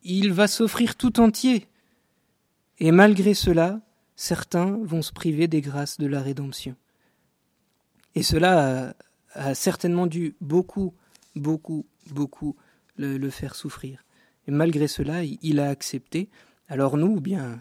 il 0.03 0.33
va 0.33 0.47
s'offrir 0.47 0.95
tout 0.95 1.19
entier. 1.19 1.67
Et 2.79 2.91
malgré 2.91 3.33
cela, 3.33 3.79
certains 4.15 4.77
vont 4.83 5.01
se 5.01 5.13
priver 5.13 5.47
des 5.47 5.61
grâces 5.61 5.97
de 5.97 6.07
la 6.07 6.21
rédemption. 6.21 6.75
Et 8.15 8.23
cela 8.23 8.95
a, 9.35 9.53
certainement 9.53 10.07
dû 10.07 10.35
beaucoup, 10.41 10.93
beaucoup, 11.35 11.85
beaucoup 12.09 12.55
le, 12.97 13.29
faire 13.29 13.55
souffrir. 13.55 14.03
Et 14.47 14.51
malgré 14.51 14.87
cela, 14.87 15.23
il, 15.23 15.59
a 15.59 15.69
accepté. 15.69 16.29
Alors 16.67 16.97
nous, 16.97 17.19
bien, 17.19 17.59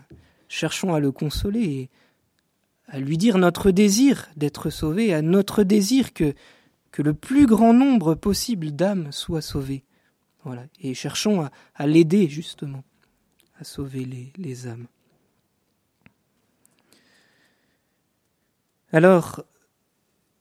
cherchons 0.48 0.94
à 0.94 1.00
le 1.00 1.12
consoler 1.12 1.62
et 1.62 1.90
à 2.88 3.00
lui 3.00 3.18
dire 3.18 3.38
notre 3.38 3.70
désir 3.70 4.28
d'être 4.36 4.70
sauvé, 4.70 5.12
à 5.12 5.22
notre 5.22 5.64
désir 5.64 6.12
que, 6.12 6.34
que 6.92 7.02
le 7.02 7.14
plus 7.14 7.46
grand 7.46 7.72
nombre 7.72 8.14
possible 8.14 8.70
d'âmes 8.70 9.10
soient 9.12 9.42
sauvées. 9.42 9.84
Voilà. 10.44 10.64
Et 10.80 10.94
cherchons 10.94 11.48
à, 11.74 11.86
l'aider 11.86 12.28
justement 12.28 12.84
à 13.58 13.64
sauver 13.64 14.32
les 14.36 14.66
âmes. 14.68 14.86
Alors, 18.92 19.44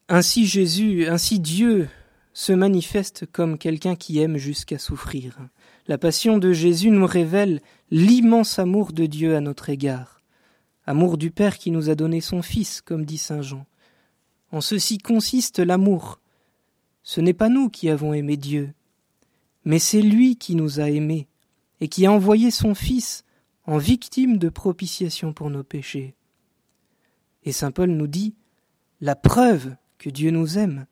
ainsi 0.08 0.46
Jésus, 0.46 1.08
ainsi 1.08 1.40
Dieu 1.40 1.90
se 2.36 2.52
manifeste 2.52 3.26
comme 3.32 3.58
quelqu'un 3.58 3.96
qui 3.96 4.20
aime 4.20 4.36
jusqu'à 4.36 4.78
souffrir. 4.78 5.38
La 5.88 5.98
passion 5.98 6.38
de 6.38 6.52
Jésus 6.52 6.92
nous 6.92 7.06
révèle 7.06 7.62
l'immense 7.92 8.60
amour 8.60 8.92
de 8.92 9.06
Dieu 9.06 9.38
à 9.38 9.40
notre 9.40 9.70
égard, 9.70 10.22
amour 10.86 11.18
du 11.18 11.32
Père 11.32 11.58
qui 11.58 11.72
nous 11.72 11.90
a 11.90 11.96
donné 11.96 12.20
son 12.20 12.42
Fils, 12.42 12.82
comme 12.82 13.06
dit 13.06 13.18
Saint 13.18 13.42
Jean. 13.42 13.66
En 14.52 14.60
ceci 14.60 14.98
consiste 14.98 15.60
l'amour. 15.60 16.20
Ce 17.04 17.22
n'est 17.22 17.34
pas 17.34 17.48
nous 17.48 17.70
qui 17.70 17.90
avons 17.90 18.14
aimé 18.14 18.36
Dieu, 18.36 18.74
mais 19.64 19.80
c'est 19.80 20.02
lui 20.02 20.36
qui 20.36 20.56
nous 20.56 20.82
a 20.82 20.90
aimés 20.90 21.30
et 21.80 21.88
qui 21.88 22.06
a 22.06 22.12
envoyé 22.12 22.52
son 22.52 22.76
Fils 22.76 23.24
en 23.66 23.78
victime 23.78 24.38
de 24.40 24.50
propitiation 24.50 25.32
pour 25.32 25.50
nos 25.50 25.64
péchés. 25.64 26.16
Et 27.44 27.54
Saint 27.54 27.72
Paul 27.72 27.92
nous 27.92 28.08
dit 28.08 28.36
la 29.00 29.16
preuve 29.16 29.78
que 30.00 30.10
Dieu 30.10 30.32
nous 30.32 30.58
aime, 30.58 30.86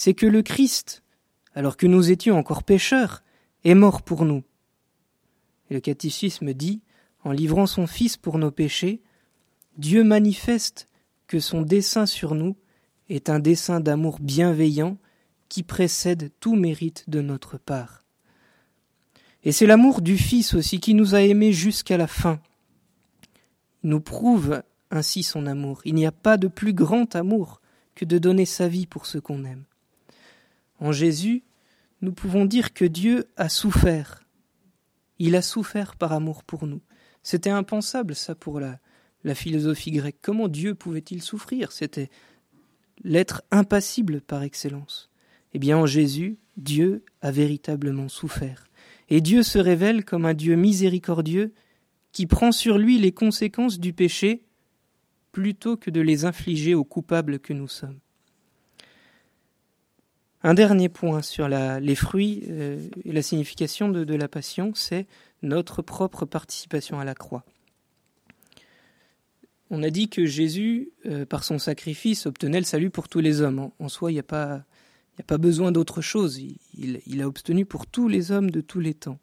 c'est 0.00 0.14
que 0.14 0.24
le 0.24 0.40
Christ, 0.40 1.02
alors 1.54 1.76
que 1.76 1.86
nous 1.86 2.10
étions 2.10 2.38
encore 2.38 2.62
pécheurs, 2.62 3.22
est 3.64 3.74
mort 3.74 4.00
pour 4.00 4.24
nous. 4.24 4.42
Et 5.68 5.74
le 5.74 5.80
catéchisme 5.80 6.54
dit, 6.54 6.80
en 7.22 7.32
livrant 7.32 7.66
son 7.66 7.86
Fils 7.86 8.16
pour 8.16 8.38
nos 8.38 8.50
péchés, 8.50 9.02
Dieu 9.76 10.02
manifeste 10.02 10.88
que 11.26 11.38
son 11.38 11.60
dessein 11.60 12.06
sur 12.06 12.34
nous 12.34 12.56
est 13.10 13.28
un 13.28 13.40
dessein 13.40 13.78
d'amour 13.78 14.20
bienveillant 14.20 14.96
qui 15.50 15.62
précède 15.62 16.32
tout 16.40 16.56
mérite 16.56 17.04
de 17.10 17.20
notre 17.20 17.58
part. 17.58 18.02
Et 19.44 19.52
c'est 19.52 19.66
l'amour 19.66 20.00
du 20.00 20.16
Fils 20.16 20.54
aussi 20.54 20.80
qui 20.80 20.94
nous 20.94 21.14
a 21.14 21.20
aimés 21.20 21.52
jusqu'à 21.52 21.98
la 21.98 22.06
fin. 22.06 22.40
Il 23.84 23.90
nous 23.90 24.00
prouve 24.00 24.62
ainsi 24.90 25.22
son 25.22 25.46
amour. 25.46 25.82
Il 25.84 25.94
n'y 25.94 26.06
a 26.06 26.10
pas 26.10 26.38
de 26.38 26.48
plus 26.48 26.72
grand 26.72 27.14
amour 27.14 27.60
que 27.94 28.06
de 28.06 28.16
donner 28.16 28.46
sa 28.46 28.66
vie 28.66 28.86
pour 28.86 29.04
ce 29.04 29.18
qu'on 29.18 29.44
aime. 29.44 29.66
En 30.80 30.92
Jésus, 30.92 31.44
nous 32.00 32.12
pouvons 32.12 32.46
dire 32.46 32.72
que 32.72 32.84
Dieu 32.84 33.26
a 33.36 33.48
souffert. 33.48 34.24
Il 35.18 35.36
a 35.36 35.42
souffert 35.42 35.96
par 35.96 36.12
amour 36.12 36.42
pour 36.42 36.66
nous. 36.66 36.80
C'était 37.22 37.50
impensable, 37.50 38.14
ça, 38.14 38.34
pour 38.34 38.58
la, 38.58 38.80
la 39.22 39.34
philosophie 39.34 39.90
grecque. 39.90 40.18
Comment 40.22 40.48
Dieu 40.48 40.74
pouvait-il 40.74 41.22
souffrir? 41.22 41.72
C'était 41.72 42.08
l'être 43.04 43.42
impassible 43.50 44.22
par 44.22 44.42
excellence. 44.42 45.10
Eh 45.52 45.58
bien, 45.58 45.76
en 45.76 45.86
Jésus, 45.86 46.38
Dieu 46.56 47.04
a 47.20 47.30
véritablement 47.30 48.08
souffert. 48.08 48.66
Et 49.08 49.20
Dieu 49.20 49.42
se 49.42 49.58
révèle 49.58 50.04
comme 50.04 50.24
un 50.24 50.34
Dieu 50.34 50.54
miséricordieux 50.54 51.52
qui 52.12 52.26
prend 52.26 52.52
sur 52.52 52.78
lui 52.78 52.98
les 52.98 53.12
conséquences 53.12 53.78
du 53.78 53.92
péché 53.92 54.44
plutôt 55.32 55.76
que 55.76 55.90
de 55.90 56.00
les 56.00 56.24
infliger 56.24 56.74
aux 56.74 56.84
coupables 56.84 57.38
que 57.38 57.52
nous 57.52 57.68
sommes. 57.68 57.98
Un 60.42 60.54
dernier 60.54 60.88
point 60.88 61.20
sur 61.20 61.48
les 61.48 61.94
fruits 61.94 62.44
euh, 62.48 62.88
et 63.04 63.12
la 63.12 63.20
signification 63.20 63.90
de, 63.90 64.14
la 64.14 64.28
passion, 64.28 64.72
c'est 64.74 65.06
notre 65.42 65.82
propre 65.82 66.24
participation 66.24 66.98
à 66.98 67.04
la 67.04 67.14
croix. 67.14 67.44
On 69.68 69.82
a 69.82 69.90
dit 69.90 70.08
que 70.08 70.24
Jésus, 70.24 70.90
euh, 71.06 71.26
par 71.26 71.44
son 71.44 71.58
sacrifice, 71.58 72.26
obtenait 72.26 72.58
le 72.58 72.64
salut 72.64 72.90
pour 72.90 73.08
tous 73.08 73.20
les 73.20 73.42
hommes. 73.42 73.70
En, 73.78 73.88
soi, 73.88 74.10
il 74.10 74.14
n'y 74.14 74.20
a, 74.20 74.22
pas, 74.22 74.64
besoin 75.38 75.72
d'autre 75.72 76.00
chose. 76.00 76.38
Il, 76.38 77.00
il, 77.06 77.20
a 77.20 77.28
obtenu 77.28 77.66
pour 77.66 77.86
tous 77.86 78.08
les 78.08 78.32
hommes 78.32 78.50
de 78.50 78.62
tous 78.62 78.80
les 78.80 78.94
temps. 78.94 79.18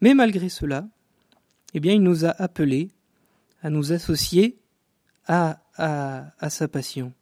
Mais 0.00 0.14
malgré 0.14 0.48
cela, 0.48 0.88
eh 1.74 1.80
bien, 1.80 1.92
il 1.92 2.02
nous 2.02 2.24
a 2.24 2.30
appelés 2.30 2.90
à 3.62 3.70
nous 3.70 3.92
associer 3.92 4.58
à, 5.26 5.60
à, 5.76 6.50
sa 6.50 6.68
passion. 6.68 7.12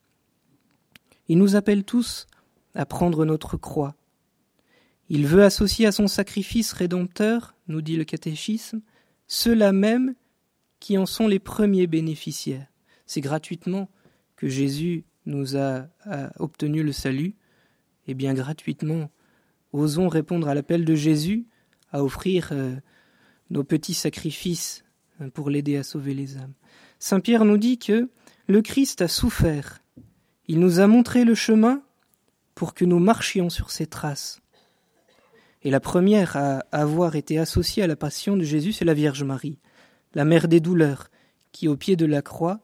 Il 1.29 1.39
nous 1.39 1.57
appelle 1.57 1.85
tous 1.85 2.27
à 2.75 2.87
prendre 2.87 3.25
notre 3.25 3.57
croix. 3.57 3.95
Il 5.09 5.27
veut 5.27 5.45
associer 5.45 5.87
à 5.87 5.93
son 5.93 6.07
sacrifice 6.07 6.73
rédempteur, 6.73 7.55
nous 7.69 7.83
dit 7.83 7.97
le 7.97 8.05
catéchisme, 8.05 8.81
ceux-là 9.27 9.73
même 9.73 10.15
qui 10.81 10.99
en 10.99 11.07
sont 11.07 11.29
les 11.29 11.39
premiers 11.39 11.87
bénéficiaires. 11.87 12.67
C'est 13.07 13.21
gratuitement 13.21 13.91
que 14.37 14.49
Jésus 14.49 15.05
nous 15.27 15.57
a, 15.57 15.87
obtenu 16.39 16.83
le 16.83 16.93
salut, 16.93 17.35
et 18.07 18.15
bien 18.15 18.35
gratuitement, 18.35 19.11
osons 19.73 20.09
répondre 20.09 20.49
à 20.49 20.55
l'appel 20.55 20.85
de 20.85 20.95
Jésus 20.95 21.47
à 21.93 22.03
offrir 22.03 22.49
euh, 22.53 22.75
nos 23.51 23.65
petits 23.65 23.95
sacrifices 23.95 24.85
hein, 25.21 25.29
pour 25.29 25.51
l'aider 25.51 25.77
à 25.77 25.83
sauver 25.83 26.15
les 26.15 26.37
âmes. 26.39 26.55
Saint 26.99 27.21
Pierre 27.21 27.45
nous 27.45 27.59
dit 27.59 27.79
que 27.79 28.11
le 28.49 28.63
Christ 28.63 29.03
a 29.03 29.09
souffert. 29.09 29.83
Il 30.49 30.59
nous 30.59 30.81
a 30.81 30.87
montré 30.87 31.25
le 31.25 31.35
chemin 31.35 31.83
pour 32.55 32.75
que 32.75 32.85
nous 32.85 32.99
marchions 32.99 33.51
sur 33.51 33.71
ses 33.71 33.87
traces. 33.87 34.41
Et 35.63 35.71
la 35.71 35.81
première 35.81 36.37
à 36.37 36.59
avoir 36.73 37.17
été 37.17 37.39
associée 37.39 37.83
à 37.83 37.87
la 37.87 37.97
passion 37.97 38.37
de 38.37 38.43
Jésus, 38.43 38.73
c'est 38.73 38.85
la 38.85 38.95
Vierge 38.95 39.23
Marie, 39.23 39.59
la 40.15 40.25
mère 40.25 40.49
des 40.49 40.61
douleurs, 40.61 41.09
qui 41.53 41.69
au 41.69 41.77
pied 41.77 41.97
de 41.97 42.07
la 42.07 42.23
croix 42.23 42.61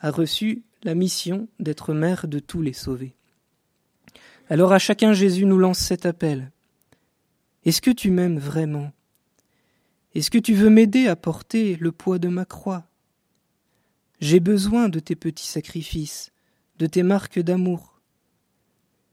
a 0.00 0.10
reçu 0.10 0.64
la 0.82 0.94
mission 0.94 1.48
d'être 1.58 1.94
mère 1.94 2.26
de 2.26 2.38
tous 2.38 2.62
les 2.62 2.72
sauvés. 2.72 3.14
Alors 4.48 4.72
à 4.72 4.78
chacun 4.78 5.12
Jésus 5.12 5.46
nous 5.46 5.58
lance 5.58 5.78
cet 5.78 6.06
appel. 6.06 6.50
Est-ce 7.64 7.82
que 7.82 7.90
tu 7.90 8.10
m'aimes 8.10 8.38
vraiment? 8.38 8.90
Est-ce 10.14 10.30
que 10.30 10.38
tu 10.38 10.54
veux 10.54 10.70
m'aider 10.70 11.06
à 11.06 11.14
porter 11.14 11.76
le 11.76 11.92
poids 11.92 12.18
de 12.18 12.28
ma 12.28 12.44
croix? 12.44 12.84
J'ai 14.20 14.40
besoin 14.40 14.88
de 14.88 14.98
tes 14.98 15.14
petits 15.14 15.46
sacrifices, 15.46 16.32
de 16.78 16.86
tes 16.86 17.02
marques 17.02 17.38
d'amour, 17.38 17.89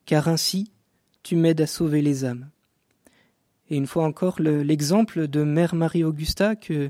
car 0.07 0.27
ainsi 0.27 0.71
tu 1.21 1.35
m'aides 1.35 1.61
à 1.61 1.67
sauver 1.67 2.01
les 2.01 2.25
âmes. 2.25 2.49
Et 3.69 3.75
une 3.77 3.85
fois 3.85 4.05
encore, 4.05 4.41
l'exemple 4.41 5.27
de 5.27 5.43
Mère 5.43 5.75
Marie-Augusta 5.75 6.55
qui 6.55 6.89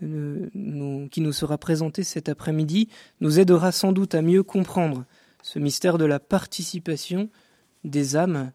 nous 0.00 1.32
sera 1.32 1.58
présenté 1.58 2.04
cet 2.04 2.30
après-midi 2.30 2.88
nous 3.20 3.38
aidera 3.38 3.72
sans 3.72 3.92
doute 3.92 4.14
à 4.14 4.22
mieux 4.22 4.42
comprendre 4.42 5.04
ce 5.42 5.58
mystère 5.58 5.98
de 5.98 6.06
la 6.06 6.18
participation 6.20 7.28
des 7.84 8.16
âmes 8.16 8.52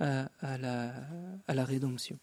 à 0.00 0.28
la 0.58 1.64
rédemption. 1.64 2.18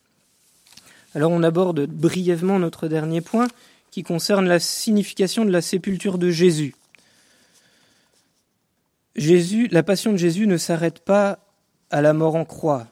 Alors 1.16 1.32
on 1.32 1.41
aborde 1.41 1.86
brièvement 1.88 2.60
notre 2.60 2.88
dernier 2.88 3.22
point, 3.22 3.47
qui 3.91 4.04
concerne 4.04 4.47
la 4.47 4.60
signification 4.60 5.45
de 5.45 5.52
la 5.52 5.62
sépulture 5.62 6.20
de 6.20 6.30
Jésus. 6.30 6.76
Jésus, 9.20 9.68
la 9.68 9.84
passion 9.84 10.14
de 10.14 10.18
Jésus 10.18 10.48
ne 10.48 10.56
s'arrête 10.56 11.00
pas 11.00 11.46
à 11.90 12.02
la 12.02 12.14
mort 12.14 12.36
en 12.36 12.46
croix. 12.46 12.88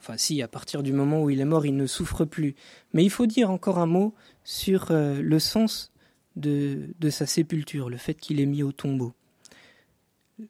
Enfin, 0.00 0.16
si, 0.16 0.40
à 0.40 0.48
partir 0.48 0.82
du 0.82 0.94
moment 0.94 1.22
où 1.22 1.28
il 1.28 1.40
est 1.40 1.44
mort, 1.44 1.66
il 1.66 1.76
ne 1.76 1.86
souffre 1.86 2.24
plus. 2.24 2.54
Mais 2.94 3.04
il 3.04 3.10
faut 3.10 3.26
dire 3.26 3.50
encore 3.50 3.78
un 3.78 3.86
mot 3.86 4.14
sur 4.44 4.90
euh, 4.90 5.20
le 5.20 5.38
sens 5.38 5.92
de, 6.36 6.88
de 6.98 7.10
sa 7.10 7.26
sépulture, 7.26 7.90
le 7.90 7.98
fait 7.98 8.14
qu'il 8.14 8.40
est 8.40 8.46
mis 8.46 8.62
au 8.62 8.72
tombeau. 8.72 9.12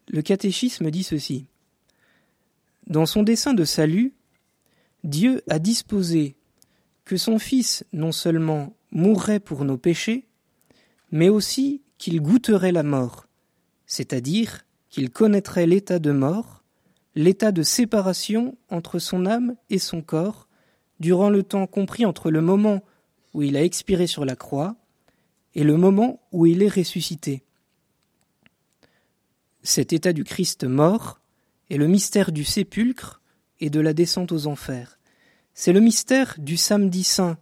Le 0.09 0.23
catéchisme 0.23 0.89
dit 0.89 1.03
ceci. 1.03 1.47
Dans 2.87 3.07
son 3.07 3.25
dessein 3.25 3.55
de 3.55 3.65
salut, 3.65 4.13
Dieu 5.03 5.43
a 5.49 5.59
disposé 5.59 6.37
que 7.05 7.17
son 7.17 7.41
Fils 7.41 7.85
non 7.93 8.13
seulement 8.13 8.77
mourrait 8.93 9.41
pour 9.41 9.65
nos 9.65 9.79
péchés, 9.79 10.27
mais 11.11 11.29
aussi 11.29 11.83
qu'il 11.97 12.21
goûterait 12.21 12.71
la 12.71 12.85
mort, 12.85 13.27
c'est-à-dire 13.87 14.65
qu'il 14.99 15.11
connaîtrait 15.11 15.69
l'état 15.69 16.01
de 16.01 16.11
mort, 16.11 16.65
l'état 17.15 17.53
de 17.53 17.63
séparation 17.63 18.59
entre 18.69 18.99
son 18.99 19.27
âme 19.27 19.55
et 19.71 19.79
son 19.79 20.03
corps, 20.03 20.49
durant 20.99 21.31
le 21.31 21.45
temps 21.45 21.69
compris 21.69 22.05
entre 22.05 22.33
le 22.33 22.41
moment 22.41 22.83
où 23.33 23.43
il 23.43 23.57
a 23.57 23.63
expiré 23.63 24.09
sur 24.09 24.25
la 24.25 24.35
croix 24.35 24.75
et 25.55 25.63
le 25.63 25.77
moment 25.77 26.21
où 26.33 26.47
il 26.47 26.65
est 26.65 26.69
ressuscité. 26.69 27.45
Cet 29.63 29.93
état 29.93 30.13
du 30.13 30.25
Christ 30.25 30.65
mort 30.65 31.21
est 31.71 31.77
le 31.77 31.87
mystère 31.87 32.33
du 32.33 32.43
sépulcre 32.43 33.23
et 33.61 33.71
de 33.71 33.79
la 33.79 33.93
descente 33.93 34.33
aux 34.33 34.49
enfers. 34.49 34.99
C'est 35.55 35.73
le 35.73 35.79
mystère 35.79 36.35
du 36.39 36.57
samedi 36.57 37.05
saint, 37.05 37.39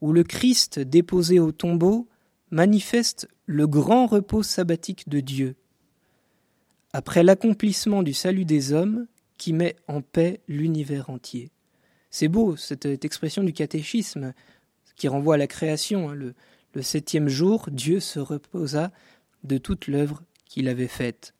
où 0.00 0.12
le 0.12 0.24
Christ 0.24 0.80
déposé 0.80 1.38
au 1.38 1.52
tombeau 1.52 2.08
manifeste 2.50 3.28
le 3.46 3.68
grand 3.68 4.06
repos 4.06 4.42
sabbatique 4.42 5.08
de 5.08 5.20
Dieu. 5.20 5.54
Après 6.92 7.22
l'accomplissement 7.22 8.02
du 8.02 8.12
salut 8.12 8.44
des 8.44 8.72
hommes 8.72 9.06
qui 9.38 9.52
met 9.52 9.76
en 9.88 10.02
paix 10.02 10.40
l'univers 10.46 11.10
entier. 11.10 11.50
C'est 12.10 12.28
beau 12.28 12.56
cette, 12.56 12.86
expression 13.04 13.42
du 13.42 13.52
catéchisme 13.52 14.34
qui 14.96 15.08
renvoie 15.08 15.36
à 15.36 15.38
la 15.38 15.46
création. 15.46 16.10
Hein. 16.10 16.14
le, 16.14 16.34
le 16.74 16.82
septième 16.82 17.28
jour, 17.28 17.68
Dieu 17.70 18.00
se 18.00 18.18
reposa 18.18 18.92
de 19.44 19.58
toute 19.58 19.86
l'œuvre 19.86 20.22
qu'il 20.44 20.68
avait 20.68 20.88
faite. 20.88 21.34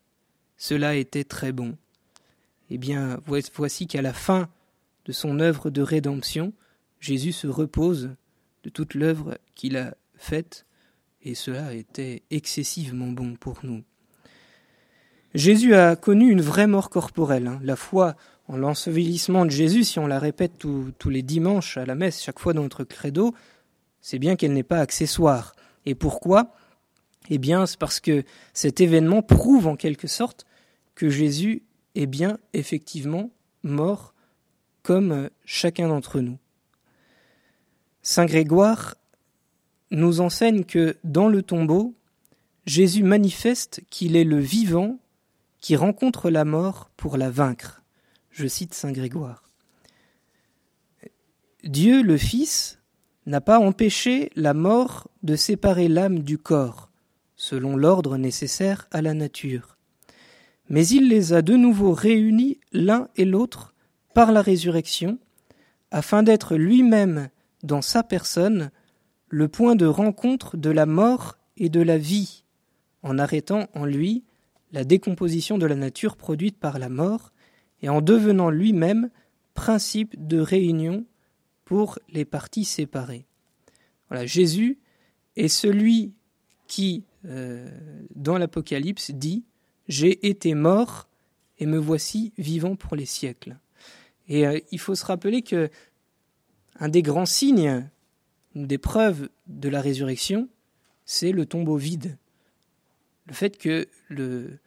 Cela 0.57 0.96
était 0.96 1.24
très 1.24 1.53
bon. 1.53 1.76
Eh 2.70 2.78
bien, 2.78 3.20
voici 3.26 3.86
qu'à 3.86 4.00
la 4.00 4.12
fin 4.12 4.48
de 5.05 5.12
son 5.12 5.40
œuvre 5.40 5.70
de 5.70 5.82
rédemption, 5.82 6.53
Jésus 7.00 7.32
se 7.32 7.46
repose 7.46 8.11
de 8.62 8.70
toute 8.70 8.94
l'œuvre 8.94 9.38
qu'il 9.55 9.76
a 9.76 9.94
faite, 10.16 10.66
et 11.22 11.34
cela 11.34 11.74
était 11.74 12.22
excessivement 12.30 13.09
bon 13.09 13.34
pour 13.34 13.61
nous. 13.64 13.82
Jésus 15.35 15.74
a 15.74 15.97
connu 15.97 16.30
une 16.30 16.43
vraie 16.43 16.66
mort 16.66 16.91
corporelle. 16.91 17.47
Hein. 17.47 17.61
La 17.62 17.76
foi 17.76 18.16
en 18.49 18.57
l'ensevelissement 18.57 19.47
de 19.47 19.51
Jésus, 19.51 19.85
si 19.85 19.99
on 19.99 20.07
la 20.07 20.18
répète 20.18 20.59
tous 20.59 21.09
les 21.09 21.22
dimanches 21.22 21.78
à 21.78 21.87
la 21.87 21.95
messe, 21.95 22.22
chaque 22.22 22.39
fois 22.39 22.53
dans 22.53 22.62
notre 22.62 22.85
credo, 22.85 23.35
c'est 24.01 24.18
bien 24.18 24.37
qu'elle 24.37 24.53
n'est 24.53 24.62
pas 24.62 24.80
accessoire. 24.80 25.55
Et 25.87 25.95
pourquoi? 25.95 26.55
Eh 27.30 27.39
bien, 27.39 27.66
c'est 27.66 27.78
parce 27.78 28.01
que 28.01 28.24
cet 28.53 28.80
événement 28.80 29.22
prouve 29.22 29.68
en 29.68 29.76
quelque 29.76 30.09
sorte 30.09 30.45
que 30.95 31.09
Jésus 31.09 31.62
est 31.95 32.07
bien 32.07 32.39
effectivement 32.53 33.30
mort 33.62 34.12
comme 34.83 35.30
chacun 35.45 35.89
d'entre 35.89 36.20
nous. 36.20 36.39
Saint 38.03 38.26
Grégoire 38.26 38.97
nous 39.93 40.20
enseigne 40.20 40.64
que 40.64 40.97
dans 41.05 41.28
le 41.28 41.43
tombeau, 41.43 41.95
Jésus 42.66 43.05
manifeste 43.05 43.83
qu'il 43.91 44.16
est 44.16 44.24
le 44.24 44.39
vivant 44.39 44.99
qui 45.63 45.77
rencontre 45.77 46.29
la 46.29 46.45
mort 46.45 46.91
pour 46.99 47.17
la 47.17 47.31
vaincre. 47.31 47.83
Je 48.31 48.47
cite 48.47 48.75
Saint 48.75 48.93
Grégoire. 48.93 49.45
Dieu 51.65 52.03
le 52.03 52.19
Fils 52.19 52.81
n'a 53.27 53.41
pas 53.41 53.61
empêché 53.61 54.31
la 54.35 54.53
mort 54.53 55.09
de 55.23 55.37
séparer 55.37 55.87
l'âme 55.87 56.19
du 56.19 56.37
corps, 56.37 56.91
selon 57.37 57.77
l'ordre 57.77 58.17
nécessaire 58.17 58.89
à 58.91 59.01
la 59.01 59.15
nature. 59.15 59.79
Mais 60.69 60.87
il 60.89 61.09
les 61.09 61.33
a 61.33 61.43
de 61.43 61.55
nouveau 61.55 61.93
réunis 61.93 62.59
l'un 62.73 63.09
et 63.15 63.25
l'autre 63.25 63.73
par 64.15 64.33
la 64.33 64.43
résurrection, 64.43 65.19
afin 65.93 66.25
d'être 66.25 66.57
lui-même, 66.57 67.29
dans 67.63 67.83
sa 67.83 68.03
personne, 68.03 68.73
le 69.29 69.47
point 69.47 69.77
de 69.77 69.87
rencontre 69.87 70.57
de 70.57 70.71
la 70.71 70.87
mort 70.87 71.39
et 71.57 71.69
de 71.69 71.81
la 71.81 71.99
vie, 71.99 72.43
en 73.05 73.19
arrêtant 73.19 73.69
en 73.75 73.85
lui 73.85 74.25
la 74.73 74.85
décomposition 74.85 75.59
de 75.59 75.66
la 75.66 75.77
nature 75.77 76.16
produite 76.16 76.59
par 76.59 76.79
la 76.79 76.89
mort, 76.89 77.33
et 77.83 77.89
en 77.89 78.01
devenant 78.01 78.51
lui-même 78.51 79.11
principe 79.55 80.27
de 80.27 80.39
réunion 80.39 81.05
pour 81.64 81.99
les 82.09 82.25
parties 82.25 82.64
séparées. 82.64 83.27
Voilà, 84.09 84.27
Jésus 84.27 84.79
est 85.37 85.49
celui 85.49 86.12
qui, 86.66 87.05
euh, 87.25 87.68
dans 88.14 88.39
l'Apocalypse, 88.39 89.11
dit 89.11 89.45
J'ai 89.89 90.29
été 90.29 90.55
mort 90.55 91.09
et 91.59 91.66
me 91.66 91.79
voici 91.79 92.33
vivant 92.39 92.77
pour 92.77 92.97
les 92.97 93.07
siècles. 93.07 93.59
Et 94.29 94.47
euh, 94.47 94.59
il 94.70 94.79
faut 94.79 94.95
se 94.95 95.05
rappeler 95.05 95.43
que 95.43 95.70
un 96.79 96.89
des 96.89 97.03
grands 97.03 97.27
signes, 97.27 97.89
des 98.55 98.79
preuves 98.79 99.29
de 99.47 99.68
la 99.68 99.81
résurrection, 99.81 100.49
c'est 101.05 101.33
le 101.33 101.47
tombeau 101.47 101.77
vide. 101.77 102.16
Le 103.27 103.35
fait 103.35 103.57
que 103.59 103.89
le, 104.09 104.59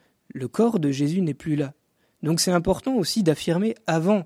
corps 0.47 0.79
de 0.79 0.91
Jésus 0.91 1.21
n'est 1.21 1.33
plus 1.33 1.55
là. 1.55 1.73
Donc 2.23 2.39
c'est 2.39 2.51
important 2.51 2.95
aussi 2.95 3.23
d'affirmer 3.23 3.75
avant 3.87 4.25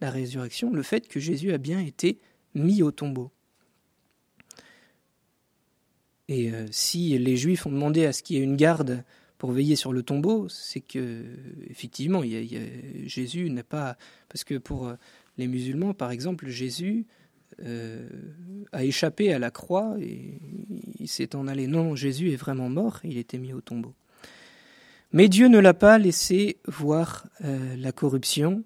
la 0.00 0.10
résurrection 0.10 0.72
le 0.72 0.82
fait 0.82 1.08
que 1.08 1.20
Jésus 1.20 1.52
a 1.52 1.58
bien 1.58 1.80
été 1.80 2.20
mis 2.54 2.82
au 2.82 2.90
tombeau. 2.90 3.30
Et 6.28 6.52
euh, 6.52 6.66
si 6.70 7.16
les 7.18 7.36
Juifs 7.36 7.64
ont 7.66 7.70
demandé 7.70 8.04
à 8.04 8.12
ce 8.12 8.22
qu'il 8.22 8.36
y 8.36 8.40
ait 8.40 8.44
une 8.44 8.56
garde 8.56 9.04
pour 9.38 9.52
veiller 9.52 9.76
sur 9.76 9.92
le 9.92 10.02
tombeau, 10.02 10.48
c'est 10.48 10.80
que 10.80 11.24
effectivement, 11.70 12.22
Jésus 13.06 13.50
n'a 13.50 13.62
pas 13.62 13.96
parce 14.28 14.44
que 14.44 14.58
pour 14.58 14.88
euh, 14.88 14.94
les 15.38 15.46
musulmans, 15.46 15.94
par 15.94 16.10
exemple, 16.10 16.48
Jésus 16.48 17.06
euh, 17.64 18.08
a 18.72 18.84
échappé 18.84 19.32
à 19.32 19.38
la 19.38 19.50
croix 19.50 19.96
et 20.00 20.40
il 20.98 21.08
s'est 21.08 21.34
en 21.34 21.48
allé. 21.48 21.66
Non, 21.66 21.94
Jésus 21.94 22.32
est 22.32 22.36
vraiment 22.36 22.68
mort. 22.68 23.00
Il 23.04 23.18
était 23.18 23.38
mis 23.38 23.52
au 23.52 23.60
tombeau. 23.60 23.94
Mais 25.12 25.28
Dieu 25.28 25.48
ne 25.48 25.58
l'a 25.58 25.74
pas 25.74 25.96
laissé 25.96 26.58
voir 26.66 27.26
la 27.40 27.92
corruption 27.92 28.62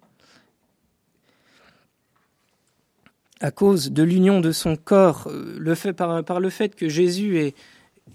à 3.42 3.50
cause 3.50 3.90
de 3.90 4.04
l'union 4.04 4.40
de 4.40 4.52
son 4.52 4.76
corps, 4.76 5.26
euh, 5.26 5.56
le 5.58 5.74
fait, 5.74 5.92
par, 5.92 6.40
le 6.40 6.50
fait 6.50 6.74
que 6.76 6.88
Jésus 6.88 7.38
est, 7.38 7.56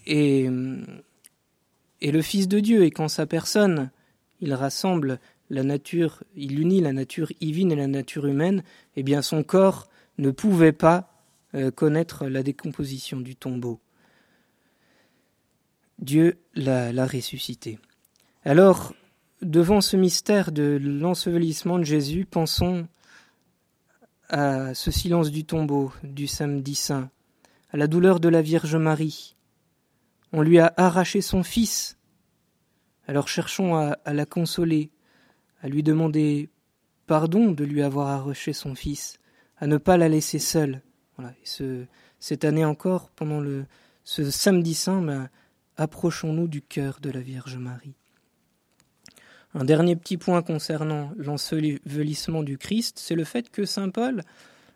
est, 0.07 0.49
le 0.49 2.21
Fils 2.21 2.47
de 2.47 2.59
Dieu 2.59 2.85
et 2.85 2.91
qu'en 2.91 3.09
sa 3.09 3.25
personne, 3.25 3.91
il 4.39 4.53
rassemble 4.53 5.19
la 5.49 5.63
nature, 5.63 6.23
il 6.35 6.59
unit 6.59 6.81
la 6.81 6.93
nature 6.93 7.31
divine 7.41 7.73
et 7.73 7.75
la 7.75 7.87
nature 7.87 8.25
humaine, 8.25 8.63
eh 8.95 9.03
bien 9.03 9.21
son 9.21 9.43
corps 9.43 9.89
ne 10.17 10.31
pouvait 10.31 10.71
pas 10.71 11.13
euh, 11.55 11.71
connaître 11.71 12.27
la 12.27 12.43
décomposition 12.43 13.19
du 13.19 13.35
tombeau. 13.35 13.79
Dieu 15.99 16.37
l'a 16.55 17.07
ressuscité. 17.07 17.79
Alors, 18.45 18.93
devant 19.41 19.81
ce 19.81 19.97
mystère 19.97 20.51
de 20.51 20.79
l'ensevelissement 20.81 21.79
de 21.79 21.83
Jésus, 21.83 22.25
pensons 22.25 22.87
à 24.29 24.73
ce 24.73 24.91
silence 24.91 25.31
du 25.31 25.45
tombeau 25.45 25.91
du 26.03 26.27
samedi 26.27 26.75
saint, 26.75 27.09
à 27.71 27.77
la 27.77 27.87
douleur 27.87 28.19
de 28.19 28.29
la 28.29 28.41
Vierge 28.41 28.75
Marie. 28.75 29.35
On 30.33 30.41
lui 30.41 30.59
a 30.59 30.73
arraché 30.77 31.21
son 31.21 31.43
fils. 31.43 31.97
Alors 33.07 33.27
cherchons 33.27 33.75
à, 33.75 34.13
la 34.13 34.25
consoler, 34.25 34.91
à 35.61 35.69
lui 35.69 35.81
demander 35.81 36.49
pardon 37.05 37.51
de 37.51 37.63
lui 37.63 37.81
avoir 37.81 38.07
arraché 38.09 38.51
son 38.51 38.75
fils, 38.75 39.17
à 39.59 39.67
ne 39.67 39.77
pas 39.77 39.97
la 39.97 40.09
laisser 40.09 40.39
seule. 40.39 40.81
Cette 42.19 42.45
année 42.45 42.65
encore, 42.65 43.09
pendant 43.11 43.39
le, 43.39 43.65
ce 44.03 44.29
samedi 44.29 44.73
saint, 44.73 45.01
ben, 45.01 45.29
approchons-nous 45.77 46.47
du 46.47 46.61
cœur 46.61 46.99
de 47.01 47.09
la 47.09 47.21
Vierge 47.21 47.57
Marie. 47.57 47.95
Un 49.53 49.65
dernier 49.65 49.95
petit 49.95 50.17
point 50.17 50.41
concernant 50.41 51.11
l'ensevelissement 51.17 52.43
du 52.43 52.57
Christ, 52.57 52.99
c'est 52.99 53.15
le 53.15 53.23
fait 53.23 53.49
que 53.49 53.65
Saint 53.65 53.89
Paul 53.89 54.21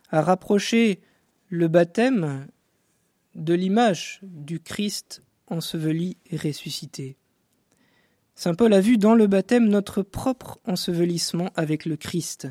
a 0.10 0.22
rapproché 0.22 1.02
le 1.50 1.68
baptême 1.68 2.48
de 3.36 3.54
l'image 3.54 4.20
du 4.24 4.60
Christ 4.60 5.22
enseveli 5.48 6.18
et 6.30 6.38
ressuscité. 6.38 7.18
Saint 8.36 8.56
Paul 8.56 8.74
a 8.74 8.82
vu 8.82 8.98
dans 8.98 9.14
le 9.14 9.28
baptême 9.28 9.68
notre 9.68 10.02
propre 10.02 10.60
ensevelissement 10.66 11.52
avec 11.56 11.86
le 11.86 11.98
Christ. 11.98 12.48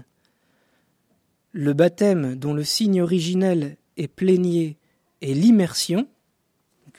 Le 1.53 1.73
baptême 1.73 2.37
dont 2.37 2.55
le 2.55 2.65
signe 2.65 3.03
originel 3.03 3.77
est 3.97 4.09
plénier 4.09 4.77
et 5.21 5.35
l'immersion, 5.35 6.09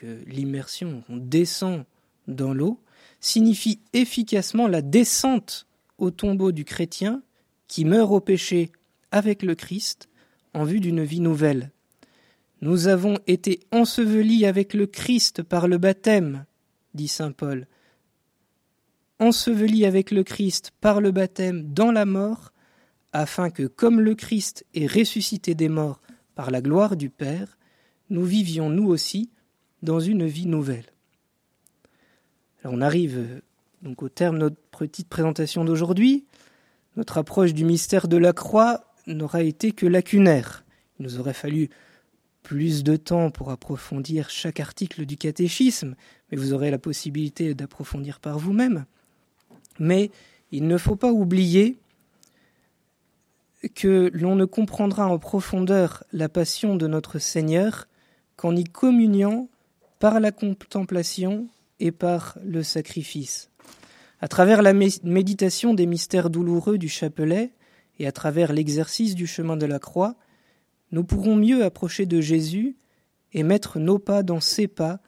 euh, 0.04 0.22
l'immersion, 0.26 1.04
on 1.08 1.16
descend 1.16 1.84
dans 2.28 2.52
l'eau, 2.52 2.80
signifie 3.20 3.80
efficacement 3.92 4.68
la 4.68 4.82
descente 4.82 5.66
au 5.98 6.10
tombeau 6.10 6.52
du 6.52 6.64
chrétien 6.64 7.22
qui 7.68 7.84
meurt 7.84 8.10
au 8.10 8.20
péché 8.20 8.70
avec 9.10 9.42
le 9.42 9.54
Christ 9.54 10.08
en 10.54 10.64
vue 10.64 10.80
d'une 10.80 11.04
vie 11.04 11.20
nouvelle. 11.20 11.70
Nous 12.60 12.88
avons 12.88 13.18
été 13.26 13.60
ensevelis 13.72 14.44
avec 14.46 14.74
le 14.74 14.86
Christ 14.86 15.42
par 15.42 15.68
le 15.68 15.78
baptême, 15.78 16.44
dit 16.94 17.08
Saint 17.08 17.32
Paul. 17.32 17.66
Ensevelis 19.18 19.86
avec 19.86 20.10
le 20.10 20.24
Christ 20.24 20.72
par 20.80 21.00
le 21.00 21.10
baptême 21.10 21.72
dans 21.72 21.92
la 21.92 22.04
mort, 22.04 22.51
afin 23.12 23.50
que, 23.50 23.64
comme 23.64 24.00
le 24.00 24.14
Christ 24.14 24.64
est 24.74 24.86
ressuscité 24.86 25.54
des 25.54 25.68
morts 25.68 26.00
par 26.34 26.50
la 26.50 26.60
gloire 26.60 26.96
du 26.96 27.10
Père, 27.10 27.58
nous 28.10 28.24
vivions 28.24 28.68
nous 28.68 28.86
aussi 28.86 29.30
dans 29.82 30.00
une 30.00 30.26
vie 30.26 30.46
nouvelle. 30.46 30.86
On 32.64 32.80
arrive 32.80 33.18
euh, 33.18 33.40
donc 33.82 34.02
au 34.02 34.08
terme 34.08 34.36
de 34.36 34.42
notre 34.42 34.56
petite 34.70 35.08
présentation 35.08 35.64
d'aujourd'hui. 35.64 36.24
Notre 36.96 37.18
approche 37.18 37.54
du 37.54 37.64
mystère 37.64 38.06
de 38.06 38.16
la 38.16 38.32
croix 38.32 38.92
n'aura 39.06 39.42
été 39.42 39.72
que 39.72 39.86
lacunaire. 39.86 40.64
Il 40.98 41.04
nous 41.04 41.18
aurait 41.18 41.32
fallu 41.32 41.70
plus 42.42 42.84
de 42.84 42.96
temps 42.96 43.30
pour 43.30 43.50
approfondir 43.50 44.30
chaque 44.30 44.60
article 44.60 45.06
du 45.06 45.16
catéchisme, 45.16 45.96
mais 46.30 46.36
vous 46.36 46.52
aurez 46.52 46.70
la 46.70 46.78
possibilité 46.78 47.54
d'approfondir 47.54 48.20
par 48.20 48.38
vous-même. 48.38 48.84
Mais 49.78 50.10
il 50.50 50.66
ne 50.66 50.76
faut 50.76 50.96
pas 50.96 51.12
oublier 51.12 51.78
que 53.74 54.10
l'on 54.12 54.34
ne 54.34 54.44
comprendra 54.44 55.06
en 55.06 55.18
profondeur 55.18 56.04
la 56.12 56.28
passion 56.28 56.76
de 56.76 56.86
notre 56.86 57.18
Seigneur 57.18 57.86
qu'en 58.36 58.56
y 58.56 58.64
communiant 58.64 59.48
par 59.98 60.20
la 60.20 60.32
contemplation 60.32 61.48
et 61.78 61.92
par 61.92 62.38
le 62.42 62.62
sacrifice. 62.62 63.50
À 64.20 64.28
travers 64.28 64.62
la 64.62 64.72
méditation 64.72 65.74
des 65.74 65.86
mystères 65.86 66.30
douloureux 66.30 66.78
du 66.78 66.88
chapelet 66.88 67.52
et 67.98 68.06
à 68.06 68.12
travers 68.12 68.52
l'exercice 68.52 69.14
du 69.14 69.26
chemin 69.26 69.56
de 69.56 69.66
la 69.66 69.78
croix, 69.78 70.16
nous 70.92 71.04
pourrons 71.04 71.36
mieux 71.36 71.64
approcher 71.64 72.06
de 72.06 72.20
Jésus 72.20 72.76
et 73.32 73.42
mettre 73.42 73.78
nos 73.78 73.98
pas 73.98 74.22
dans 74.22 74.40
ses 74.40 74.68
pas 74.68 75.00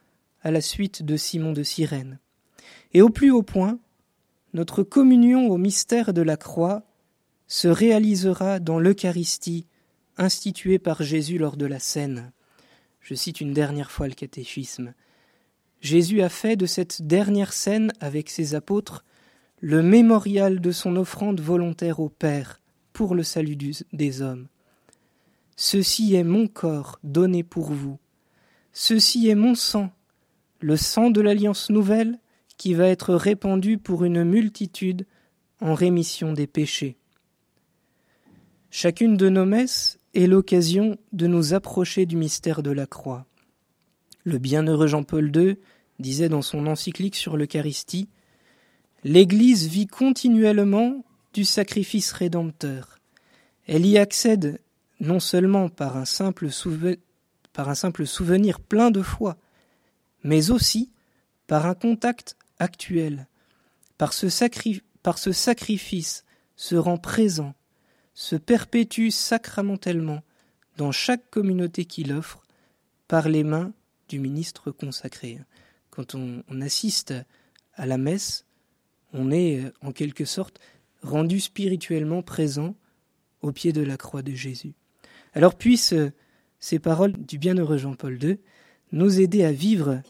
à 0.42 0.50
la 0.50 0.60
suite 0.60 1.02
de 1.02 1.16
Simon 1.16 1.52
de 1.52 1.62
Cyrène. 1.62 2.18
Et 2.92 3.02
au 3.02 3.10
plus 3.10 3.30
haut 3.30 3.42
point, 3.42 3.78
notre 4.52 4.82
communion 4.82 5.48
au 5.48 5.58
mystère 5.58 6.12
de 6.12 6.22
la 6.22 6.36
croix 6.36 6.84
se 7.46 7.68
réalisera 7.68 8.58
dans 8.60 8.78
l'Eucharistie 8.78 9.66
instituée 10.16 10.78
par 10.78 11.02
Jésus 11.02 11.38
lors 11.38 11.56
de 11.56 11.66
la 11.66 11.78
scène. 11.78 12.32
Je 13.00 13.14
cite 13.14 13.40
une 13.40 13.52
dernière 13.52 13.90
fois 13.90 14.08
le 14.08 14.14
catéchisme. 14.14 14.94
Jésus 15.80 16.22
a 16.22 16.28
fait 16.28 16.56
de 16.56 16.66
cette 16.66 17.02
dernière 17.02 17.52
scène 17.52 17.92
avec 18.00 18.30
ses 18.30 18.54
apôtres 18.54 19.04
le 19.60 19.82
mémorial 19.82 20.60
de 20.60 20.70
son 20.70 20.96
offrande 20.96 21.40
volontaire 21.40 22.00
au 22.00 22.08
Père 22.08 22.60
pour 22.92 23.14
le 23.14 23.22
salut 23.22 23.56
des 23.92 24.22
hommes. 24.22 24.48
Ceci 25.56 26.14
est 26.14 26.24
mon 26.24 26.48
corps 26.48 26.98
donné 27.02 27.42
pour 27.42 27.70
vous. 27.70 27.98
Ceci 28.72 29.28
est 29.28 29.34
mon 29.34 29.54
sang, 29.54 29.90
le 30.60 30.76
sang 30.76 31.10
de 31.10 31.20
l'alliance 31.20 31.70
nouvelle 31.70 32.18
qui 32.56 32.74
va 32.74 32.88
être 32.88 33.14
répandu 33.14 33.78
pour 33.78 34.04
une 34.04 34.24
multitude 34.24 35.06
en 35.60 35.74
rémission 35.74 36.32
des 36.32 36.46
péchés. 36.46 36.96
Chacune 38.76 39.16
de 39.16 39.28
nos 39.28 39.44
messes 39.44 40.00
est 40.14 40.26
l'occasion 40.26 40.98
de 41.12 41.28
nous 41.28 41.54
approcher 41.54 42.06
du 42.06 42.16
mystère 42.16 42.60
de 42.60 42.72
la 42.72 42.88
croix. 42.88 43.24
Le 44.24 44.38
bienheureux 44.38 44.88
Jean-Paul 44.88 45.30
II 45.32 45.58
disait 46.00 46.28
dans 46.28 46.42
son 46.42 46.66
encyclique 46.66 47.14
sur 47.14 47.36
l'Eucharistie 47.36 48.08
L'Église 49.04 49.68
vit 49.68 49.86
continuellement 49.86 51.04
du 51.34 51.44
sacrifice 51.44 52.10
rédempteur. 52.10 52.98
Elle 53.68 53.86
y 53.86 53.96
accède 53.96 54.58
non 54.98 55.20
seulement 55.20 55.68
par 55.68 55.96
un 55.96 56.04
simple, 56.04 56.50
souvenir 56.50 58.58
plein 58.58 58.90
de 58.90 59.02
foi, 59.02 59.36
mais 60.24 60.50
aussi 60.50 60.90
par 61.46 61.66
un 61.66 61.74
contact 61.74 62.36
actuel. 62.58 63.28
Par 63.98 64.12
ce 64.12 65.32
sacrifice 65.32 66.24
se 66.56 66.74
rend 66.74 66.98
présent, 66.98 67.54
se 68.14 68.36
perpétue 68.36 69.10
sacramentellement 69.10 70.22
dans 70.76 70.92
chaque 70.92 71.28
communauté 71.30 71.84
qu'il 71.84 72.12
offre 72.12 72.42
par 73.08 73.28
les 73.28 73.44
mains 73.44 73.72
du 74.08 74.18
ministre 74.18 74.70
consacré 74.70 75.40
quand 75.94 76.16
on, 76.16 76.42
assiste 76.60 77.14
à 77.74 77.86
la 77.86 77.98
messe, 77.98 78.46
on 79.12 79.30
est 79.30 79.60
euh, 79.60 79.72
en 79.80 79.92
quelque 79.92 80.24
sorte 80.24 80.58
rendu 81.02 81.38
spirituellement 81.38 82.22
présent 82.22 82.74
au 83.42 83.52
pied 83.52 83.72
de 83.72 83.82
la 83.82 83.96
croix 83.96 84.22
de 84.22 84.32
Jésus. 84.32 84.74
Alors 85.34 85.54
puissent 85.54 85.92
euh, 85.92 86.10
ces 86.58 86.80
paroles 86.80 87.12
du 87.12 87.38
bienheureux 87.38 87.78
Jean-Paul 87.78 88.22
II 88.22 88.38
nous 88.90 89.20
aider 89.20 89.44
à 89.44 89.52
vivre 89.52 90.02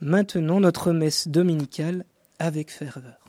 maintenant 0.00 0.60
notre 0.60 0.92
messe 0.92 1.28
dominicale 1.28 2.04
avec 2.38 2.70
ferveur. 2.70 3.19